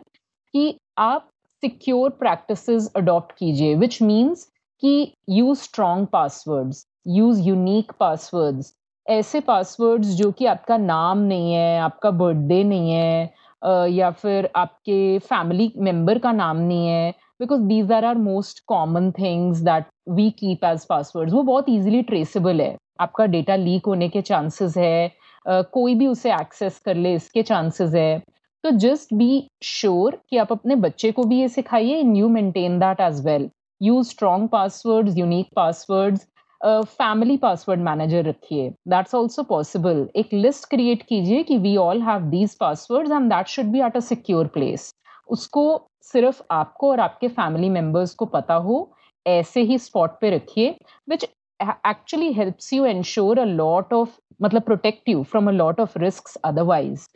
कि 0.53 0.75
आप 0.97 1.29
सिक्योर 1.63 2.09
प्रैक्टिस 2.19 2.69
अडॉप्ट 2.95 3.31
कीजिए 3.37 3.75
विच 3.75 4.01
मीन्स 4.01 4.43
कि 4.83 5.13
use 5.29 5.59
strong 5.59 6.07
passwords 6.07 6.85
use 7.07 7.41
unique 7.41 7.91
passwords 7.99 8.73
ऐसे 9.05 9.39
पासवर्ड्स 9.39 10.07
जो 10.07 10.31
कि 10.31 10.45
आपका 10.45 10.77
नाम 10.77 11.17
नहीं 11.17 11.53
है, 11.53 11.79
आपका 11.79 12.11
बर्थडे 12.11 12.63
नहीं 12.63 12.91
है 12.91 13.89
या 13.91 14.09
फिर 14.11 14.49
आपके 14.55 15.17
फैमिली 15.19 15.71
मेंबर 15.77 16.19
का 16.19 16.31
नाम 16.31 16.57
नहीं 16.57 16.87
है 16.87 17.13
because 17.39 17.61
these 17.61 17.91
are 17.91 18.05
are 18.05 18.17
most 18.17 18.63
common 18.67 19.11
things 19.11 19.59
that 19.61 19.85
we 20.09 20.29
keep 20.39 20.65
as 20.65 20.85
passwords 20.85 21.33
वो 21.33 21.43
बहुत 21.43 21.69
इजीली 21.69 22.01
ट्रेसेबल 22.01 22.61
है। 22.61 22.75
आपका 23.01 23.25
डेटा 23.25 23.55
लीक 23.55 23.85
होने 23.85 24.09
के 24.09 24.21
चांसेस 24.21 24.77
है। 24.77 25.07
अ, 25.45 25.61
कोई 25.73 25.95
भी 25.95 26.07
उसे 26.07 26.33
एक्सेस 26.33 26.79
कर 26.85 26.95
ले 26.95 27.13
इसके 27.15 27.43
चांसेस 27.43 27.93
है। 27.95 28.19
तो 28.63 28.71
जस्ट 28.71 29.13
बी 29.13 29.47
श्योर 29.63 30.19
कि 30.29 30.37
आप 30.37 30.51
अपने 30.51 30.75
बच्चे 30.75 31.11
को 31.11 31.23
भी 31.23 31.39
ये 31.39 31.47
सिखाइए 31.49 31.99
and 31.99 32.17
you 32.17 32.29
maintain 32.29 32.79
that 32.79 32.99
as 33.01 33.25
well 33.25 33.49
use 33.81 34.09
strong 34.09 34.49
passwords 34.49 35.17
unique 35.17 35.47
passwords 35.55 36.27
family 36.63 37.35
password 37.37 37.79
manager 37.79 38.23
रखिए। 38.25 38.69
दैट्स 38.87 39.15
ऑल्सो 39.15 39.43
पॉसिबल 39.43 40.07
एक 40.15 40.33
लिस्ट 40.33 40.69
क्रिएट 40.69 41.03
कीजिए 41.03 41.43
कि 41.43 41.57
we 41.57 41.75
all 41.77 42.01
have 42.01 42.21
these 42.29 42.55
passwords 42.57 43.11
and 43.11 43.29
that 43.29 43.47
should 43.47 43.65
be 43.65 43.79
at 43.81 43.95
a 43.97 43.99
secure 43.99 44.47
place 44.47 44.91
उसको 45.27 45.63
सिर्फ़ 46.03 46.41
आपको 46.51 46.89
और 46.91 46.99
आपके 46.99 47.27
family 47.27 47.69
members 47.69 48.13
को 48.15 48.25
पता 48.25 48.53
हो, 48.55 48.91
ऐसे 49.25 49.61
ही 49.61 49.77
स्पॉट 49.77 50.19
पे 50.21 50.29
रखिए 50.29 50.75
which 51.09 51.23
actually 51.59 52.31
helps 52.33 52.73
you 52.73 52.85
ensure 52.85 53.39
a 53.39 53.45
lot 53.45 53.93
of 53.93 54.17
मतलब 54.41 54.61
protect 54.61 55.09
you 55.09 55.23
from 55.23 55.47
a 55.47 55.51
lot 55.51 55.79
of 55.79 55.97
risk 55.99 56.29
otherwise 56.45 57.07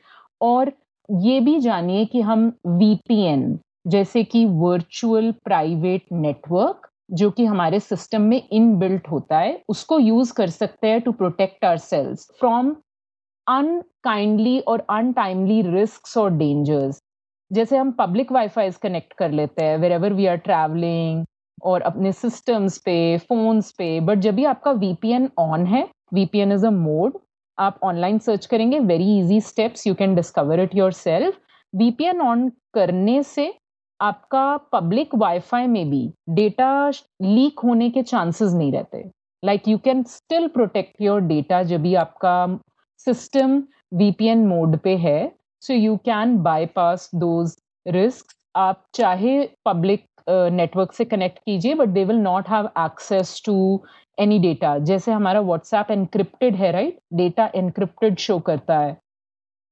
और 0.42 0.72
ये 1.10 1.40
भी 1.40 1.60
जानिए 1.60 2.06
कि 2.06 2.22
हम 2.22 2.52
VPN 2.80 3.58
जैसे 3.88 4.24
कि 4.24 4.46
वर्चुअल 4.46 5.32
प्राइवेट 5.46 6.04
नेटवर्क 6.14 6.90
जो 7.12 7.30
कि 7.32 7.46
हमारे 7.46 7.80
सिस्टम 7.80 8.22
में 8.22 8.42
इनबिल्ट 8.52 9.08
होता 9.08 9.40
है, 9.40 9.62
उसको 9.70 10.00
यूज़ 10.00 10.34
कर 10.34 10.50
सकते 10.50 10.88
हैं 10.88 11.02
to 11.02 11.12
protect 11.12 11.66
ourselves 11.78 12.28
from 12.40 12.76
unkindly 13.48 14.60
और 14.62 14.86
अनटाइमली 14.90 15.62
रिस्क 15.64 16.18
और 16.18 16.32
डेंजर्स 16.34 17.02
जैसे 17.52 17.78
हम 17.78 17.92
पब्लिक 17.92 18.32
वाईफाई 18.32 18.72
कनेक्ट 18.72 19.14
कर 19.14 19.32
लेते 19.32 19.66
हैं 19.66 19.78
where 19.78 19.92
ever 19.92 20.14
we 20.14 20.26
are 20.26 20.38
travelling 20.38 21.26
और 21.64 21.82
अपने 21.82 22.12
सिस्टम्स 22.12 22.78
पे 22.78 23.18
फोन्स 23.18 23.72
पे 23.72 24.00
बट 24.00 24.20
जब 24.20 24.36
भी 24.36 24.46
आपका 24.46 24.72
VPN 24.72 25.28
ऑन 25.40 25.66
है 25.66 25.88
VPN 26.16 26.54
इज़ 26.54 26.66
अ 26.66 26.70
मोड 26.70 27.18
आप 27.58 27.80
ऑनलाइन 27.84 28.18
सर्च 28.20 28.46
करेंगे 28.46 28.80
very 28.80 29.20
easy 29.20 29.42
steps 29.42 29.88
you 29.88 29.94
can 29.96 30.16
discover 30.16 30.60
it 30.60 30.76
yourself 30.92 31.38
VPN 31.82 32.22
on 32.22 32.50
करने 32.74 33.24
से 33.24 33.54
आपका 34.00 34.58
पब्लिक 34.58 35.16
वाईफाई 35.16 35.68
में 35.68 35.90
भी 35.90 36.14
डेटा 36.30 36.90
लीक 37.22 37.60
होने 37.60 37.90
के 37.90 38.02
चांसेस 38.04 38.54
नहीं 38.54 38.72
रहते। 38.72 39.04
Like 39.46 39.68
you 39.68 39.78
can 39.78 40.04
still 40.04 40.48
protect 40.48 41.02
your 41.02 41.22
data 41.22 41.64
जब 41.64 41.82
भी 41.82 41.96
आपका 41.96 42.60
सिस्टम 43.08 43.64
VPN 43.96 44.46
मोड 44.46 44.78
पे 44.78 44.96
है। 44.98 45.32
So 45.64 45.74
you 45.74 45.96
can 46.06 46.38
bypass 46.44 47.10
those 47.16 47.56
risk 47.86 48.34
आप 48.56 48.84
चाहे 48.94 49.38
पब्लिक 49.66 50.06
नेटवर्क 50.30 50.94
से 50.94 51.06
कनेक्ट 51.06 51.38
कीजिए 51.40 51.76
but 51.76 51.90
they 51.90 52.04
will 52.06 52.18
not 52.22 52.50
have 52.50 52.70
access 52.80 53.42
to 53.46 53.56
any 54.20 54.40
data 54.40 54.78
जैसे 54.90 55.12
हमारा 55.12 55.42
व्हाट्सएप 55.42 55.92
एनक्रिप्टेड 55.92 56.56
है 56.56 56.72
राइट 56.72 57.00
डेटा 57.14 57.50
एनक्रिप्टेड 57.56 58.18
शो 58.20 58.38
करता 58.40 58.80
है। 58.80 58.98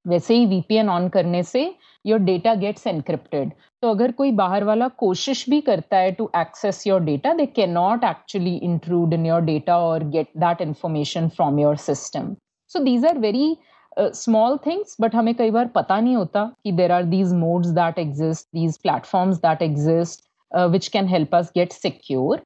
वैसे 0.04 0.34
ही 0.34 0.46
VPN 0.46 0.88
ऑन 0.90 1.08
करने 1.08 1.42
से 1.42 1.62
योर 2.04 2.18
डेटा 2.20 2.54
गेट्स 2.62 2.86
एनक्रिप्टेड 2.86 3.50
तो 3.82 3.90
अगर 3.90 4.12
कोई 4.12 4.32
बाहर 4.40 4.64
वाला 4.64 4.88
कोशिश 4.98 5.48
भी 5.50 5.60
करता 5.60 5.96
है 5.96 6.12
to 6.12 6.30
access 6.36 6.86
your 6.86 7.00
data 7.00 7.32
they 7.34 7.46
can 7.46 7.70
not 7.70 8.04
actually 8.04 8.54
include 8.56 9.12
in 9.14 9.26
your 9.26 9.40
data 9.50 9.76
और 9.78 10.04
get 10.08 10.30
that 10.36 10.60
information 10.62 11.28
from 11.28 11.58
your 11.58 11.76
system 11.84 12.34
so 12.70 12.82
these 12.84 13.06
are 13.06 13.18
very 13.18 13.56
small 13.98 14.56
things 14.66 14.96
but 15.00 15.14
हमें 15.14 15.34
कई 15.34 15.50
बार 15.50 15.66
पता 15.74 16.00
नहीं 16.00 16.16
होता 16.16 16.44
कि 16.64 16.72
there 16.72 16.92
are 16.92 17.04
these 17.04 17.32
modes 17.34 17.68
that 17.70 17.98
exist 17.98 18.46
these 18.54 18.78
platforms 18.78 19.36
that 19.38 19.62
exist 19.62 20.24
which 20.70 20.88
can 20.88 21.08
help 21.08 21.34
us 21.34 21.52
get 21.56 21.72
secure 21.72 22.42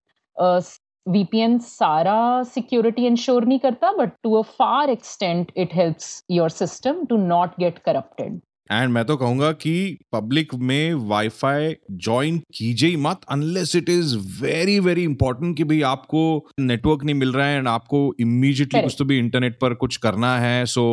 VPN 1.07 1.59
सारा 1.63 2.43
security 2.43 3.07
ensure 3.07 3.45
नहीं 3.45 3.59
करता 3.59 3.91
but 3.93 4.13
to 4.23 4.33
a 4.35 4.41
far 4.59 4.91
extent 4.91 5.53
it 5.57 5.75
helps 5.75 6.25
your 6.31 6.51
system 6.51 7.05
to 7.05 7.17
not 7.17 7.51
get 7.61 7.79
corrupted 7.79 8.41
and 8.71 8.91
मैं 8.93 9.05
तो 9.05 9.17
कहूँगा 9.17 9.51
कि 9.53 9.99
public 10.13 10.55
में 10.55 10.95
wifi 11.09 11.75
join 11.93 12.39
कीजिए 12.55 12.89
ही 12.89 12.97
मत 12.97 13.21
unless 13.31 13.75
it 13.77 13.89
is 13.89 14.17
very 14.43 14.79
very 14.81 15.03
important 15.05 15.57
कि 15.57 15.65
भाई 15.65 15.81
आपको 15.91 16.25
नेटवर्क 16.61 17.05
नहीं 17.05 17.15
मिल 17.15 17.33
रहा 17.33 17.47
है 17.47 17.59
एंड 17.59 17.69
आपको 17.69 18.01
इमीडिएटली 18.21 18.83
कुछ 18.83 18.97
तो 18.99 19.05
भी 19.05 19.19
इंटरनेट 19.19 19.59
पर 19.61 19.75
कुछ 19.75 19.97
करना 19.97 20.37
है 20.39 20.65
so 20.67 20.87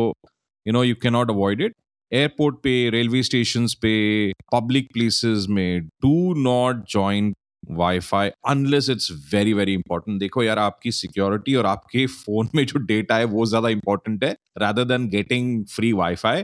you 0.66 0.72
know 0.72 0.82
you 0.84 0.94
can 1.02 1.12
not 1.12 1.30
avoid 1.30 1.60
it 1.62 1.74
airport 2.12 2.56
पे 2.62 2.72
रेलवे 2.90 3.22
स्टेशन 3.22 3.66
पे 3.82 4.32
पब्लिक 4.54 4.88
प्लेसेस 4.92 5.46
में 5.50 5.80
do 5.80 6.34
not 6.42 6.84
join 6.90 7.32
WiFi 7.70 8.28
unless 8.48 8.88
it's 8.90 9.10
very 9.32 9.52
very 9.52 9.72
important 9.74 10.18
देखो 10.20 10.42
यार, 10.42 10.58
आपकी 10.58 10.90
सिक्योरिटी 10.92 11.54
और 11.54 11.66
आपके 11.66 12.06
फ़ोन 12.06 12.48
में 12.54 12.64
जो 12.66 12.78
डेटा 12.80 13.16
है, 13.16 13.24
वो 13.24 13.46
ज़्यादा 13.46 13.68
इंपॉर्टेंट 13.68 14.24
है 14.24 14.34
rather 14.58 14.84
than 14.84 15.08
getting 15.10 15.64
free 15.66 15.92
WiFi 15.92 16.42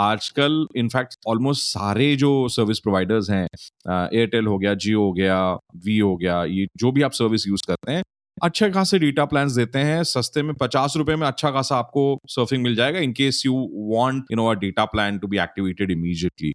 आजकल 0.00 0.66
इनफैक्ट 0.76 1.16
ऑलमोस्ट 1.28 1.62
सारे 1.64 2.14
जो 2.16 2.30
सर्विस 2.48 2.78
प्रोवाइडर्स 2.80 3.30
हैं 3.30 3.46
एयरटेल 3.88 4.46
हो 4.46 4.58
गया 4.58 4.74
जियो 4.76 5.02
हो 5.02 5.12
गया 5.12 5.38
वी 5.84 5.98
हो 5.98 6.16
गया, 6.16 6.42
ये 6.44 6.66
जो 6.76 6.92
भी 6.92 7.02
आप 7.02 7.12
सर्विस 7.12 7.46
यूज़ 7.48 7.62
करते 7.68 7.92
हैं 7.92 8.02
अच्छे 8.42 8.68
खासे 8.70 8.98
डेटा 8.98 9.24
प्लान 9.24 9.48
देते 9.54 9.78
हैं, 9.78 10.02
सस्ते 10.04 10.42
में 10.42 10.54
पचास 10.60 10.94
रुपए 10.96 11.16
में 11.16 11.26
अच्छा 11.26 11.50
खासा 11.50 11.76
आपको 11.76 12.02
सर्फिंग 12.28 12.62
मिल 12.62 12.74
जाएगा 12.76 12.98
in 13.00 13.12
case 13.12 13.42
you 13.46 13.54
want 13.92 14.24
you 14.32 14.36
know 14.36 14.46
a 14.46 14.54
data 14.60 14.84
plan 14.86 15.18
to 15.18 15.28
be 15.28 15.38
activated 15.38 15.90
immediately 15.90 16.52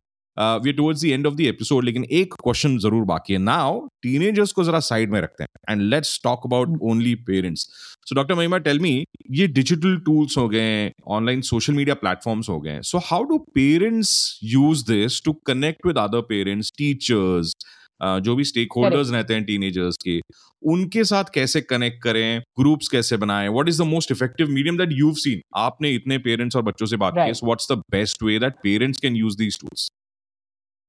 we 0.64 0.72
towards 0.74 1.02
the 1.02 1.06
end 1.06 1.28
of 1.28 1.36
the 1.36 1.42
episode 1.42 1.84
लेकिन 1.84 2.04
एक 2.12 2.34
क्वेश्चन 2.34 2.78
ज़रूर 2.80 3.06
बाकी 3.06 3.34
है। 3.34 3.40
नाउ 3.40 3.80
टीनेजर्स 4.04 4.52
को 4.52 4.64
जरा 4.64 4.80
साइड 4.80 5.12
में 5.12 5.20
रखते 5.22 5.44
हैं 5.44 5.72
and 5.72 5.82
let's 5.84 6.20
talk 6.24 6.46
about 6.46 6.78
only 6.92 7.16
parents 7.30 7.62
so 8.08 8.16
doctor 8.16 8.36
Mahima 8.36 8.58
tell 8.68 8.80
me 8.80 8.92
ये 9.32 9.48
डिजिटल 9.48 9.98
टूल्स 10.06 10.38
हो 10.38 10.48
गए 10.50 10.92
ऑनलाइन 11.08 11.42
सोशल 11.50 11.74
मीडिया 11.74 11.96
प्लेटफॉर्म्स 11.96 12.50
हो 12.50 12.60
गए 12.62 12.80
so 12.82 12.98
how 13.06 13.24
do 13.24 13.38
parents 13.56 14.40
use 14.44 14.86
this 14.92 15.22
to 15.26 15.34
connect 15.48 15.88
with 15.88 15.98
other 15.98 16.22
parents 16.30 16.72
teachers 16.78 17.56
जो 18.02 18.36
भी 18.36 18.44
स्टेक 18.44 18.74
होल्डर्स 18.78 19.12
रहते 19.12 19.34
हैं 19.34 19.44
teenagers 19.46 19.98
के 20.04 20.20
उनके 20.64 21.04
साथ 21.04 21.24
कैसे 21.34 21.62
कनेक्ट 21.64 22.02
करें 22.04 22.42
ग्रुप्स 22.60 22.88
कैसे 22.88 23.18
बनाएँ 23.18 23.50
what 23.50 23.70
is 23.70 23.82
the 23.82 23.86
most 23.88 24.12
effective 24.12 24.50
medium 24.50 24.78
that 24.78 24.90
you 24.94 25.14
seen 25.18 25.42
आपने 25.58 25.94
इतने 25.96 26.18
पेरेंट्स 26.28 26.56
और 26.56 26.64
बच्चों 26.64 26.86
से 26.86 26.98
बात 26.98 27.14
की 27.16 27.46
what's 27.46 27.72
the 27.72 27.82
best 27.92 28.24
way 28.24 28.40
that 28.40 28.56
parents 28.64 29.00
can 29.02 29.16
use 29.16 29.38
these 29.38 29.60
tools 29.62 29.90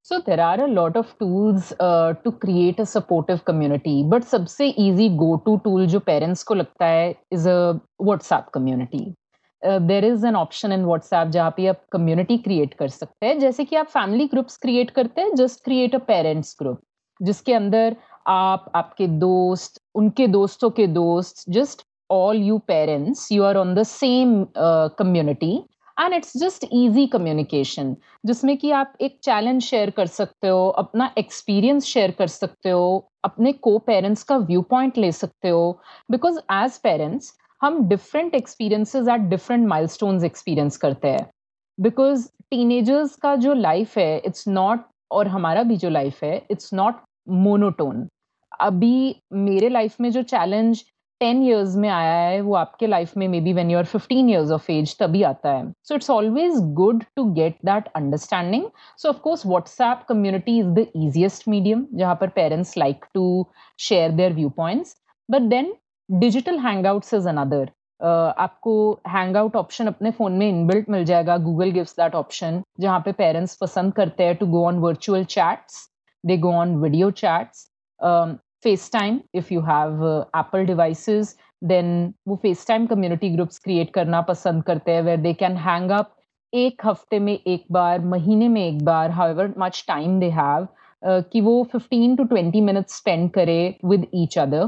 So 0.06 0.18
there 0.20 0.40
are 0.40 0.60
a 0.60 0.66
lot 0.68 0.94
of 0.96 1.08
tools 1.18 1.72
uh, 1.78 2.14
to 2.20 2.30
create 2.34 2.78
a 2.78 2.84
supportive 2.86 3.40
community, 3.44 3.96
but 4.12 4.24
सबसे 4.24 4.68
easy 4.78 5.08
go-to 5.18 5.56
tool 5.64 5.86
जो 5.86 6.00
parents 6.06 6.42
को 6.42 6.54
लगता 6.54 6.86
है 6.86 7.14
is 7.34 7.48
a 7.48 7.56
WhatsApp 8.02 8.52
community. 8.54 9.02
There 9.62 10.04
is 10.04 10.26
an 10.26 10.36
option 10.36 10.72
in 10.72 10.84
WhatsApp 10.84 11.28
जहाँ 11.28 11.50
पे 11.56 11.66
आप 11.66 11.84
community 11.92 12.36
create 12.38 12.74
कर 12.74 12.88
सकते 12.88 13.26
हैं 13.26 13.38
जैसे 13.38 13.64
कि 13.64 13.76
आप 13.76 13.86
फैमिली 13.86 14.26
ग्रुप्स 14.26 14.56
क्रिएट 14.56 14.90
करते 14.90 15.20
हैं 15.20 15.34
just 15.34 15.64
create 15.64 15.94
a 15.94 15.98
parents 16.08 16.56
group 16.60 16.80
जिसके 17.22 17.54
अंदर 17.54 17.96
आप, 18.26 18.70
आपके 18.74 19.06
दोस्त, 19.06 19.80
उनके 19.94 20.26
दोस्तों 20.26 20.70
के 20.70 20.86
दोस्त 20.86 21.44
just 21.50 21.82
all 22.10 22.36
you 22.42 22.58
parents 22.68 23.30
you 23.32 23.42
are 23.44 23.56
on 23.56 23.74
the 23.74 23.82
same 23.82 24.44
community 24.98 25.56
and 25.96 26.14
it's 26.14 26.36
just 26.36 26.64
easy 26.72 27.06
communication 27.06 27.94
जिसमें 28.26 28.56
कि 28.58 28.70
आप 28.70 28.92
एक 29.00 29.18
चैलेंज 29.24 29.62
शेयर 29.62 29.90
कर 29.90 30.06
सकते 30.06 30.48
हो, 30.48 30.68
अपना 30.68 31.10
एक्सपीरियंस 31.18 31.84
शेयर 31.84 32.10
कर 32.18 32.26
सकते 32.26 32.70
हो, 32.70 33.08
अपने 33.24 33.52
को 33.52 33.78
पेरेंट्स 33.78 34.22
का 34.22 34.36
व्यू 34.38 34.60
पॉइंट 34.70 34.98
ले 34.98 35.10
सकते 35.12 35.48
हो। 35.48 35.80
बिकॉज़ 36.10 36.38
एज 36.52 36.78
पेरेंट्स 36.82 37.32
हम 37.60 37.82
different 37.88 38.34
experiences 38.34 39.08
at 39.08 39.20
different 39.30 39.66
milestones 39.68 40.24
experience 40.24 40.76
करते 40.76 41.08
हैं। 41.08 41.28
बिकॉज़ 41.78 42.28
टीनेजर्स 42.50 43.16
का 43.16 43.34
जो 43.36 43.54
लाइफ 43.54 43.96
है 43.98 44.18
इट्स 44.18 44.48
नॉट 44.48 44.86
और 45.12 45.28
हमारा 45.28 45.62
भी 45.62 45.76
जो 45.76 45.88
लाइफ 45.90 46.22
है 46.24 46.36
इट्स 46.50 46.72
नॉट 46.74 47.00
मोनोटोन 47.28 48.06
अभी 48.60 49.22
मेरे 49.34 49.68
लाइफ 49.68 50.00
में 50.00 50.10
जो 50.12 50.22
चैलेंज 50.24 50.82
टेन 51.20 51.42
ईयर्स 51.42 51.74
में 51.76 51.88
आया 51.88 52.12
है, 52.14 52.40
वो 52.40 52.54
आपके 52.54 52.86
लाइफ 52.86 53.16
में 53.16 53.26
maybe 53.40 53.52
when 53.52 53.70
you're 53.70 53.84
fifteen 53.84 54.28
years 54.30 54.50
of 54.50 54.70
age 54.72 54.96
तभी 54.98 55.22
आता 55.22 55.52
है। 55.52 55.70
So 55.84 55.94
it's 55.94 56.10
always 56.10 56.58
good 56.74 57.02
to 57.16 57.24
get 57.32 57.56
that 57.64 57.88
understanding 57.96 58.64
so 58.98 59.08
of course 59.08 59.46
WhatsApp 59.46 60.04
community 60.08 60.58
is 60.58 60.68
the 60.70 60.86
easiest 60.96 61.48
medium 61.48 61.86
जहाँ 61.94 62.14
पर 62.20 62.28
parents 62.36 62.76
like 62.78 63.04
to 63.14 63.24
share 63.78 64.12
their 64.12 64.32
view 64.32 64.48
points 64.56 64.96
but 65.28 65.48
then 65.50 65.74
digital 66.08 66.58
hang 66.58 66.86
outs 66.86 67.14
is 67.14 67.28
another 67.28 67.70
आपको 68.00 68.72
hang 69.08 69.36
out 69.36 69.56
option 69.56 69.86
अपने 69.86 70.10
phone 70.10 70.32
में 70.32 70.48
inbuilt 70.48 70.88
मिल 70.90 71.04
जाएगा 71.04 71.36
Google 71.38 71.70
gives 71.70 71.96
that 71.96 72.14
option 72.14 72.62
जहाँ 72.80 73.00
पे 73.04 73.12
parents 73.12 73.56
पसंद 73.56 73.94
करते 73.94 74.24
हैं 74.24 74.36
to 74.36 74.46
go 74.46 74.66
on 74.66 74.78
virtual 74.78 75.24
chats 75.26 75.88
they 76.28 76.36
go 76.36 76.52
on 76.52 76.76
video 76.76 77.10
chats 77.20 77.66
face 78.64 78.90
time 78.92 79.20
if 79.34 79.52
you 79.54 79.60
have 79.60 80.06
Apple 80.36 80.66
devices 80.66 81.36
then 81.64 82.14
वो 82.28 82.36
face 82.36 82.66
time 82.68 82.86
community 82.86 83.30
groups 83.30 83.58
create 83.58 83.90
करना 83.94 84.20
पसंद 84.22 84.64
करते 84.64 84.92
हैं 84.92 85.02
where 85.02 85.16
they 85.20 85.32
can 85.34 85.56
hang 85.66 85.90
up 85.90 86.14
एक 86.52 86.86
हफ़्ते 86.86 87.18
में 87.18 87.32
एक 87.32 87.64
बार, 87.72 88.00
महीने 88.00 88.48
में 88.48 88.66
एक 88.66 88.84
बार 88.84 89.10
how 89.10 89.48
much 89.58 89.84
time 89.88 90.18
they 90.20 90.30
have 90.30 90.68
कि 91.02 91.40
वो 91.40 91.52
15 91.74 92.16
टू 92.18 92.24
20 92.24 92.60
मिनट्स 92.62 92.96
स्पेंड 92.96 93.30
करे 93.30 93.58
विद 93.84 94.06
ईच 94.14 94.38
अदर 94.38 94.66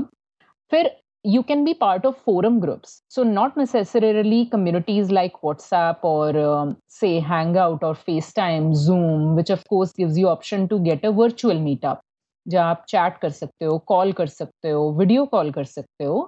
फिर 0.73 0.91
you 1.26 1.42
can 1.42 1.66
be 1.66 1.74
part 1.74 2.06
of 2.06 2.18
forum 2.18 2.60
groups. 2.60 3.02
So, 3.08 3.24
not 3.24 3.58
necessarily 3.58 4.46
communities 4.46 5.12
like 5.12 5.34
WhatsApp 5.42 5.98
or 6.04 6.38
um, 6.38 6.78
say 6.88 7.20
Hangout 7.20 7.84
or 7.84 7.96
FaceTime, 7.96 8.76
Zoom, 8.76 9.36
which 9.36 9.50
of 9.50 9.68
course 9.68 9.92
gives 9.92 10.18
you 10.18 10.28
option 10.28 10.68
to 10.70 10.80
get 10.80 11.04
a 11.04 11.12
virtual 11.12 11.64
meetup. 11.70 12.02
जहाँ 12.48 12.70
आप 12.70 12.84
chat 12.90 13.18
कर 13.22 13.30
सकते 13.30 13.66
हो 13.66 13.78
call 13.88 14.12
कर 14.14 14.28
सकते 14.28 14.70
हो 14.70 14.90
video 14.98 15.26
call 15.26 15.52
कर 15.52 15.64
सकते 15.64 16.04
हो 16.06 16.20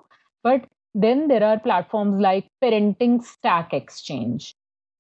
but 0.46 0.62
then 0.98 1.28
there 1.28 1.44
are 1.44 1.58
platforms 1.66 2.22
like 2.22 2.48
parenting 2.62 3.20
stack 3.24 3.74
exchange 3.74 4.54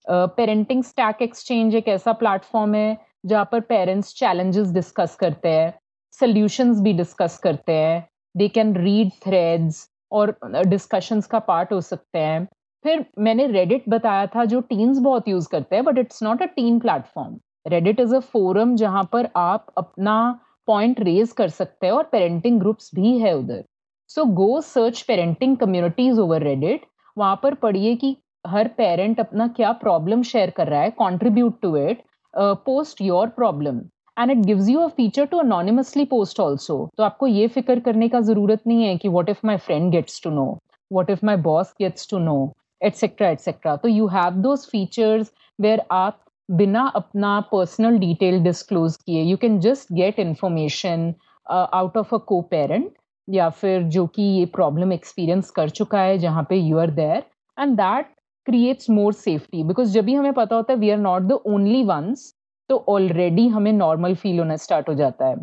parenting 0.09 0.83
stack 0.83 1.21
exchange 1.21 1.75
एक 1.75 1.87
ऐसा 1.87 2.13
प्लेटफॉर्म 2.21 2.75
है 2.75 2.97
जहाँ 3.25 3.47
पर 3.51 3.61
पेरेंट्स 3.71 4.13
चैलेंजेस 4.19 4.67
डिस्कस 4.73 5.15
करते 5.19 5.49
हैं 5.49 5.73
सोल्यूशंस 6.19 6.79
भी 6.81 6.93
डिस्कस 6.93 7.37
करते 7.43 7.73
हैं 7.73 8.07
दे 8.34 8.48
कैन 8.48 8.74
रीड 8.76 9.10
थ्रेड्स 9.24 9.88
और 10.12 10.36
डिस्कशंस 10.66 11.26
का 11.26 11.38
पार्ट 11.40 11.72
हो 11.72 11.80
सकते 11.80 12.18
हैं। 12.18 12.46
फिर 12.84 13.04
मैंने 13.18 13.46
रेडिट 13.46 13.84
बताया 13.88 14.26
था, 14.26 14.44
जो 14.44 14.60
टीन्स 14.60 14.98
बहुत 15.00 15.28
यूज़ 15.28 15.48
करते 15.48 15.76
हैं 15.76 15.84
but 15.84 15.98
it's 15.98 16.22
not 16.22 16.42
a 16.42 16.46
teen 16.56 16.78
platform 16.80 17.38
Reddit 17.66 18.00
is 18.00 18.14
a 18.14 18.18
forum 18.32 18.74
जहाँ 18.76 19.08
पर 19.12 19.28
आप 19.36 19.66
अपना 19.78 20.40
पॉइंट 20.68 21.00
रेज 21.00 21.32
कर 21.32 21.48
सकते 21.50 21.86
हैं 21.86 21.92
और 21.92 22.08
पेरेंटिंग 22.12 22.58
ग्रुप्स 22.60 22.90
भी 22.94 23.18
है 23.18 23.36
उधर। 23.36 23.62
So 24.10 24.24
go 24.34 24.60
search 24.60 25.02
parenting 25.02 25.56
communities 25.56 26.18
over 26.18 26.42
Reddit 26.42 26.86
वहाँ 27.16 27.38
पर 27.42 27.54
पढ़िए 27.54 27.94
कि 27.96 28.16
हर 28.46 28.68
पेरेंट 28.76 29.20
अपना 29.20 29.46
क्या 29.48 29.72
प्रॉब्लम 29.80 30.22
शेयर 30.22 30.50
कर 30.50 30.68
रहा 30.68 30.80
है 30.80 30.90
contribute 30.98 31.60
to 31.62 31.76
it 31.76 32.02
post 32.34 33.00
your 33.02 33.28
problem 33.30 33.80
and 34.16 34.30
it 34.30 34.44
gives 34.46 34.68
you 34.68 34.80
a 34.80 34.86
feature 34.96 35.26
to 35.26 35.38
anonymously 35.38 36.04
post 36.04 36.40
also 36.40 36.76
तो 36.96 37.02
आपको 37.02 37.26
ये 37.26 37.46
फ़िक्र 37.48 37.78
करने 37.80 38.08
का 38.08 38.20
ज़रूरत 38.22 38.66
नहीं 38.66 38.84
है 38.84 38.96
कि 38.96 39.08
what 39.08 39.28
if 39.28 39.46
my 39.46 39.56
friend 39.58 39.90
gets 39.92 40.20
to 40.24 40.30
know 40.30 40.46
what 40.90 41.10
if 41.10 41.24
my 41.26 41.36
boss 41.42 41.74
gets 41.80 42.08
to 42.10 42.18
know 42.20 42.36
etcetera 42.80 43.28
etcetera 43.28 43.76
तो 43.76 43.88
you 43.88 44.06
have 44.08 44.40
those 44.42 44.66
features 44.66 45.32
where 45.58 45.82
आप 45.92 46.18
बिना 46.48 46.82
अपना 46.96 47.38
पर्सनल 47.52 47.98
डिटेल 47.98 48.42
डिस्क्लोज 48.42 48.96
किए 48.96 49.22
you 49.22 49.36
can 49.36 49.58
just 49.60 49.92
get 49.92 50.18
information 50.18 51.14
out 51.46 51.96
of 51.96 52.14
a 52.14 52.18
coparent 52.50 52.90
या 53.28 53.48
फिर 53.50 53.82
जो 53.88 54.06
कि 54.06 54.22
ये 54.22 54.44
प्रॉब्लम 54.54 54.92
एक्सपीरियंस 54.92 55.50
कर 55.50 55.68
चुका 55.70 56.00
है 56.00 56.18
जहाँ 56.18 56.46
पे 56.50 56.56
you 56.56 56.78
are 56.78 56.90
there 56.92 57.24
and 57.56 57.76
that 57.76 58.06
creates 58.46 58.90
more 58.90 59.12
safety 59.14 59.62
because 59.64 59.92
जब 59.92 60.04
भी 60.04 60.14
हमें 60.14 60.32
पता 60.32 60.56
होता 60.56 60.72
है 60.72 60.78
we 60.78 60.90
are 60.90 60.98
not 60.98 61.22
the 61.22 61.32
only 61.46 61.82
ones 61.84 62.32
तो 62.72 62.84
ऑलरेडी 62.88 63.46
हमें 63.48 63.72
नॉर्मल 63.72 64.14
फील 64.14 64.38
होना 64.38 64.56
स्टार्ट 64.56 64.88
हो 64.88 64.94
जाता 64.94 65.26
है। 65.26 65.36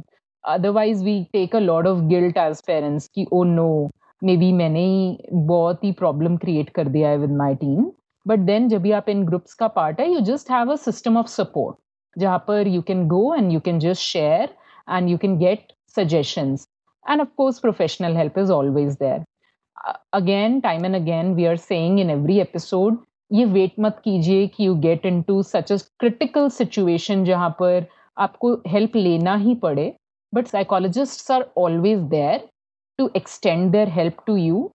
Otherwise 0.44 1.04
we 1.04 1.24
take 1.34 1.56
a 1.56 1.60
lot 1.60 1.88
of 1.88 2.00
guilt 2.00 2.38
as 2.38 2.62
parents 2.68 3.08
कि 3.16 3.26
ओ 3.34 3.44
नो 3.44 3.90
मे 4.24 4.38
बी 4.38 4.52
मैंने 4.52 4.86
ही 4.86 5.18
बहुत 5.34 5.84
ही 5.84 5.92
प्रॉब्लम 5.92 6.38
क्रिएट 6.38 6.70
कर 6.70 6.88
दिया 6.88 7.10
है 7.10 7.18
with 7.18 7.32
my 7.32 7.56
team 7.56 7.92
but 8.28 8.40
then 8.40 8.68
जब 8.70 8.82
भी 8.82 8.92
आप 8.92 9.10
इन 9.10 9.24
ग्रुप्स 9.26 9.54
का 9.54 9.68
पार्ट 9.68 10.00
है 10.00 10.12
you 10.14 10.20
just 10.20 10.52
have 10.52 10.72
a 10.72 10.76
system 10.76 11.18
of 11.18 11.28
support 11.28 11.78
जहाँ 12.18 12.44
पर 12.48 12.68
you 12.68 12.82
can 12.82 13.08
go 13.08 13.36
and 13.36 13.52
you 13.52 13.60
can 13.60 13.80
just 13.80 14.02
share 14.02 14.50
and 14.90 15.10
you 15.10 15.18
can 15.18 15.38
get 15.38 15.74
suggestions 15.96 16.68
course 17.38 17.60
professional 17.60 18.16
help 18.16 18.38
is 18.38 18.50
always 18.52 18.98
there. 18.98 19.26
Uh, 19.88 19.94
again 20.14 20.62
time 20.62 20.84
and 20.86 20.96
again 20.96 21.36
we 21.36 21.48
are 21.48 21.58
saying 21.58 22.00
in 22.00 22.10
every 22.10 22.40
episode 22.42 22.98
ये 23.32 23.46
wait 23.46 23.74
मत 23.80 24.02
कीजिए 24.04 24.48
कि 24.48 24.66
you 24.66 24.76
get 24.76 25.06
into 25.22 25.42
such 25.44 25.72
a 25.72 25.78
critical 26.00 26.50
situation 26.50 27.24
जहाँ 27.26 27.50
पर 27.60 27.86
आपको 28.18 28.54
help 28.68 28.96
लेना 28.96 29.36
ही 29.36 29.56
पड़े 29.56 29.94
but 30.34 30.48
psychologist 30.48 31.32
are 31.32 31.46
always 31.58 32.00
there 32.10 32.48
to 33.00 33.10
extend 33.16 33.72
their 33.72 33.90
help 33.90 34.24
to 34.28 34.36
you 34.36 34.70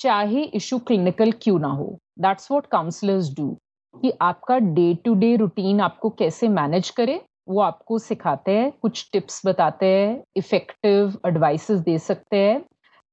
चाहे 0.00 0.42
इशू 0.42 0.78
क्लिनिकल 0.78 1.32
क्यों 1.42 1.58
ना 1.58 1.68
हो। 1.68 1.96
दैट्स 2.18 2.50
वॉट 2.50 2.66
काउंसलर्स 2.66 3.28
डू 3.34 3.56
कि 3.94 4.12
आपका 4.22 4.58
डे 4.58 4.94
टू 5.04 5.14
डे 5.14 5.34
रूटीन 5.36 5.80
आपको 5.80 6.10
कैसे 6.10 6.48
मैनेज 6.48 6.90
करे, 6.90 7.20
वो 7.48 7.60
आपको 7.60 7.98
सिखाते 7.98 8.52
हैं, 8.52 8.70
कुछ 8.82 9.08
टिप्स 9.12 9.40
बताते 9.46 9.86
हैं 9.86 10.22
इफ़ेक्टिव 10.36 11.18
एडवाइसेस 11.26 11.78
दे 11.80 11.98
सकते 11.98 12.36
हैं, 12.36 12.64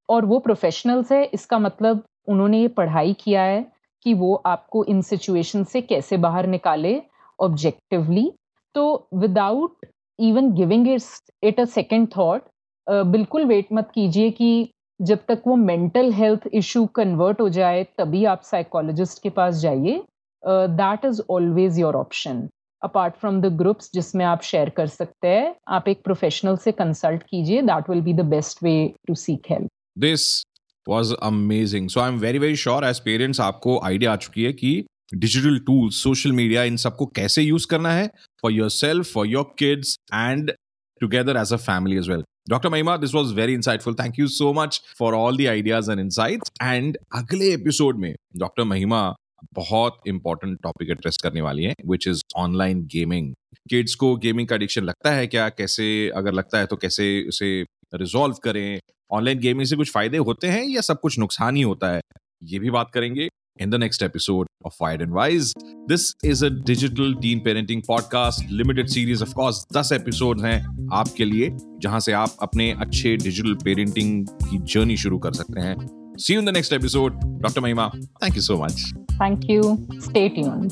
और 0.10 0.26
वो 0.26 0.40
प्रोफेशनल्स 0.40 1.12
है, 1.12 1.24
इसका 1.24 1.60
मतलब 1.60 2.04
उन्होंने 2.28 2.62
ये 2.62 2.68
पढ़ाई 2.68 3.14
किया 3.14 3.42
है 3.42 3.66
कि 4.04 4.14
वो 4.14 4.34
आपको 4.46 4.84
इन 4.86 5.02
सिचुएशन 5.02 5.64
से 5.64 5.82
कैसे 5.82 6.18
बाहर 6.18 6.48
निकाले 6.48 7.02
ऑब्जेक्टिवली 7.40 8.32
तो 8.76 9.08
without 9.14 9.86
even 10.20 10.52
giving 10.54 10.88
it 10.88 11.60
a 11.60 11.66
second 11.66 12.08
thought 12.18 12.42
बिल्कुल 12.88 13.46
वेट 13.46 13.68
मत 13.74 13.92
कीजिए 13.96 14.30
कि 14.32 14.70
जब 15.00 15.20
तक 15.28 15.42
वो 15.48 15.56
मेंटल 15.56 16.12
हेल्थ 16.14 16.48
इशू 16.54 16.86
कन्वर्ट 16.96 17.42
हो 17.42 17.50
जाए, 17.50 17.84
तभी 17.98 18.24
आप 18.26 18.42
साइकोलॉजिस्ट 18.44 19.22
के 19.24 19.30
पास 19.30 19.56
जाइए। 19.56 20.02
That 20.44 21.06
is 21.06 21.22
always 21.30 21.80
your 21.80 21.96
option 21.96 22.48
apart 22.82 23.16
from 23.16 23.40
the 23.42 23.54
groups 23.58 23.90
जिसमें 23.94 24.26
आप 24.26 24.42
शेयर 24.42 24.70
कर 24.70 24.88
सकते 24.88 25.28
हैं, 25.28 25.56
आप 25.68 25.88
एक 25.88 26.04
प्रोफेशनल 26.04 26.58
से 26.58 26.72
कंसल्ट 26.72 27.24
कीजिए 27.24 27.62
that 27.62 27.90
will 27.90 28.02
be 28.02 28.14
the 28.14 28.26
best 28.26 28.64
way 28.64 28.76
to 29.08 29.16
seek 29.16 29.52
help 29.52 29.70
this 30.00 30.28
was 30.90 31.14
amazing 31.24 31.90
so 31.90 32.00
I 32.00 32.12
am 32.12 32.20
very 32.20 32.40
very 32.40 32.56
sure 32.58 32.86
as 32.86 33.00
parents 33.06 33.42
आपको 33.42 33.80
आइडिया 33.86 34.14
आ 34.14 34.16
चुकी 34.18 34.44
है 34.44 34.54
कि 34.54 34.74
डिजिटल 35.14 35.58
टूल्स 35.68 36.04
सोशल 36.04 36.32
मीडिया 36.32 36.64
इन 36.64 36.76
सबको 36.78 37.06
कैसे 37.16 37.42
यूज़ 37.44 37.68
करना 37.68 37.92
है 37.92 38.10
for 38.44 38.52
yourself, 38.52 39.08
for 39.08 39.26
your 39.26 39.46
kids, 39.54 39.98
and 40.14 40.52
together 41.02 41.38
as 41.38 41.52
a 41.52 41.58
family 41.60 41.98
as 41.98 42.08
well. 42.08 42.24
Dr. 42.48 42.70
Mahima, 42.70 43.00
this 43.00 43.14
was 43.14 43.32
very 43.32 43.56
insightful. 43.56 43.96
Thank 43.96 44.18
you 44.18 44.28
so 44.30 44.54
much 44.54 44.82
for 44.98 45.14
all 45.16 45.36
the 45.36 45.48
ideas 45.50 45.88
and 45.88 46.00
insights. 46.00 46.52
And 46.64 46.98
अगले 47.14 47.54
episode 47.54 48.00
में 48.00 48.14
doctor 48.38 48.64
Mahima 48.66 49.02
बहुत 49.56 50.00
important 50.08 50.58
topic 50.64 50.90
address 50.92 51.18
करने 51.24 51.42
वाली 51.42 51.64
है 51.64 51.74
which 51.88 52.08
is 52.08 52.24
online 52.38 52.82
gaming 52.94 53.34
kids 53.70 53.96
को 53.96 54.16
gaming 54.18 54.48
का 54.48 54.56
addiction 54.56 54.84
लगता 54.84 55.12
है 55.12 55.28
क्या 55.28 55.48
कैसे 55.50 55.88
अगर 56.18 56.34
लगता 56.34 56.60
है 56.60 56.66
तो 56.66 56.76
कैसे 56.76 57.08
उसे 57.28 57.52
रिजॉल्व 57.96 58.36
करें। 58.44 58.80
ऑनलाइन 59.12 59.40
गेमिंग 59.40 59.68
से 59.68 59.76
कुछ 59.76 59.92
फ़ायदे 59.92 60.18
होते 60.18 60.48
हैं 60.48 60.64
या 60.68 60.82
सब 60.82 61.00
कुछ 61.00 61.20
नुकसान 61.20 61.56
ही 61.56 61.62
होता 61.62 61.92
है? 61.92 62.02
ये 62.44 62.60
भी 62.60 62.70
बात 62.70 62.92
करेंगे 62.94 63.28
in 63.62 63.70
the 63.70 63.76
next 63.76 64.04
episode 64.04 64.48
of 64.66 64.74
fire 64.80 65.02
and 65.02 65.14
wise 65.14 65.54
this 65.90 66.14
is 66.26 66.46
a 66.46 66.50
digital 66.50 67.14
teen 67.14 67.40
parenting 67.40 67.82
podcast 67.88 68.52
limited 68.52 68.88
series 68.88 69.22
of 69.22 69.34
course 69.34 69.66
दस 69.74 69.90
एपिसोड 69.94 70.42
हैं 70.42 70.88
आपके 70.94 71.26
लिए, 71.26 71.50
जहाँ 71.80 72.00
से 72.00 72.12
आप 72.12 72.36
अपने 72.42 72.72
अच्छे 72.72 73.16
डिजिटल 73.18 73.56
पेरेंटिंग 73.56 74.28
की 74.28 74.58
जर्नी 74.74 74.98
शुरू 74.98 75.20
कर 75.20 75.34
सकते 75.34 75.60
हैं। 75.62 75.76
See 76.18 76.34
you 76.34 76.40
in 76.40 76.46
the 76.46 76.50
next 76.50 76.74
episode 76.74 77.20
doctor 77.26 77.62
Mahima 77.62 77.92
thank 77.98 78.36
you 78.36 78.42
so 78.42 78.64
much 78.64 78.94
thank 79.14 79.50
you 79.50 79.78
stay 80.00 80.30
tuned 80.30 80.72